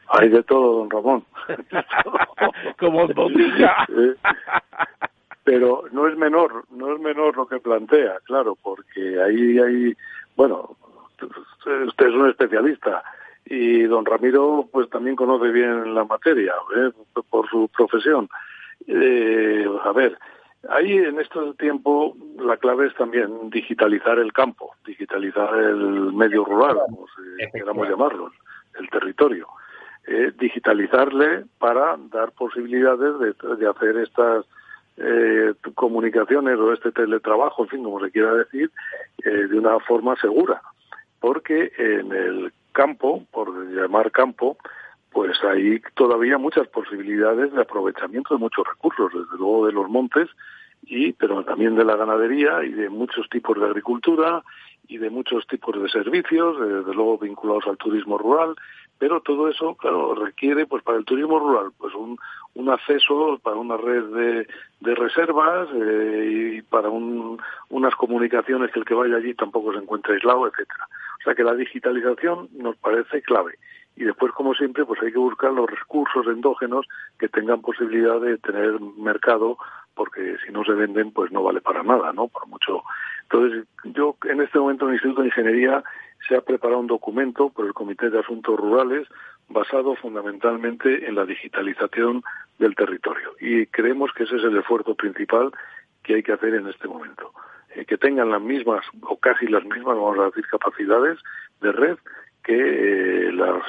[0.08, 1.24] Hay de todo, don Ramón.
[2.78, 3.86] Como diga.
[5.44, 9.94] Pero no es menor, no es menor lo que plantea, claro, porque ahí hay,
[10.36, 10.76] bueno,
[11.86, 13.02] usted es un especialista
[13.44, 16.90] y don Ramiro pues también conoce bien la materia ¿eh?
[17.28, 18.26] por su profesión
[18.86, 20.18] eh, a ver,
[20.68, 26.78] ahí en este tiempo la clave es también digitalizar el campo, digitalizar el medio rural,
[26.86, 27.06] como
[27.52, 28.30] queramos llamarlo,
[28.78, 29.48] el territorio.
[30.06, 34.44] Eh, digitalizarle para dar posibilidades de, de hacer estas
[34.96, 38.70] eh, comunicaciones o este teletrabajo, en fin, como se quiera decir,
[39.24, 40.62] eh, de una forma segura.
[41.20, 44.56] Porque en el campo, por llamar campo,
[45.10, 50.28] pues hay todavía muchas posibilidades de aprovechamiento de muchos recursos, desde luego de los montes,
[50.86, 54.42] y pero también de la ganadería y de muchos tipos de agricultura
[54.86, 58.54] y de muchos tipos de servicios, desde luego vinculados al turismo rural,
[58.98, 62.18] pero todo eso, claro, requiere, pues para el turismo rural, pues un,
[62.54, 64.46] un acceso para una red de,
[64.80, 67.40] de reservas eh, y para un,
[67.70, 70.86] unas comunicaciones que el que vaya allí tampoco se encuentre aislado, etcétera.
[71.20, 73.54] O sea que la digitalización nos parece clave
[73.96, 76.86] y después, como siempre, pues hay que buscar los recursos endógenos
[77.18, 79.56] que tengan posibilidad de tener mercado,
[79.94, 82.28] porque si no se venden, pues no vale para nada, ¿no?
[82.28, 82.82] Por mucho.
[83.22, 85.82] Entonces, yo en este momento en el Instituto de Ingeniería
[86.28, 89.06] se ha preparado un documento por el Comité de Asuntos Rurales
[89.48, 92.22] basado fundamentalmente en la digitalización
[92.58, 93.32] del territorio.
[93.40, 95.52] Y creemos que ese es el esfuerzo principal
[96.02, 97.32] que hay que hacer en este momento.
[97.74, 101.18] Eh, que tengan las mismas, o casi las mismas, vamos a decir, capacidades
[101.60, 101.98] de red
[102.44, 103.62] que eh, los,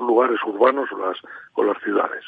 [0.00, 1.16] lugares urbanos o las,
[1.54, 2.24] o las ciudades.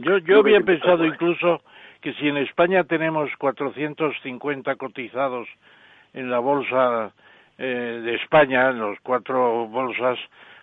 [0.00, 1.60] Yo, yo había pensado incluso
[2.00, 5.46] que si en España tenemos 450 cotizados
[6.14, 7.12] en la bolsa
[7.58, 10.18] eh, de España, en los cuatro bolsas,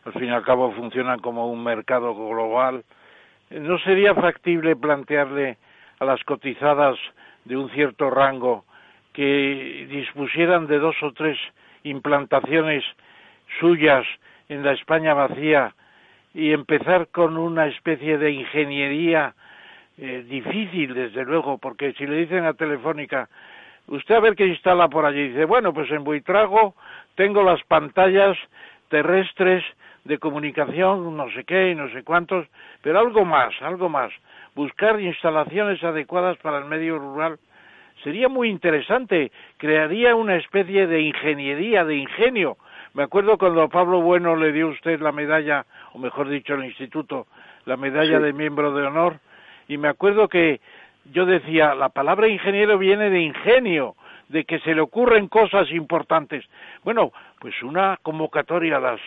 [0.05, 2.84] al fin y al cabo funcionan como un mercado global,
[3.51, 5.57] ¿no sería factible plantearle
[5.99, 6.97] a las cotizadas
[7.45, 8.65] de un cierto rango
[9.14, 11.38] que dispusieran de dos o tres
[11.84, 12.84] implantaciones
[13.59, 14.07] suyas
[14.49, 15.76] en la España vacía
[16.38, 19.34] y empezar con una especie de ingeniería
[19.97, 23.27] eh, difícil, desde luego, porque si le dicen a Telefónica,
[23.88, 26.76] usted a ver qué instala por allí, dice, bueno, pues en Buitrago
[27.15, 28.38] tengo las pantallas
[28.88, 29.64] terrestres
[30.03, 32.45] de comunicación, no sé qué y no sé cuántos,
[32.84, 34.11] pero algo más, algo más.
[34.53, 37.39] Buscar instalaciones adecuadas para el medio rural
[38.03, 42.57] sería muy interesante, crearía una especie de ingeniería, de ingenio.
[42.98, 46.65] Me acuerdo cuando Pablo Bueno le dio a usted la medalla, o mejor dicho, el
[46.65, 47.28] instituto,
[47.65, 49.19] la medalla de miembro de honor,
[49.68, 50.61] y me acuerdo que
[51.11, 53.94] yo decía, la palabra ingeniero viene de ingenio,
[54.30, 56.44] de que se le ocurren cosas importantes.
[56.84, 58.99] Bueno, pues una convocatoria a las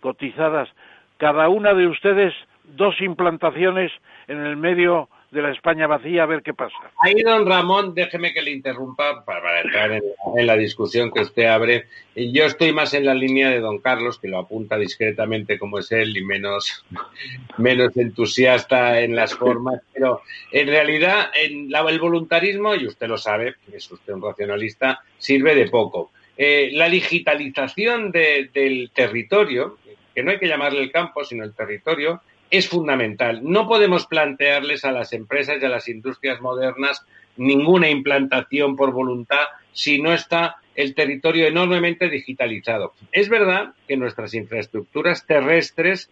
[0.00, 0.68] cotizadas,
[1.16, 2.34] cada una de ustedes
[2.64, 3.90] dos implantaciones
[4.26, 6.76] en el medio de la España vacía a ver qué pasa.
[7.02, 11.86] Ahí, don Ramón, déjeme que le interrumpa para, entrar en, la discusión que usted abre.
[12.16, 15.92] Yo estoy más en la línea de don Carlos, que lo apunta discretamente como es
[15.92, 16.84] él y menos,
[17.58, 23.56] menos entusiasta en las formas, pero en realidad en el voluntarismo, y usted lo sabe,
[23.72, 26.10] es usted un racionalista, sirve de poco.
[26.36, 29.76] Eh, la digitalización del territorio,
[30.14, 33.40] que no hay que llamarle el campo, sino el territorio, es fundamental.
[33.42, 37.04] No podemos plantearles a las empresas y a las industrias modernas
[37.36, 42.94] ninguna implantación por voluntad si no está el territorio enormemente digitalizado.
[43.12, 46.10] Es verdad que nuestras infraestructuras terrestres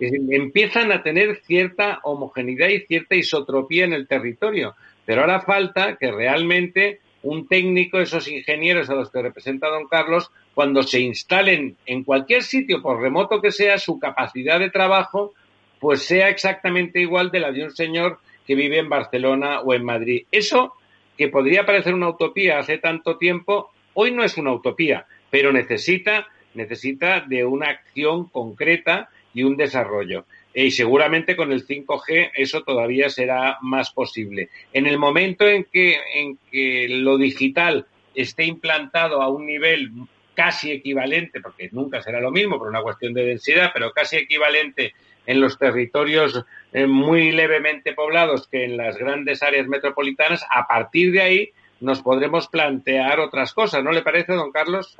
[0.00, 4.74] eh, empiezan a tener cierta homogeneidad y cierta isotropía en el territorio,
[5.04, 10.30] pero ahora falta que realmente un técnico, esos ingenieros a los que representa don Carlos,
[10.54, 15.34] cuando se instalen en cualquier sitio, por remoto que sea, su capacidad de trabajo
[15.80, 19.84] pues sea exactamente igual de la de un señor que vive en Barcelona o en
[19.84, 20.26] Madrid.
[20.30, 20.74] Eso,
[21.16, 26.28] que podría parecer una utopía hace tanto tiempo, hoy no es una utopía, pero necesita,
[26.54, 30.26] necesita de una acción concreta y un desarrollo.
[30.52, 34.50] Y seguramente con el 5G eso todavía será más posible.
[34.72, 39.90] En el momento en que, en que lo digital esté implantado a un nivel
[40.34, 44.94] casi equivalente, porque nunca será lo mismo por una cuestión de densidad, pero casi equivalente
[45.26, 51.12] en los territorios eh, muy levemente poblados que en las grandes áreas metropolitanas, a partir
[51.12, 54.96] de ahí nos podremos plantear otras cosas, ¿no le parece, don Carlos?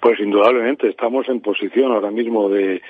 [0.00, 2.82] Pues indudablemente estamos en posición ahora mismo de,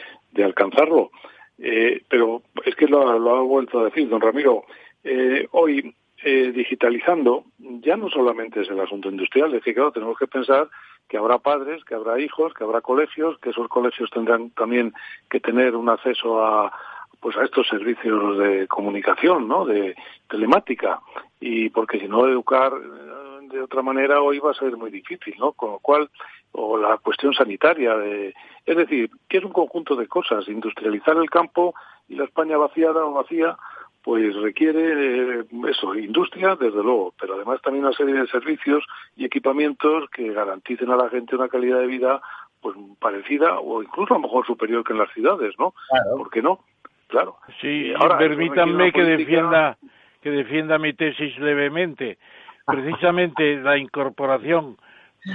[0.43, 1.11] alcanzarlo.
[1.59, 4.65] Eh, pero es que lo, ha vuelto a decir, don Ramiro.
[5.05, 5.95] Eh, hoy,
[6.25, 10.69] digitalizando, ya no solamente es el asunto industrial, es que claro, tenemos que pensar
[11.13, 14.95] que habrá padres, que habrá hijos, que habrá colegios, que esos colegios tendrán también
[15.29, 16.73] que tener un acceso a
[17.21, 19.67] pues a estos servicios de comunicación, ¿no?
[19.67, 19.95] De
[20.27, 21.01] telemática
[21.39, 25.35] y porque si no educar eh, de otra manera hoy va a ser muy difícil,
[25.39, 25.53] ¿no?
[25.53, 26.09] Con lo cual
[26.53, 28.35] o la cuestión sanitaria de
[28.65, 31.75] es decir, que es un conjunto de cosas, industrializar el campo
[32.09, 33.59] y la España vaciada o vacía
[34.03, 38.85] pues requiere eh, eso, industria, desde luego, pero además también una serie de servicios
[39.17, 42.21] y equipamientos que garanticen a la gente una calidad de vida
[42.61, 45.75] pues parecida o incluso a lo mejor superior que en las ciudades, ¿no?
[45.89, 46.17] Claro.
[46.17, 46.61] ¿Por qué no?
[47.09, 47.37] Claro.
[47.61, 49.77] Sí, ahora permítanme que defienda
[50.23, 52.19] que defienda mi tesis levemente.
[52.65, 54.79] Precisamente la incorporación,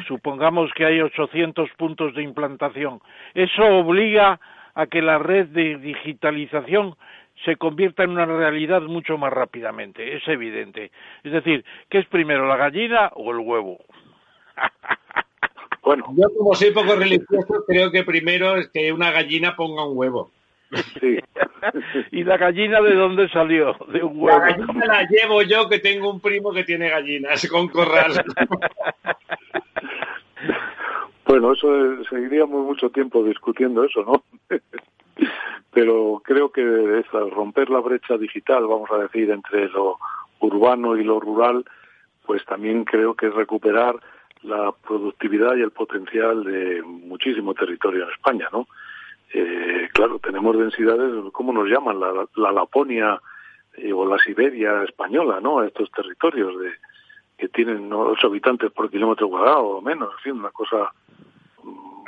[0.07, 3.01] supongamos que hay 800 puntos de implantación,
[3.33, 4.39] eso obliga
[4.73, 6.95] a que la red de digitalización
[7.45, 10.91] se convierta en una realidad mucho más rápidamente, es evidente.
[11.23, 13.79] Es decir, ¿qué es primero, la gallina o el huevo?
[15.83, 19.97] Bueno, yo como soy poco religioso, creo que primero es que una gallina ponga un
[19.97, 20.31] huevo.
[20.99, 21.17] Sí.
[22.11, 23.73] ¿Y la gallina de dónde salió?
[23.87, 24.37] De un huevo.
[24.37, 28.11] La gallina la llevo yo, que tengo un primo que tiene gallinas con corral.
[31.27, 34.23] Bueno, eso seguiríamos mucho tiempo discutiendo eso, ¿no?
[35.71, 39.97] pero creo que es romper la brecha digital, vamos a decir, entre lo
[40.39, 41.65] urbano y lo rural,
[42.25, 43.95] pues también creo que es recuperar
[44.43, 48.67] la productividad y el potencial de muchísimo territorio en España, ¿no?
[49.33, 51.99] Eh, claro, tenemos densidades, ¿cómo nos llaman?
[51.99, 53.19] La, Laponia
[53.75, 55.63] eh, o la Siberia española, ¿no?
[55.63, 56.71] Estos territorios de
[57.37, 60.91] que tienen ocho habitantes por kilómetro cuadrado o menos, en fin, una cosa.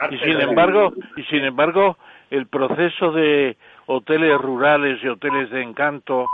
[0.10, 1.98] Y sin embargo, y sin embargo,
[2.30, 3.58] el proceso de
[3.88, 6.28] hoteles rurales y hoteles de encanto,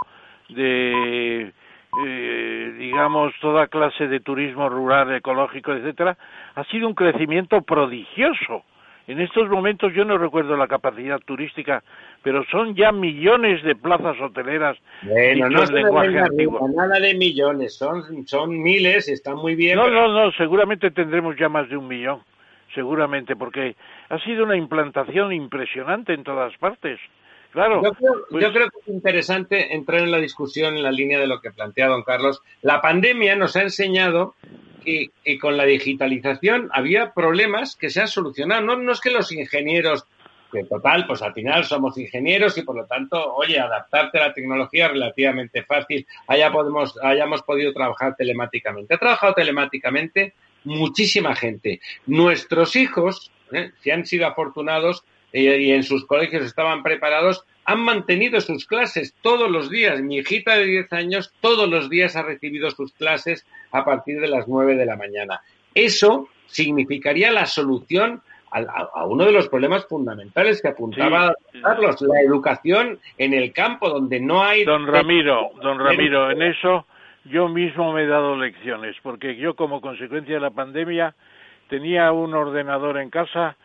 [0.50, 1.52] de
[2.06, 6.18] eh, digamos toda clase de turismo rural, ecológico, etcétera,
[6.56, 8.64] ha sido un crecimiento prodigioso.
[9.08, 11.84] En estos momentos yo no recuerdo la capacidad turística,
[12.24, 14.78] pero son ya millones de plazas hoteleras.
[15.04, 16.68] Bueno, no lenguaje antiguo.
[16.76, 19.78] nada de millones, son, son miles, están muy bien.
[19.78, 22.22] No, no, no, seguramente tendremos ya más de un millón,
[22.76, 23.76] seguramente, porque
[24.10, 27.00] ha sido una implantación impresionante en todas partes.
[27.56, 27.82] Claro.
[28.30, 31.40] Pues yo creo, que es interesante entrar en la discusión en la línea de lo
[31.40, 32.42] que plantea don Carlos.
[32.62, 34.36] La pandemia nos ha enseñado
[34.84, 38.62] que, con la digitalización había problemas que se han solucionado.
[38.62, 40.06] No, no es que los ingenieros,
[40.52, 44.34] que total, pues al final somos ingenieros y por lo tanto, oye, adaptarte a la
[44.34, 46.06] tecnología es relativamente fácil.
[46.28, 48.96] Allá podemos, hayamos podido trabajar telemáticamente.
[48.96, 50.34] Ha trabajado telemáticamente
[50.66, 51.80] muchísima gente.
[52.06, 53.72] Nuestros hijos, ¿eh?
[53.82, 55.04] si han sido afortunados,
[55.38, 60.02] y en sus colegios estaban preparados, han mantenido sus clases todos los días.
[60.02, 64.28] Mi hijita de 10 años todos los días ha recibido sus clases a partir de
[64.28, 65.42] las 9 de la mañana.
[65.74, 68.22] Eso significaría la solución
[68.52, 74.22] a, uno de los problemas fundamentales que apuntaba Carlos, la educación en el campo donde
[74.22, 74.64] no hay...
[74.64, 76.86] Don Ramiro, don Ramiro, en eso
[77.26, 81.16] yo mismo me he dado lecciones, porque yo como consecuencia de la pandemia
[81.70, 83.56] tenía un ordenador en casa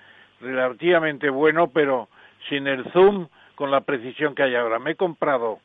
[0.41, 2.09] relativamente bueno, pero
[2.49, 4.79] sin el zoom con la precisión que hay ahora.
[4.79, 5.59] Me he comprado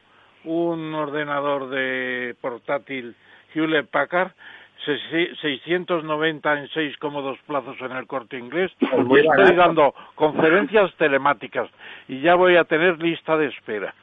[0.44, 3.16] un ordenador de portátil
[3.54, 4.32] Hewlett Packard
[4.86, 11.70] 690 en seis cómodos plazos en el corte inglés y estoy dando conferencias telemáticas
[12.08, 13.96] y ya voy a tener lista de espera.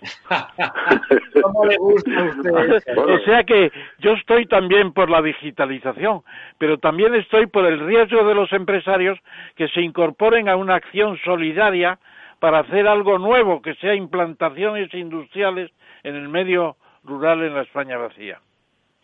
[1.42, 2.98] ¿Cómo le gusta a usted?
[2.98, 6.22] O sea que yo estoy también por la digitalización,
[6.58, 9.18] pero también estoy por el riesgo de los empresarios
[9.56, 11.98] que se incorporen a una acción solidaria
[12.38, 15.70] para hacer algo nuevo, que sea implantaciones industriales
[16.04, 18.40] en el medio rural en la España vacía.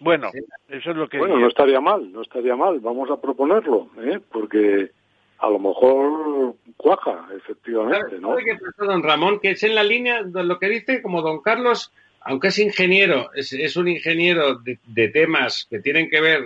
[0.01, 0.31] Bueno,
[0.69, 1.19] eso es lo que.
[1.19, 2.81] Bueno, no estaría mal, no estaría mal.
[2.81, 4.21] Vamos a proponerlo, ¿eh?
[4.31, 4.91] porque
[5.45, 8.37] a lo mejor cuaja, efectivamente, ¿no?
[8.79, 9.41] don Ramón?
[9.41, 13.31] Que es en la línea de lo que dice como don Carlos, aunque es ingeniero,
[13.35, 16.41] es, un ingeniero de, temas que tienen que ver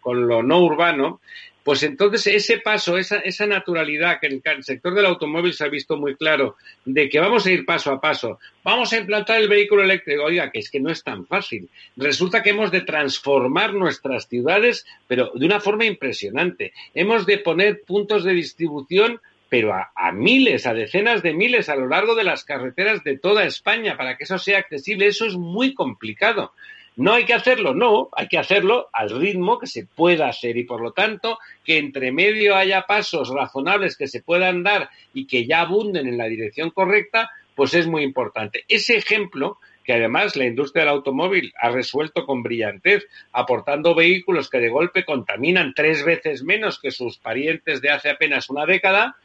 [0.00, 1.20] con lo no urbano,
[1.64, 5.96] pues entonces ese paso, esa, naturalidad que en el sector del automóvil se ha visto
[5.96, 9.82] muy claro, de que vamos a ir paso a paso, vamos a implantar el vehículo
[9.82, 11.70] eléctrico, oiga, que es que no es tan fácil.
[11.96, 16.74] Resulta que hemos de transformar nuestras ciudades, pero de una forma impresionante.
[16.94, 21.86] Hemos de poner puntos de distribución pero a, miles, a decenas de miles a lo
[21.86, 25.06] largo de las carreteras de toda España para que eso sea accesible.
[25.06, 26.52] Eso es muy complicado.
[26.96, 30.64] No hay que hacerlo, no, hay que hacerlo al ritmo que se pueda hacer y
[30.64, 35.46] por lo tanto que entre medio haya pasos razonables que se puedan dar y que
[35.46, 38.64] ya abunden en la dirección correcta, pues es muy importante.
[38.68, 44.58] Ese ejemplo que además la industria del automóvil ha resuelto con brillantez, aportando vehículos que
[44.58, 49.16] de golpe contaminan tres veces menos que sus parientes de hace apenas una década,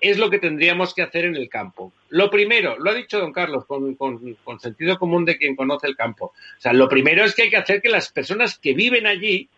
[0.00, 1.92] es lo que tendríamos que hacer en el campo.
[2.10, 3.96] Lo primero, lo ha dicho don Carlos con,
[4.60, 6.26] sentido común de quien conoce el campo.
[6.26, 9.48] O sea, lo primero es que hay que hacer que las personas que viven allí,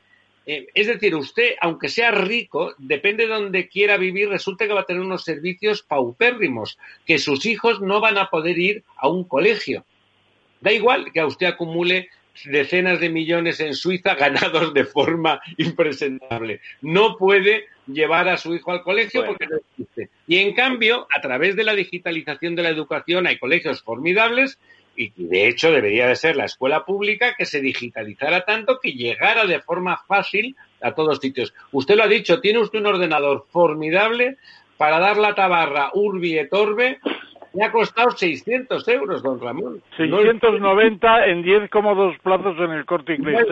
[0.46, 4.80] eh, es decir, usted, aunque sea rico, depende de donde quiera vivir, resulta que va
[4.80, 9.24] a tener unos servicios paupérrimos, que sus hijos no van a poder ir a un
[9.24, 9.84] colegio.
[10.60, 12.08] Da igual que a usted acumule
[12.44, 16.60] decenas de millones en Suiza ganados de forma impresentable.
[16.80, 20.10] No puede llevar a su hijo al colegio porque no existe.
[20.26, 24.58] Y en cambio, a través de la digitalización de la educación hay colegios formidables
[24.96, 29.46] y de hecho debería de ser la escuela pública que se digitalizara tanto que llegara
[29.46, 31.54] de forma fácil a todos sitios.
[31.72, 34.36] Usted lo ha dicho, tiene usted un ordenador formidable
[34.76, 36.98] para dar la tabarra urbi et orbe
[37.52, 39.82] me ha costado 600 euros, don Ramón.
[39.96, 43.46] 690 en 10 cómodos plazos en el corte inglés.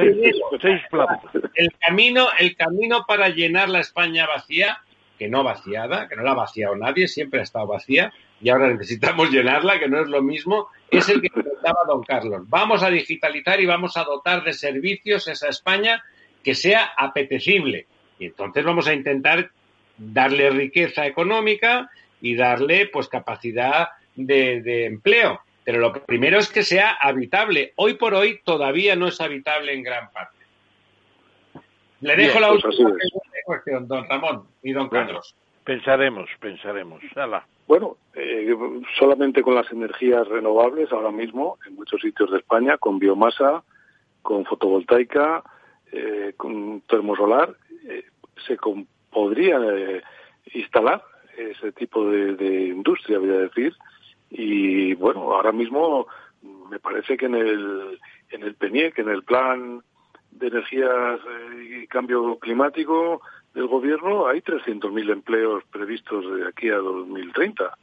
[0.61, 1.31] Seis, plazos.
[1.55, 4.79] El camino, el camino para llenar la España vacía,
[5.19, 8.69] que no vaciada, que no la ha vaciado nadie, siempre ha estado vacía, y ahora
[8.69, 12.43] necesitamos llenarla, que no es lo mismo, es el que comentaba don Carlos.
[12.49, 16.05] Vamos a digitalizar y vamos a dotar de servicios esa España
[16.45, 17.87] que sea apetecible.
[18.19, 19.51] Y entonces vamos a intentar
[19.97, 25.41] darle riqueza económica y darle pues capacidad de, empleo.
[25.65, 27.73] Pero lo primero es que sea habitable.
[27.77, 30.37] Hoy por hoy todavía no es habitable en gran parte.
[32.01, 32.91] Le dejo la pues última
[33.45, 35.35] cuestión, don Ramón y don Carlos.
[35.65, 37.03] Pensaremos, pensaremos.
[37.67, 38.55] Bueno, eh,
[38.99, 43.63] solamente con las energías renovables ahora mismo, en muchos sitios de España, con biomasa,
[44.23, 45.43] con fotovoltaica,
[45.93, 47.55] eh, con termosolar,
[47.87, 48.05] eh,
[48.47, 48.57] se
[49.11, 49.61] podría
[50.55, 51.03] instalar
[51.39, 53.75] ese tipo de, industria, voy a decir.
[54.31, 56.07] Y bueno, ahora mismo
[56.71, 57.99] me parece que en el,
[58.31, 59.83] en el PENIEC, en el Plan
[60.31, 61.21] de Energías
[61.71, 63.23] y Cambio Climático
[63.55, 67.77] del Gobierno, hay 300.000 empleos previstos de aquí a 2030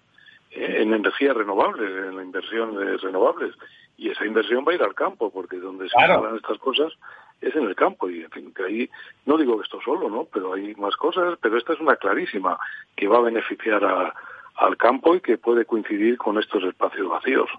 [0.51, 3.55] eh, en energías renovables, en la inversión de renovables.
[3.97, 6.93] Y esa inversión va a ir al campo, porque donde se hablan estas cosas
[7.47, 8.09] es en el campo.
[8.09, 8.89] Y en fin, que ahí,
[9.25, 10.27] no digo que esto solo, ¿no?
[10.31, 12.57] Pero hay más cosas, pero esta es una clarísima
[12.95, 13.83] que va a beneficiar
[14.55, 17.49] al campo y que puede coincidir con estos espacios vacíos.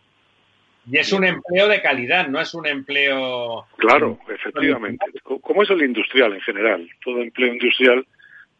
[0.90, 3.66] Y es un empleo de calidad, no es un empleo.
[3.76, 5.04] Claro, efectivamente.
[5.22, 6.88] Como es el industrial en general.
[7.04, 8.06] Todo empleo industrial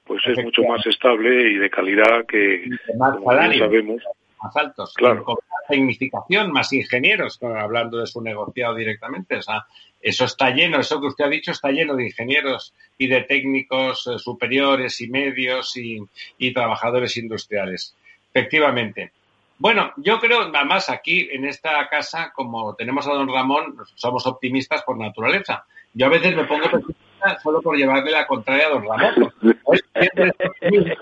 [0.05, 3.17] pues es mucho más estable y de calidad que, más
[3.59, 4.03] sabemos.
[4.47, 4.95] Más altos.
[4.95, 5.25] Claro.
[5.25, 9.37] Con más tecnificación, más ingenieros, hablando de su negociado directamente.
[9.37, 9.67] O sea,
[10.01, 14.07] eso está lleno, eso que usted ha dicho está lleno de ingenieros y de técnicos
[14.07, 16.01] eh, superiores y medios y,
[16.39, 17.97] y trabajadores industriales.
[18.33, 19.13] Efectivamente.
[19.59, 24.83] Bueno, yo creo, además aquí en esta casa, como tenemos a don Ramón, somos optimistas
[24.83, 25.65] por naturaleza.
[25.95, 29.33] Yo a veces me pongo pesimista solo por llevarle la contraria a don Ramón.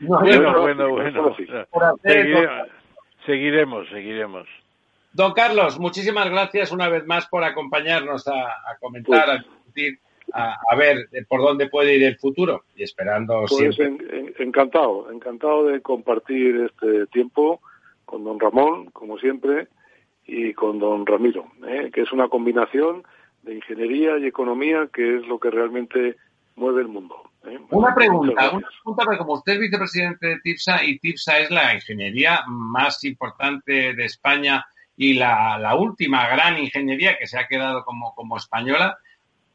[0.00, 1.36] bueno, bueno, bueno.
[3.26, 4.46] Seguiremos, seguiremos.
[5.12, 9.98] Don Carlos, muchísimas gracias una vez más por acompañarnos a, comentar, a discutir,
[10.32, 14.34] a, ver por dónde puede ir el futuro y esperando pues siempre.
[14.38, 17.60] encantado, encantado de compartir este tiempo
[18.04, 19.68] con don Ramón, como siempre,
[20.26, 21.90] y con don Ramiro, ¿eh?
[21.92, 23.02] que es una combinación
[23.42, 26.16] de ingeniería y economía que es lo que realmente
[26.56, 27.30] mueve el mundo.
[27.44, 27.58] ¿eh?
[27.70, 31.74] Una pregunta, una pregunta, porque como usted es vicepresidente de TIPSA y TIPSA es la
[31.74, 34.66] ingeniería más importante de España
[34.96, 38.98] y la, la última gran ingeniería que se ha quedado como, como española,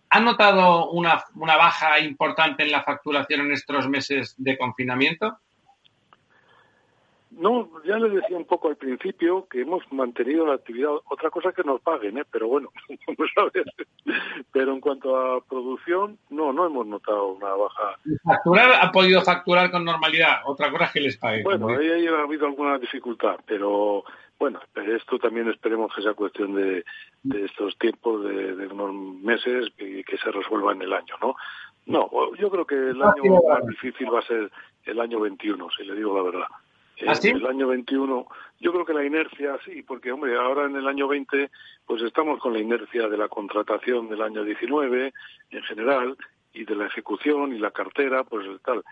[0.10, 5.40] ¿ha notado una, una baja importante en la facturación en estos meses de confinamiento?
[7.32, 10.92] No, ya les decía un poco al principio que hemos mantenido la actividad.
[11.10, 12.26] Otra cosa que nos paguen, ¿eh?
[12.30, 12.70] pero bueno,
[14.52, 17.98] Pero en cuanto a producción, no, no hemos notado una baja.
[18.24, 20.42] ¿Facturar ha podido facturar con normalidad?
[20.46, 21.44] Otra cosa es que les paguen.
[21.44, 24.04] Bueno, ahí ha habido alguna dificultad, pero
[24.38, 26.84] bueno, esto también esperemos que sea cuestión de,
[27.46, 31.36] estos tiempos, de, unos meses y que se resuelva en el año, ¿no?
[31.86, 34.52] No, yo creo que el año más difícil va a ser
[34.86, 36.48] el año 21, si le digo la verdad.
[37.08, 38.28] ¿Ah, en el año 21.
[38.60, 41.50] Yo creo que la inercia sí, porque hombre, ahora en el año 20
[41.86, 45.14] pues estamos con la inercia de la contratación del año 19
[45.52, 46.18] en general
[46.54, 48.84] y de la ejecución y la cartera, pues tal.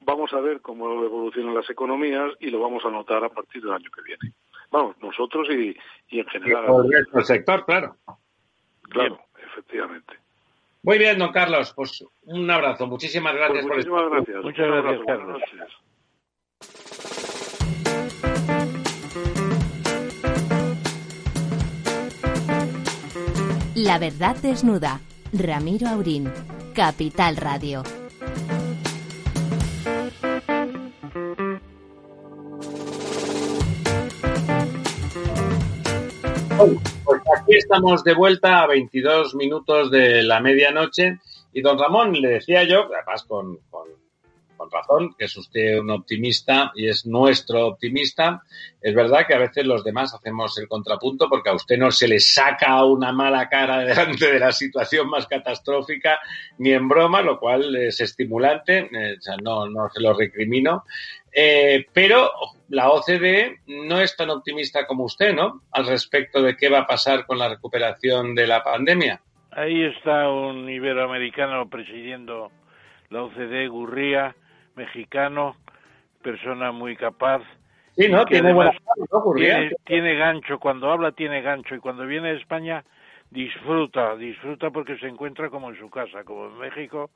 [0.00, 3.72] Vamos a ver cómo evolucionan las economías y lo vamos a notar a partir del
[3.72, 4.34] año que viene.
[4.70, 5.76] Vamos, nosotros y,
[6.10, 6.66] y en general.
[7.12, 7.96] el sector, claro.
[8.90, 10.14] Claro, efectivamente.
[10.82, 11.72] Muy bien, don Carlos.
[11.74, 12.86] Pues un abrazo.
[12.86, 14.44] Muchísimas gracias pues muchísimas gracias.
[14.44, 15.42] Muchas gracias, Carlos.
[23.76, 25.00] La verdad desnuda.
[25.32, 26.32] Ramiro Aurín.
[26.76, 27.82] Capital Radio.
[36.56, 41.18] Pues aquí estamos de vuelta a 22 minutos de la medianoche
[41.52, 43.88] y don Ramón le decía yo, además con, con
[44.70, 48.42] razón, que es usted un optimista y es nuestro optimista.
[48.80, 52.08] Es verdad que a veces los demás hacemos el contrapunto porque a usted no se
[52.08, 56.18] le saca una mala cara delante de la situación más catastrófica
[56.58, 60.84] ni en broma, lo cual es estimulante, eh, no, no se lo recrimino.
[61.36, 62.30] Eh, pero
[62.68, 65.62] la OCDE no es tan optimista como usted, ¿no?
[65.72, 69.20] Al respecto de qué va a pasar con la recuperación de la pandemia.
[69.50, 72.50] Ahí está un iberoamericano presidiendo
[73.10, 74.34] la OCDE, Gurría,
[74.76, 75.56] mexicano,
[76.22, 77.42] persona muy capaz.
[77.96, 78.24] Sí, ¿no?
[78.24, 78.52] Tiene,
[79.84, 82.84] tiene, gancho, cuando habla tiene gancho y cuando viene a España
[83.30, 87.10] disfruta, disfruta porque se encuentra como en su casa, como en México,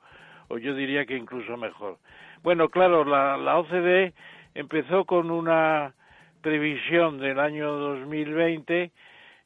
[0.49, 1.99] o yo diría que incluso mejor.
[2.43, 4.13] Bueno, claro, la, la OCDE
[4.55, 5.95] empezó con una
[6.41, 8.91] previsión del año 2020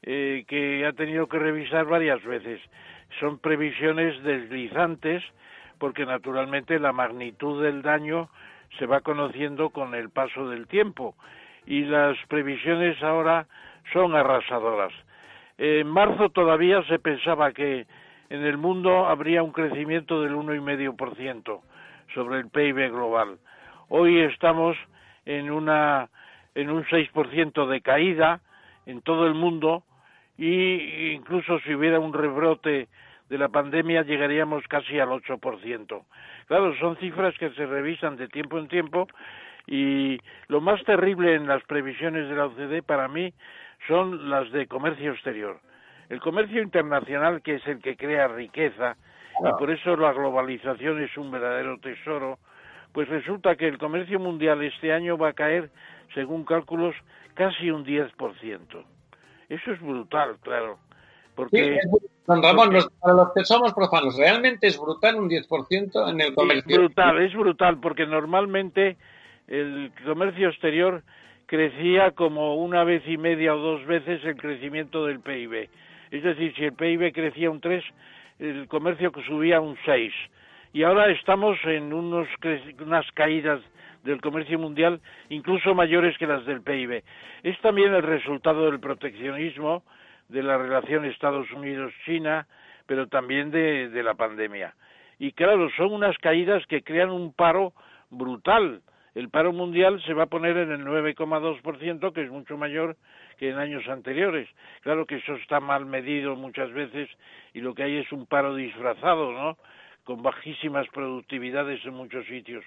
[0.02, 2.60] eh, que ha tenido que revisar varias veces.
[3.20, 5.22] Son previsiones deslizantes
[5.82, 8.28] porque naturalmente la magnitud del daño
[8.78, 11.16] se va conociendo con el paso del tiempo
[11.66, 13.48] y las previsiones ahora
[13.92, 14.92] son arrasadoras.
[15.58, 17.88] En marzo todavía se pensaba que
[18.30, 21.60] en el mundo habría un crecimiento del 1,5%
[22.14, 23.38] sobre el PIB global.
[23.88, 24.76] Hoy estamos
[25.26, 26.08] en una
[26.54, 28.40] en un 6% de caída
[28.86, 29.82] en todo el mundo
[30.38, 32.86] y incluso si hubiera un rebrote
[33.32, 36.04] de la pandemia llegaríamos casi al 8%.
[36.48, 39.08] Claro, son cifras que se revisan de tiempo en tiempo
[39.66, 43.32] y lo más terrible en las previsiones de la OCDE para mí
[43.88, 45.60] son las de comercio exterior.
[46.10, 48.98] El comercio internacional, que es el que crea riqueza,
[49.40, 52.38] y por eso la globalización es un verdadero tesoro,
[52.92, 55.70] pues resulta que el comercio mundial este año va a caer,
[56.12, 56.94] según cálculos,
[57.32, 58.84] casi un 10%.
[59.48, 60.78] Eso es brutal, claro.
[61.34, 61.80] Porque,
[62.26, 62.70] don Ramón,
[63.00, 66.72] para los que somos profanos, ¿realmente es brutal un 10% en el comercio?
[66.72, 68.96] Es brutal, es brutal, porque normalmente
[69.48, 71.02] el comercio exterior
[71.46, 75.68] crecía como una vez y media o dos veces el crecimiento del PIB.
[76.10, 77.84] Es decir, si el PIB crecía un 3,
[78.38, 80.12] el comercio subía un 6.
[80.72, 82.26] Y ahora estamos en unos,
[82.80, 83.60] unas caídas
[84.04, 87.02] del comercio mundial incluso mayores que las del PIB.
[87.42, 89.82] Es también el resultado del proteccionismo,
[90.32, 92.46] de la relación Estados Unidos-China,
[92.86, 94.74] pero también de, la pandemia.
[95.18, 97.72] Y claro, son unas caídas que crean un paro
[98.10, 98.82] brutal
[99.14, 102.96] el paro mundial se va a poner en el 9,2%, que es mucho mayor
[103.38, 104.48] que en años anteriores.
[104.80, 107.10] Claro que eso está mal medido muchas veces
[107.52, 109.58] y lo que hay es un paro disfrazado, ¿no?
[110.04, 112.64] Con bajísimas productividades en muchos sitios.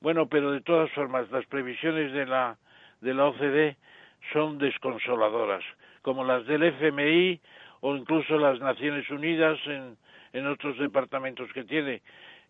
[0.00, 2.58] Bueno, pero de todas formas, las previsiones de la,
[3.00, 3.76] de la OCDE
[4.34, 5.64] son desconsoladoras,
[6.06, 7.40] como las del FMI
[7.80, 9.96] o incluso las Naciones Unidas en,
[10.32, 12.00] en otros departamentos que tiene.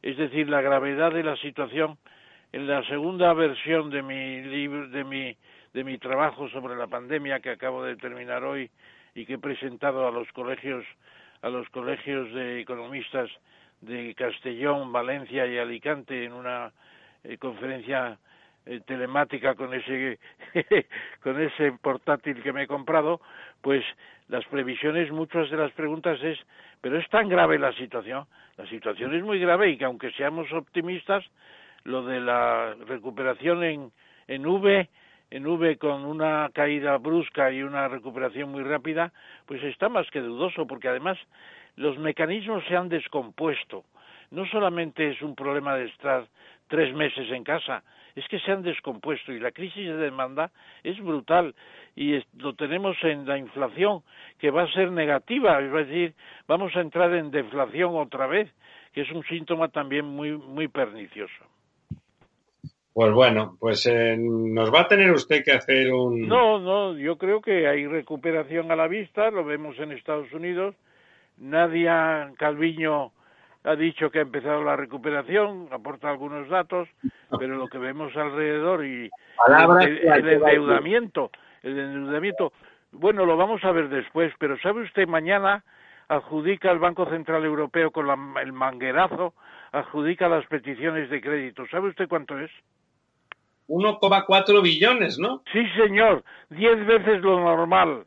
[0.03, 1.97] Es decir, la gravedad de la situación
[2.53, 5.35] en la segunda versión de mi libro, de mi,
[5.73, 8.71] de mi trabajo sobre la pandemia que acabo de terminar hoy
[9.15, 10.85] y que he presentado a los colegios,
[11.41, 13.31] a los colegios de economistas
[13.81, 16.73] de Castellón, Valencia y Alicante en una
[17.25, 18.19] eh, conferencia
[18.69, 20.19] eh, telemática con ese
[21.23, 23.21] con ese portátil que me he comprado,
[23.61, 23.85] pues
[24.29, 26.39] las previsiones, muchas de las preguntas es,
[26.81, 28.27] pero es tan grave la situación,
[28.57, 31.25] la situación es muy grave y que aunque seamos optimistas,
[31.85, 33.93] lo de la recuperación en,
[34.27, 34.89] en V,
[35.31, 39.13] en V con una caída brusca y una recuperación muy rápida,
[39.47, 41.19] pues está más que dudoso, porque además
[41.77, 43.85] los mecanismos se han descompuesto.
[44.31, 46.27] No solamente es un problema de estar
[46.69, 47.83] tres meses en casa,
[48.15, 50.51] es que se han descompuesto y la crisis de demanda
[50.83, 51.55] es brutal
[51.95, 54.03] y lo tenemos en la inflación
[54.39, 56.15] que va a ser negativa, es decir,
[56.49, 58.51] vamos a entrar en deflación otra vez,
[58.93, 61.45] que es un síntoma también muy muy pernicioso.
[62.97, 66.27] Pues bueno, pues eh, nos va a tener usted que hacer un...
[66.27, 70.75] No, no, yo creo que hay recuperación a la vista, lo vemos en Estados Unidos.
[71.37, 73.13] Nadia Calviño
[73.67, 76.89] ha dicho que ha empezado la recuperación, aporta algunos datos,
[77.39, 79.11] pero lo que vemos alrededor y
[79.49, 81.31] el, el, endeudamiento,
[81.63, 82.53] el endeudamiento,
[82.93, 85.65] bueno, lo vamos a ver después, pero ¿sabe usted mañana
[86.09, 88.07] adjudica el Banco Central Europeo con
[88.39, 89.35] el manguerazo,
[89.73, 91.67] adjudica las peticiones de crédito.
[91.71, 92.51] ¿Sabe usted cuánto es?
[93.69, 95.43] 1,4 billones, ¿no?
[95.53, 98.05] Sí, señor, diez veces lo normal,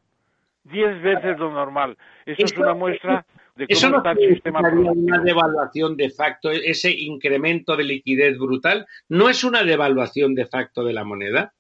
[0.64, 1.98] diez veces lo normal.
[2.26, 3.26] Eso, es una muestra
[3.60, 4.62] de cómo está el sistema.
[4.62, 10.84] una devaluación de facto, ese incremento de liquidez brutal, ¿no es una devaluación de facto
[10.84, 11.54] de la moneda?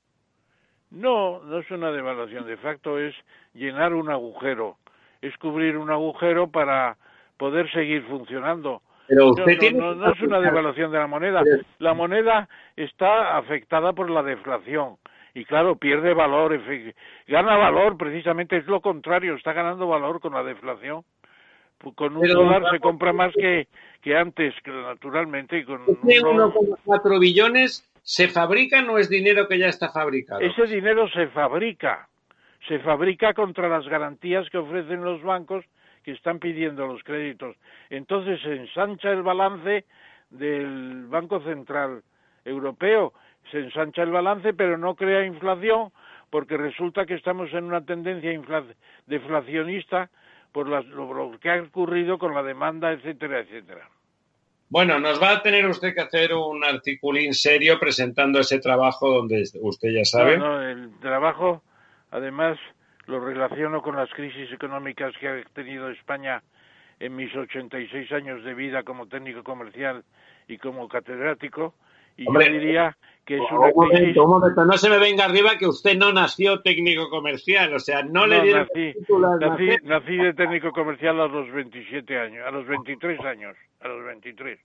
[0.91, 3.13] No, no es una devaluación de facto, es
[3.53, 4.77] llenar un agujero,
[5.21, 6.97] es cubrir un agujero para
[7.38, 11.43] poder seguir funcionando no, no, es una devaluación de la moneda.
[11.80, 14.97] La moneda está afectada por la deflación
[15.34, 16.59] y claro, pierde valor,
[17.27, 21.03] gana valor precisamente, es lo contrario, está ganando valor con la deflación.
[21.95, 23.68] Con un dólar se compra más que,
[24.01, 25.64] que antes, naturalmente.
[25.65, 30.41] Con 1,4 billones se fabrica no es dinero que ya está fabricado.
[30.41, 32.10] Ese dinero se fabrica,
[32.68, 35.64] se fabrica contra las garantías que ofrecen los bancos
[36.03, 37.56] que están pidiendo los créditos.
[37.89, 39.85] Entonces se ensancha el balance
[40.30, 42.01] del Banco Central
[42.45, 43.14] Europeo,
[43.51, 45.91] se ensancha el balance, pero no crea inflación,
[46.30, 48.31] porque resulta que estamos en una tendencia
[49.07, 50.10] deflacionista
[50.51, 53.88] por lo que ha ocurrido con la demanda, etcétera, etcétera.
[54.69, 59.43] Bueno, nos va a tener usted que hacer un articulín serio presentando ese trabajo donde
[59.61, 60.38] usted ya sabe.
[60.38, 61.63] no, el trabajo,
[62.11, 62.59] además,
[63.07, 66.43] lo relaciono con las crisis económicas que ha tenido España
[66.99, 70.03] en mis 86 años de vida como técnico comercial
[70.47, 71.73] y como catedrático
[72.19, 75.57] Y yo diría que es una un momento, un momento, no se me venga arriba
[75.57, 78.93] que usted no nació técnico comercial, o sea, no, le dieron nací,
[79.39, 84.03] nací, nací, de técnico comercial a los 27 años, a los 23 años, a los
[84.03, 84.59] 23.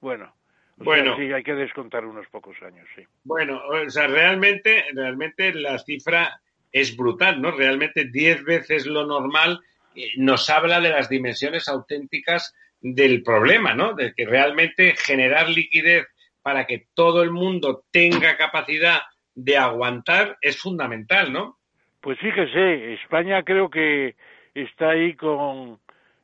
[0.00, 0.32] Bueno,
[0.76, 3.02] bueno, sí, hay que descontar unos pocos años, sí.
[3.24, 6.40] Bueno, o sea, realmente, realmente la cifra
[6.70, 7.50] es brutal, ¿no?
[7.50, 9.60] Realmente 10 veces lo normal
[9.94, 13.94] eh, nos habla de las dimensiones auténticas del problema, ¿no?
[13.94, 16.06] De que realmente generar liquidez
[16.42, 19.00] para que todo el mundo tenga capacidad
[19.34, 21.56] de aguantar es fundamental, ¿no?
[22.00, 24.16] Pues fíjese, España creo que
[24.54, 25.78] está ahí con,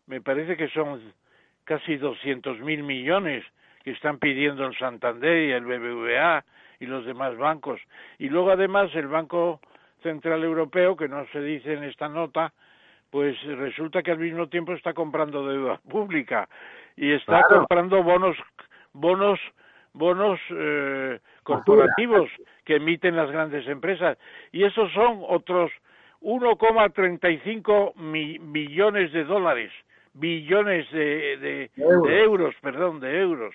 [0.06, 1.14] me parece que son
[1.64, 3.44] casi 200 mil millones
[3.84, 6.44] que están pidiendo el Santander y el BBVA
[6.80, 7.80] y los demás bancos.
[8.18, 9.60] Y luego además el Banco
[10.02, 12.52] Central Europeo, que no se dice en esta nota,
[13.10, 16.48] pues resulta que al mismo tiempo está comprando deuda pública
[16.96, 18.36] y está comprando bonos
[18.92, 19.38] bonos
[19.92, 22.30] bonos eh, corporativos
[22.64, 24.18] que emiten las grandes empresas.
[24.52, 25.70] Y esos son otros
[26.20, 29.72] 1,35 mi, millones de dólares.
[30.14, 32.54] Billones de, euros.
[32.60, 33.54] perdón de euros.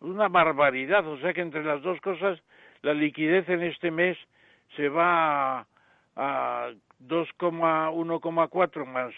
[0.00, 1.06] Una barbaridad.
[1.06, 2.40] O sea que entre las dos cosas
[2.82, 4.18] la liquidez en este mes
[4.76, 5.66] se va
[6.16, 6.70] a
[7.06, 9.12] 2,1,4 más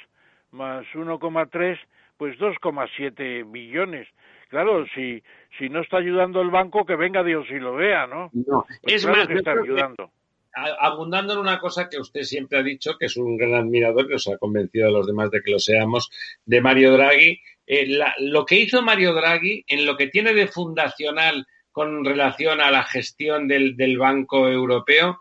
[0.54, 1.78] más 1,3,
[2.16, 4.08] pues 2,7 billones.
[4.48, 5.22] Claro, si
[5.58, 8.30] si no está ayudando el banco, que venga Dios y lo vea, ¿no?
[8.32, 10.10] No, pues es más, que está ayudando.
[10.52, 14.14] abundando en una cosa que usted siempre ha dicho, que es un gran admirador, que
[14.14, 16.10] os ha convencido a los demás de que lo seamos,
[16.44, 17.86] de Mario Draghi, eh,
[18.18, 22.84] lo que hizo Mario Draghi en lo que tiene de fundacional con relación a la
[22.84, 25.20] gestión del, del Banco Europeo,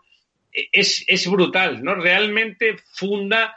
[0.52, 1.96] es, es brutal, ¿no?
[1.96, 3.56] Realmente funda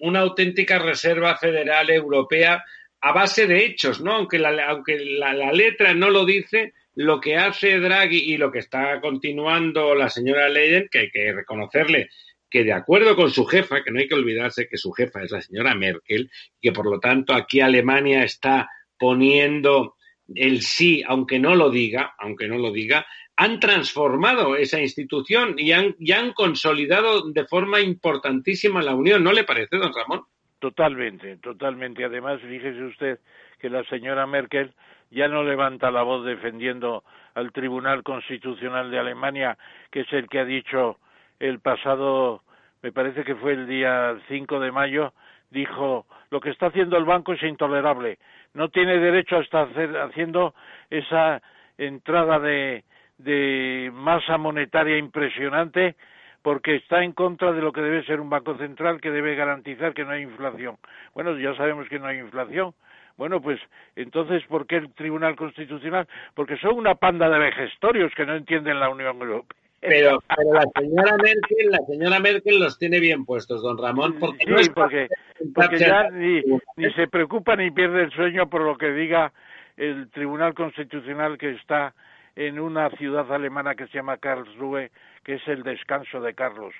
[0.00, 2.64] una auténtica reserva federal europea
[3.00, 4.14] a base de hechos, ¿no?
[4.14, 8.60] Aunque la, aunque la, letra no lo dice, lo que hace Draghi y lo que
[8.60, 12.08] está continuando la señora Leyen, que hay que reconocerle
[12.48, 15.32] que de acuerdo con su jefa, que no hay que olvidarse que su jefa es
[15.32, 16.30] la señora Merkel,
[16.62, 19.96] que por lo tanto aquí Alemania está poniendo
[20.34, 23.06] el sí, aunque no lo diga, aunque no lo diga,
[23.36, 29.24] han transformado esa institución y han, han consolidado de forma importantísima la unión.
[29.24, 30.24] ¿No le parece, don Ramón?
[30.60, 32.04] Totalmente, totalmente.
[32.04, 33.18] Además, fíjese usted
[33.58, 34.72] que la señora Merkel
[35.10, 37.04] ya no levanta la voz defendiendo
[37.34, 39.58] al Tribunal Constitucional de Alemania,
[39.90, 40.98] que es el que ha dicho
[41.40, 42.42] el pasado,
[42.82, 45.12] me parece que fue el día 5 de mayo,
[45.50, 48.18] dijo, lo que está haciendo el banco es intolerable.
[48.54, 50.54] No tiene derecho a estar haciendo
[50.90, 51.42] esa
[51.76, 52.84] entrada de,
[53.18, 55.96] de masa monetaria impresionante
[56.42, 59.94] porque está en contra de lo que debe ser un banco central que debe garantizar
[59.94, 60.76] que no hay inflación.
[61.14, 62.74] Bueno, ya sabemos que no hay inflación.
[63.16, 63.58] Bueno, pues
[63.96, 66.06] entonces, ¿por qué el Tribunal Constitucional?
[66.34, 69.56] Porque son una panda de vejestorios que no entienden la Unión Europea.
[69.80, 70.22] Pero,
[70.52, 75.78] la señora Merkel, la señora Merkel los tiene bien puestos, don Ramón, porque sí, porque,
[75.78, 76.40] ya ni,
[76.76, 79.32] ni se preocupa ni pierde el sueño por lo que diga
[79.76, 81.94] el Tribunal Constitucional que está
[82.36, 84.90] en una ciudad alemana que se llama Karlsruhe,
[85.22, 86.74] que es el descanso de Carlos.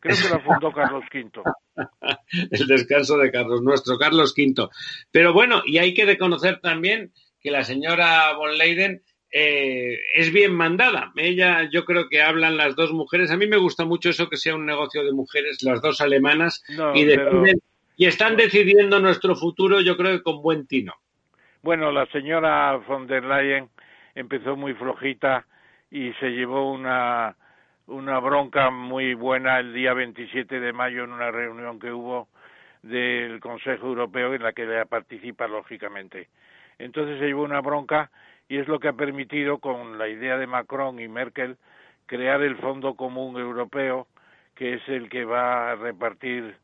[0.00, 1.42] Creo que la fundó Carlos V.
[2.50, 4.68] el descanso de Carlos, nuestro Carlos V.
[5.10, 10.54] Pero bueno, y hay que reconocer también que la señora von Leyden eh, es bien
[10.54, 11.12] mandada.
[11.16, 13.30] Ella, yo creo que hablan las dos mujeres.
[13.30, 16.62] A mí me gusta mucho eso que sea un negocio de mujeres, las dos alemanas,
[16.94, 17.06] y,
[17.96, 20.94] y están decidiendo nuestro futuro, yo creo que con buen tino.
[21.62, 23.68] Bueno, la señora von der Leyen
[24.14, 25.46] empezó muy flojita
[25.90, 27.36] y se llevó una,
[27.86, 32.28] una bronca muy buena el día 27 de mayo en una reunión que hubo
[32.82, 36.28] del Consejo Europeo en la que ella participa lógicamente.
[36.78, 38.10] Entonces se llevó una bronca
[38.48, 41.56] y es lo que ha permitido con la idea de Macron y Merkel
[42.06, 44.06] crear el Fondo Común Europeo
[44.54, 46.56] que es el que va a repartir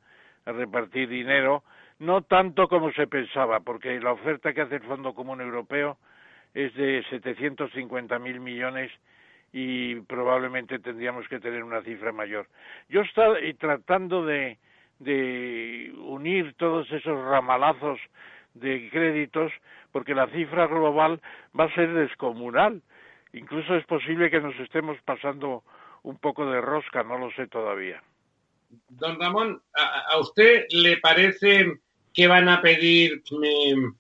[0.45, 1.63] a repartir dinero
[1.99, 5.97] no tanto como se pensaba porque la oferta que hace el Fondo Común Europeo
[6.57, 8.91] es de 750 mil millones
[9.53, 12.49] y probablemente tendríamos que tener una cifra mayor.
[12.89, 14.57] Yo estoy tratando de,
[14.99, 18.01] de unir todos esos ramalazos
[18.55, 19.53] de créditos
[19.93, 21.21] porque la cifra global
[21.59, 22.81] va a ser descomunal.
[23.35, 25.63] Incluso es posible que nos estemos pasando
[26.05, 28.03] un poco de rosca, no lo sé todavía.
[28.89, 31.67] Don Ramón, ¿a, usted le parece
[32.15, 33.95] que van a pedir mm,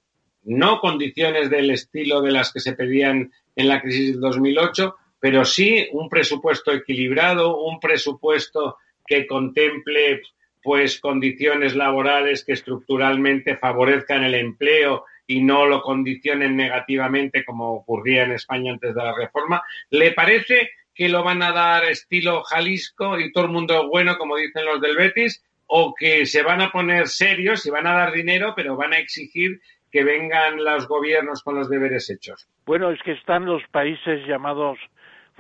[0.47, 5.45] no condiciones del estilo de las que se pedían en la crisis del 2008, pero
[5.45, 10.23] sí un presupuesto equilibrado, un presupuesto que contemple
[10.63, 18.25] pues condiciones laborales que estructuralmente favorezcan el empleo y no lo condicionen negativamente como ocurría
[18.25, 19.63] en España antes de la reforma.
[19.91, 24.37] ¿Le parece que lo van a dar estilo Jalisco y todo el mundo bueno, como
[24.37, 25.43] dicen los del Betis?
[25.69, 28.99] ¿O que se van a poner serios y van a dar dinero, pero van a
[28.99, 29.61] exigir
[29.97, 32.47] que vengan los gobiernos con los deberes hechos?
[32.67, 34.79] Bueno, es que están los países llamados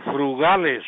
[0.02, 0.82] frugales,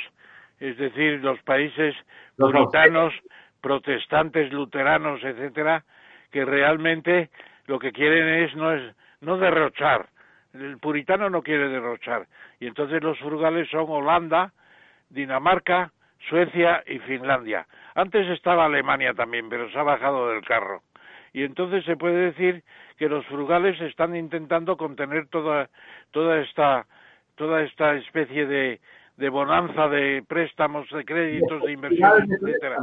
[0.58, 1.94] es decir, los países
[2.38, 3.12] puritanos,
[3.60, 5.84] protestantes, luteranos, etcétera,
[6.30, 7.28] que realmente
[7.66, 10.08] lo que quieren es no es no derrochar.
[10.54, 12.26] El puritano no quiere derrochar.
[12.60, 14.50] Y entonces los frugales son Holanda,
[15.10, 15.92] Dinamarca,
[16.30, 17.66] Suecia y Finlandia.
[17.94, 20.80] Antes estaba Alemania también, pero se ha bajado del carro.
[21.32, 22.64] Y entonces se puede decir
[22.96, 25.68] que los frugales están intentando contener toda,
[26.10, 26.86] toda esta
[27.38, 28.80] toda esta especie de,
[29.16, 32.78] de bonanza de préstamos, de créditos, de inversiones, etcétera.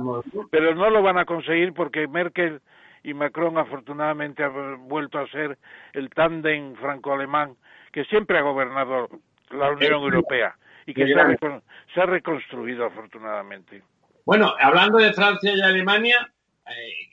[0.50, 2.62] Pero no lo van a conseguir porque Merkel
[3.04, 5.58] y Macron afortunadamente ha vuelto a ser
[5.94, 7.56] el tándem franco-alemán
[7.92, 9.10] que siempre ha gobernado
[9.52, 10.56] la Unión Europea
[10.86, 13.84] y que se ha, reconstruido afortunadamente.
[14.26, 16.32] Bueno, hablando de Francia y Alemania,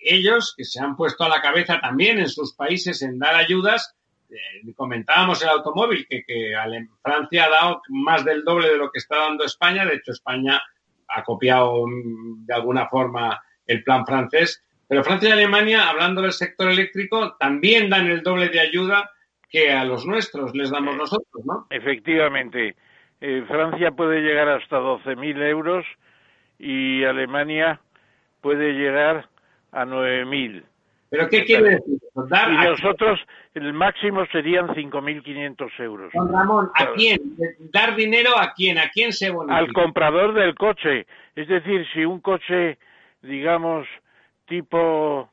[0.01, 3.95] ellos que se han puesto a la cabeza también en sus países en dar ayudas,
[4.31, 6.55] eh, comentábamos el automóvil, que, que
[7.03, 10.61] Francia ha dado más del doble de lo que está dando España, de hecho España
[11.09, 16.33] ha copiado mm, de alguna forma el plan francés, pero Francia y Alemania, hablando del
[16.33, 19.11] sector eléctrico, también dan el doble de ayuda
[19.49, 21.67] que a los nuestros les damos nosotros, ¿no?
[21.71, 22.75] Efectivamente.
[23.21, 25.87] Eh, Francia puede llegar hasta 12.000 euros
[26.59, 27.81] y Alemania
[28.41, 29.29] puede llegar
[29.73, 30.63] a 9.000.
[31.13, 31.99] ¿Pero qué quiere decir?
[32.15, 33.21] y nosotros,
[33.55, 36.11] el máximo serían 5.500 euros.
[36.15, 37.21] Don Ramón, ¿a quién?
[37.71, 38.79] ¿Dar dinero a quién?
[38.79, 39.59] ¿A quién se bonifica?
[39.59, 41.07] Al comprador del coche.
[41.37, 42.79] Es decir, si un coche,
[43.21, 43.87] digamos,
[44.47, 45.29] tipo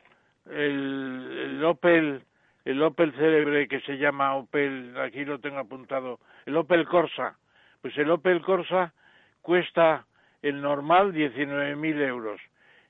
[0.49, 2.23] el, Opel
[2.65, 7.37] el Opel célebre que se llama Opel, aquí lo tengo apuntado, el Opel Corsa.
[7.81, 8.93] Pues el Opel Corsa
[9.41, 10.05] cuesta
[10.41, 12.41] el normal 19.000 euros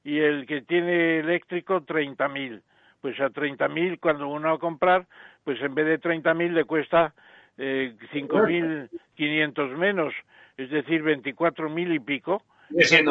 [0.09, 2.61] y el que tiene eléctrico 30.000.
[3.01, 5.05] Pues a 30.000 cuando uno va a comprar,
[5.43, 7.13] pues en vez de 30.000 le cuesta
[7.57, 10.13] eh, 5.500 menos,
[10.57, 12.43] es decir, 24.000 y pico
[12.75, 13.05] esa es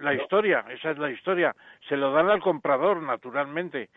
[0.00, 1.54] la, historia, esa es la historia.
[1.88, 3.88] Se lo dan al comprador, naturalmente.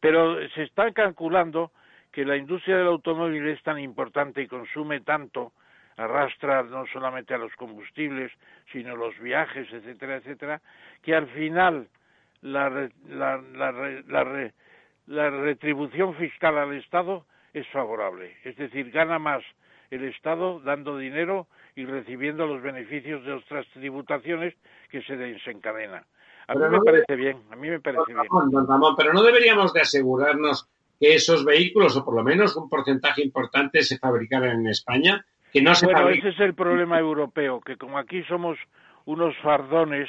[0.00, 1.70] Pero se está calculando
[2.12, 5.52] que la industria del automóvil es tan importante y consume tanto,
[5.96, 8.32] arrastra no solamente a los combustibles,
[8.72, 10.60] sino los viajes, etcétera, etcétera,
[11.02, 11.88] que al final
[12.42, 12.68] la,
[13.08, 13.40] la,
[14.06, 14.52] la,
[15.06, 17.24] la retribución fiscal al Estado
[17.54, 18.36] es favorable.
[18.44, 19.42] Es decir, gana más
[19.90, 24.54] el Estado dando dinero y recibiendo los beneficios de otras tributaciones
[24.90, 26.04] que se desencadenan.
[26.48, 28.26] A mí me parece bien, a mí me parece bien.
[28.96, 30.68] pero no deberíamos de asegurarnos
[31.00, 35.24] que esos vehículos, o por lo menos un porcentaje importante, se fabricaran en España,
[35.56, 38.58] que no se Bueno, ese es el problema europeo, que como aquí somos
[39.06, 40.08] unos fardones,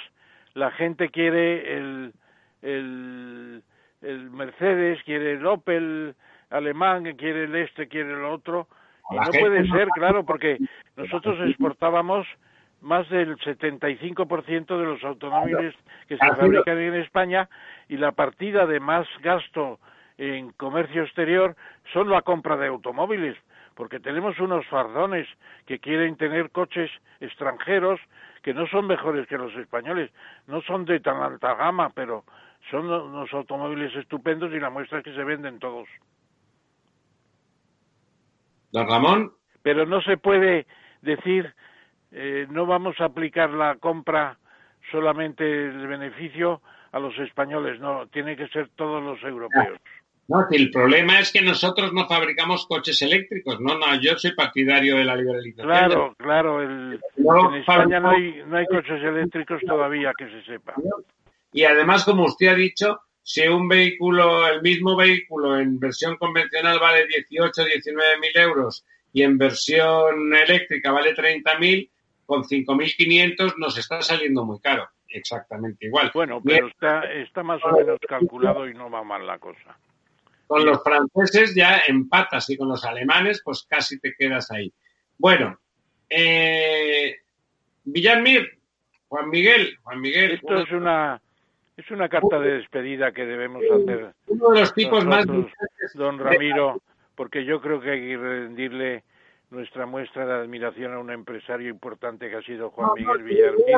[0.53, 2.13] la gente quiere el,
[2.61, 3.63] el,
[4.01, 6.15] el Mercedes, quiere el Opel
[6.49, 8.67] alemán, quiere el este, quiere el otro,
[9.09, 10.57] y no puede ser, claro, porque
[10.97, 12.27] nosotros exportábamos
[12.81, 15.73] más del 75% de los automóviles
[16.07, 17.47] que se fabrican en España
[17.87, 19.79] y la partida de más gasto
[20.17, 21.55] en comercio exterior
[21.93, 23.37] son la compra de automóviles,
[23.77, 25.27] porque tenemos unos fardones
[25.67, 26.89] que quieren tener coches
[27.19, 27.99] extranjeros
[28.41, 30.11] que no son mejores que los españoles,
[30.47, 32.23] no son de tan alta gama, pero
[32.71, 35.87] son unos automóviles estupendos y la muestra es que se venden todos.
[38.71, 39.31] Don Ramón.
[39.61, 40.65] Pero no se puede
[41.03, 41.53] decir,
[42.11, 44.39] eh, no vamos a aplicar la compra
[44.91, 49.79] solamente el beneficio a los españoles, no, tiene que ser todos los europeos.
[49.79, 49.96] No,
[50.51, 55.05] el problema es que nosotros no fabricamos coches eléctricos, no, no, yo soy partidario de
[55.05, 55.67] la liberalización.
[55.67, 60.73] Claro, claro, el, en España no hay, no hay coches eléctricos todavía que se sepa.
[61.53, 66.79] Y además, como usted ha dicho, si un vehículo, el mismo vehículo en versión convencional
[66.79, 71.89] vale 18, 19 mil euros y en versión eléctrica vale 30 mil,
[72.25, 74.89] con 5.500 nos está saliendo muy caro.
[75.09, 76.11] Exactamente igual.
[76.13, 79.77] Bueno, pero está, está más o menos calculado y no va mal la cosa.
[80.47, 84.71] Con los franceses ya empatas y con los alemanes pues casi te quedas ahí.
[85.17, 85.59] Bueno,
[86.09, 87.17] eh,
[87.83, 88.57] Villarmir,
[89.09, 90.31] Juan Miguel, Juan Miguel.
[90.31, 91.21] Esto es una
[91.75, 94.13] es una carta de despedida que debemos hacer.
[94.27, 95.25] Uno de los tipos más
[95.93, 96.81] don Ramiro,
[97.15, 99.03] porque yo creo que hay que rendirle
[99.49, 103.75] nuestra muestra de admiración a un empresario importante que ha sido Juan Miguel Villarmir.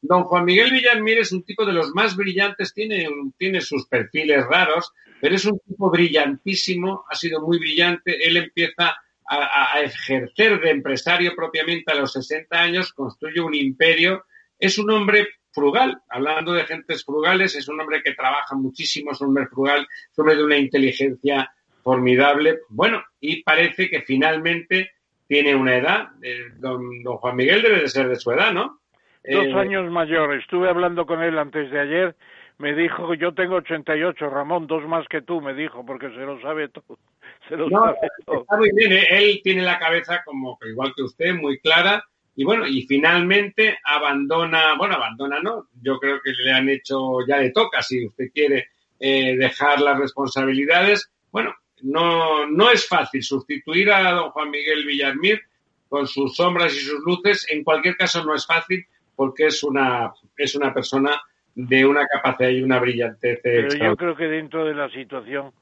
[0.00, 4.44] Don Juan Miguel Villarmir es un tipo de los más brillantes, tiene, tiene sus perfiles
[4.46, 8.26] raros, pero es un tipo brillantísimo, ha sido muy brillante.
[8.26, 14.24] Él empieza a, ejercer de empresario propiamente a los 60 años, construye un imperio.
[14.58, 19.20] Es un hombre frugal, hablando de gentes frugales, es un hombre que trabaja muchísimo, es
[19.20, 21.50] un hombre frugal, es un hombre de una inteligencia
[21.82, 22.60] formidable.
[22.68, 24.92] Bueno, y parece que finalmente
[25.26, 26.08] tiene una edad.
[26.22, 28.80] Eh, don, don, Juan Miguel debe de ser de su edad, ¿no?
[29.24, 30.34] Dos eh, años mayor.
[30.34, 32.16] Estuve hablando con él antes de ayer.
[32.58, 36.40] Me dijo, yo tengo 88, Ramón, dos más que tú, me dijo, porque se lo
[36.40, 36.98] sabe todo.
[37.48, 38.42] Se lo sabe todo.
[38.42, 39.06] Está muy bien, ¿eh?
[39.10, 42.04] él tiene la cabeza como igual que usted, muy clara.
[42.36, 47.38] Y bueno, y finalmente abandona, bueno, abandona no, yo creo que le han hecho, ya
[47.38, 48.68] le toca, si usted quiere
[49.00, 51.10] dejar las responsabilidades.
[51.32, 51.52] Bueno,
[51.82, 55.40] no, no es fácil sustituir a don Juan Miguel Villarmir
[55.88, 57.46] con sus sombras y sus luces.
[57.50, 61.20] En cualquier caso, no es fácil porque es una, es una persona
[61.54, 63.40] de una capacidad y una brillantez.
[63.42, 65.52] Pero yo creo que dentro de la situación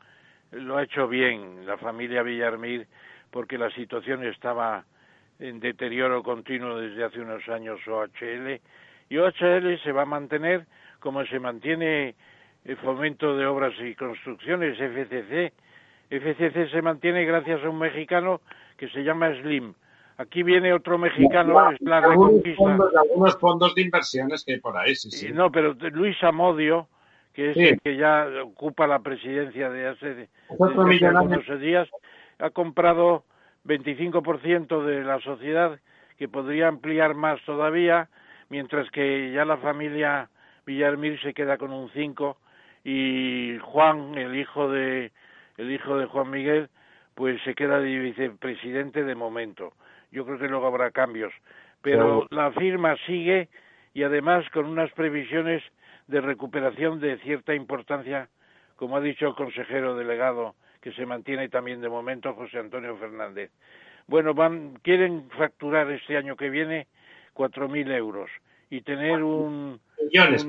[0.52, 2.86] lo ha hecho bien la familia Villarmir
[3.30, 4.84] porque la situación estaba
[5.38, 8.60] en deterioro continuo desde hace unos años OHL
[9.08, 10.66] y OHL se va a mantener
[10.98, 12.14] como se mantiene
[12.64, 15.52] el fomento de obras y construcciones FCC
[16.10, 18.40] FCC se mantiene gracias a un mexicano
[18.76, 19.74] que se llama Slim.
[20.18, 22.76] Aquí viene otro mexicano, es la Reconquista.
[23.00, 25.32] algunos fondos de inversiones que hay por ahí, sí, sí.
[25.32, 26.88] No, pero Luis Amodio,
[27.32, 30.28] que es el que ya ocupa la presidencia de hace, de,
[30.58, 31.88] unos días,
[32.38, 33.24] ha comprado
[33.64, 35.78] 25% de la sociedad,
[36.18, 38.10] que podría ampliar más todavía,
[38.50, 40.28] mientras que ya la familia
[40.66, 42.36] Villarmir se queda con un 5
[42.84, 45.12] y Juan, el hijo de
[45.60, 46.68] el hijo de Juan Miguel,
[47.14, 49.74] pues se queda de vicepresidente de momento.
[50.10, 51.32] Yo creo que luego habrá cambios.
[51.82, 53.48] Pero la firma sigue
[53.94, 55.62] y además con unas previsiones
[56.06, 58.28] de recuperación de cierta importancia,
[58.76, 63.50] como ha dicho el consejero delegado, que se mantiene también de momento José Antonio Fernández.
[64.06, 66.86] Bueno, van, quieren facturar este año que viene
[67.32, 68.30] cuatro mil euros
[68.70, 70.46] y tener un millones,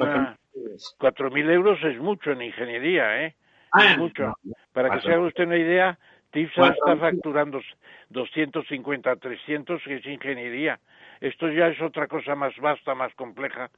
[0.98, 3.36] cuatro mil euros es mucho en ingeniería, ¿eh?
[3.72, 4.34] Ah, mucho.
[4.74, 5.98] Para que se haga usted una idea,
[6.32, 7.62] TIPSA está facturando
[8.10, 10.80] 250, 300, que es ingeniería.
[11.20, 13.70] Esto ya es otra cosa más vasta, más compleja,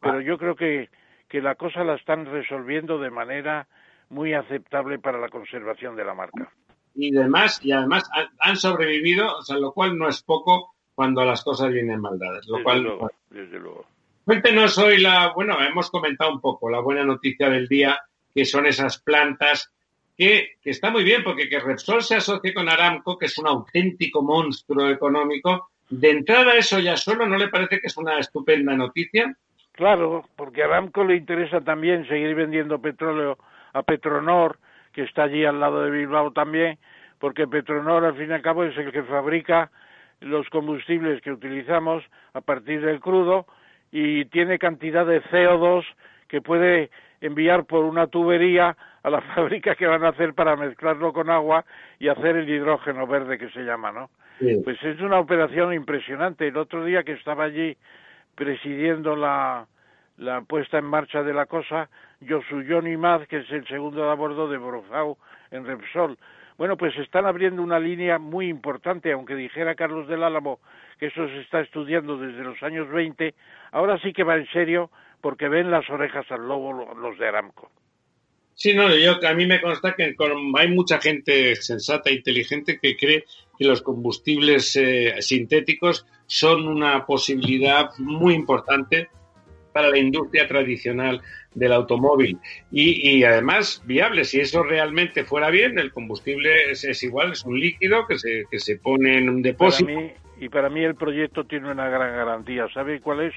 [0.00, 0.22] pero ah.
[0.22, 0.88] yo creo que,
[1.28, 3.66] que la cosa la están resolviendo de manera
[4.08, 6.52] muy aceptable para la conservación de la marca.
[6.94, 8.10] Y además, y además
[8.40, 12.46] han sobrevivido, o sea, lo cual no es poco cuando las cosas vienen mal dadas.
[12.48, 13.86] Lo cual, luego, desde luego.
[14.24, 17.98] Cuéntenos hoy la, bueno, hemos comentado un poco la buena noticia del día
[18.34, 19.72] que son esas plantas
[20.16, 24.22] que, está muy bien, porque que Repsol se asocie con Aramco, que es un auténtico
[24.22, 29.34] monstruo económico, de entrada eso ya solo, ¿no le parece que es una estupenda noticia?
[29.72, 33.38] Claro, porque Aramco le interesa también seguir vendiendo petróleo
[33.72, 34.58] a Petronor,
[34.92, 36.78] que está allí al lado de Bilbao también,
[37.18, 39.70] porque Petronor al fin y al cabo es el que fabrica
[40.20, 42.04] los combustibles que utilizamos
[42.34, 43.46] a partir del crudo
[43.90, 45.84] y tiene cantidad de CO2
[46.30, 46.90] que puede
[47.20, 51.64] enviar por una tubería a la fábrica que van a hacer para mezclarlo con agua
[51.98, 54.10] y hacer el hidrógeno verde que se llama, ¿no?
[54.64, 56.48] Pues es una operación impresionante.
[56.48, 57.76] El otro día que estaba allí
[58.34, 59.66] presidiendo la,
[60.16, 61.90] la puesta en marcha de la cosa,
[62.26, 65.18] Josu Johnny Maz, que es el segundo de a bordo de Brofau
[65.50, 66.16] en Repsol.
[66.56, 70.58] Bueno, pues están abriendo una línea muy importante, aunque dijera Carlos del Álamo
[70.98, 73.34] que eso se está estudiando desde los años 20,
[73.72, 74.90] ahora sí que va en serio
[75.20, 77.70] porque ven las orejas al lobo los de Aramco.
[78.54, 80.14] Sí, no, yo a mí me consta que
[80.58, 83.24] hay mucha gente sensata e inteligente que cree
[83.58, 89.08] que los combustibles eh, sintéticos son una posibilidad muy importante
[89.72, 91.22] para la industria tradicional
[91.54, 92.38] del automóvil
[92.70, 94.24] y, además viable.
[94.24, 98.58] Si eso realmente fuera bien, el combustible es, igual, es un líquido que se, que
[98.58, 99.90] se pone en un depósito.
[100.38, 102.68] y para mí el proyecto tiene una gran garantía.
[102.74, 103.34] ¿Sabe cuál es?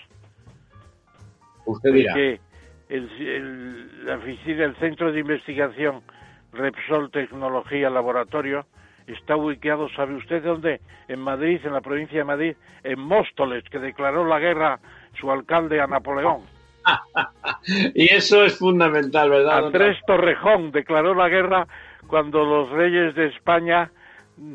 [1.66, 2.14] Usted dirá.
[2.14, 2.40] Que
[2.90, 6.02] el, la oficina, el Centro de Investigación
[6.52, 8.66] Repsol Tecnología Laboratorio
[9.08, 10.80] está ubicado, ¿sabe usted dónde?
[11.08, 14.80] En Madrid, en la provincia de Madrid, en Móstoles, que declaró la guerra
[15.20, 16.42] su alcalde a Napoleón.
[17.96, 19.66] y eso es fundamental, ¿verdad?
[19.66, 21.68] Andrés Torrejón declaró la guerra
[22.08, 23.92] cuando los reyes de España,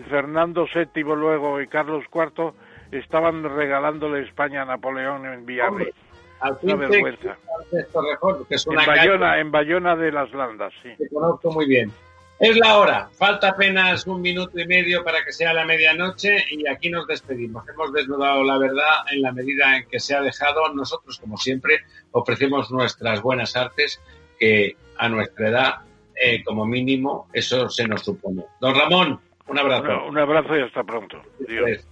[0.09, 2.53] Fernando VII luego y Carlos IV,
[2.93, 5.93] estaban regalándole España a Napoleón en Villarreal.
[6.41, 7.37] Al una vergüenza.
[7.73, 10.91] en, Bayona, en Bayona de las Landas, sí.
[10.97, 11.93] Te conozco muy bien.
[12.39, 16.69] Es la hora, falta apenas un minuto y medio para que sea la medianoche y
[16.69, 17.69] aquí nos despedimos.
[17.69, 20.73] Hemos desnudado la verdad en la medida en que se ha dejado.
[20.73, 21.81] Nosotros, como siempre,
[22.13, 24.01] ofrecemos nuestras buenas artes
[24.39, 25.75] que a nuestra edad,
[26.15, 28.45] eh, como mínimo, eso se nos supone.
[28.61, 30.07] Don Ramón, un abrazo.
[30.07, 31.21] un abrazo y hasta pronto.
[31.41, 31.85] Dios.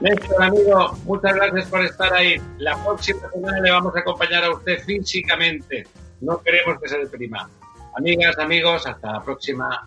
[0.00, 2.36] Néstor, amigo, muchas gracias por estar ahí.
[2.56, 5.86] La próxima semana le vamos a acompañar a usted físicamente.
[6.22, 7.50] No queremos que se deprima.
[7.96, 9.86] Amigas, amigos, hasta la próxima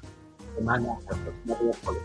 [0.56, 2.04] semana, hasta el próximo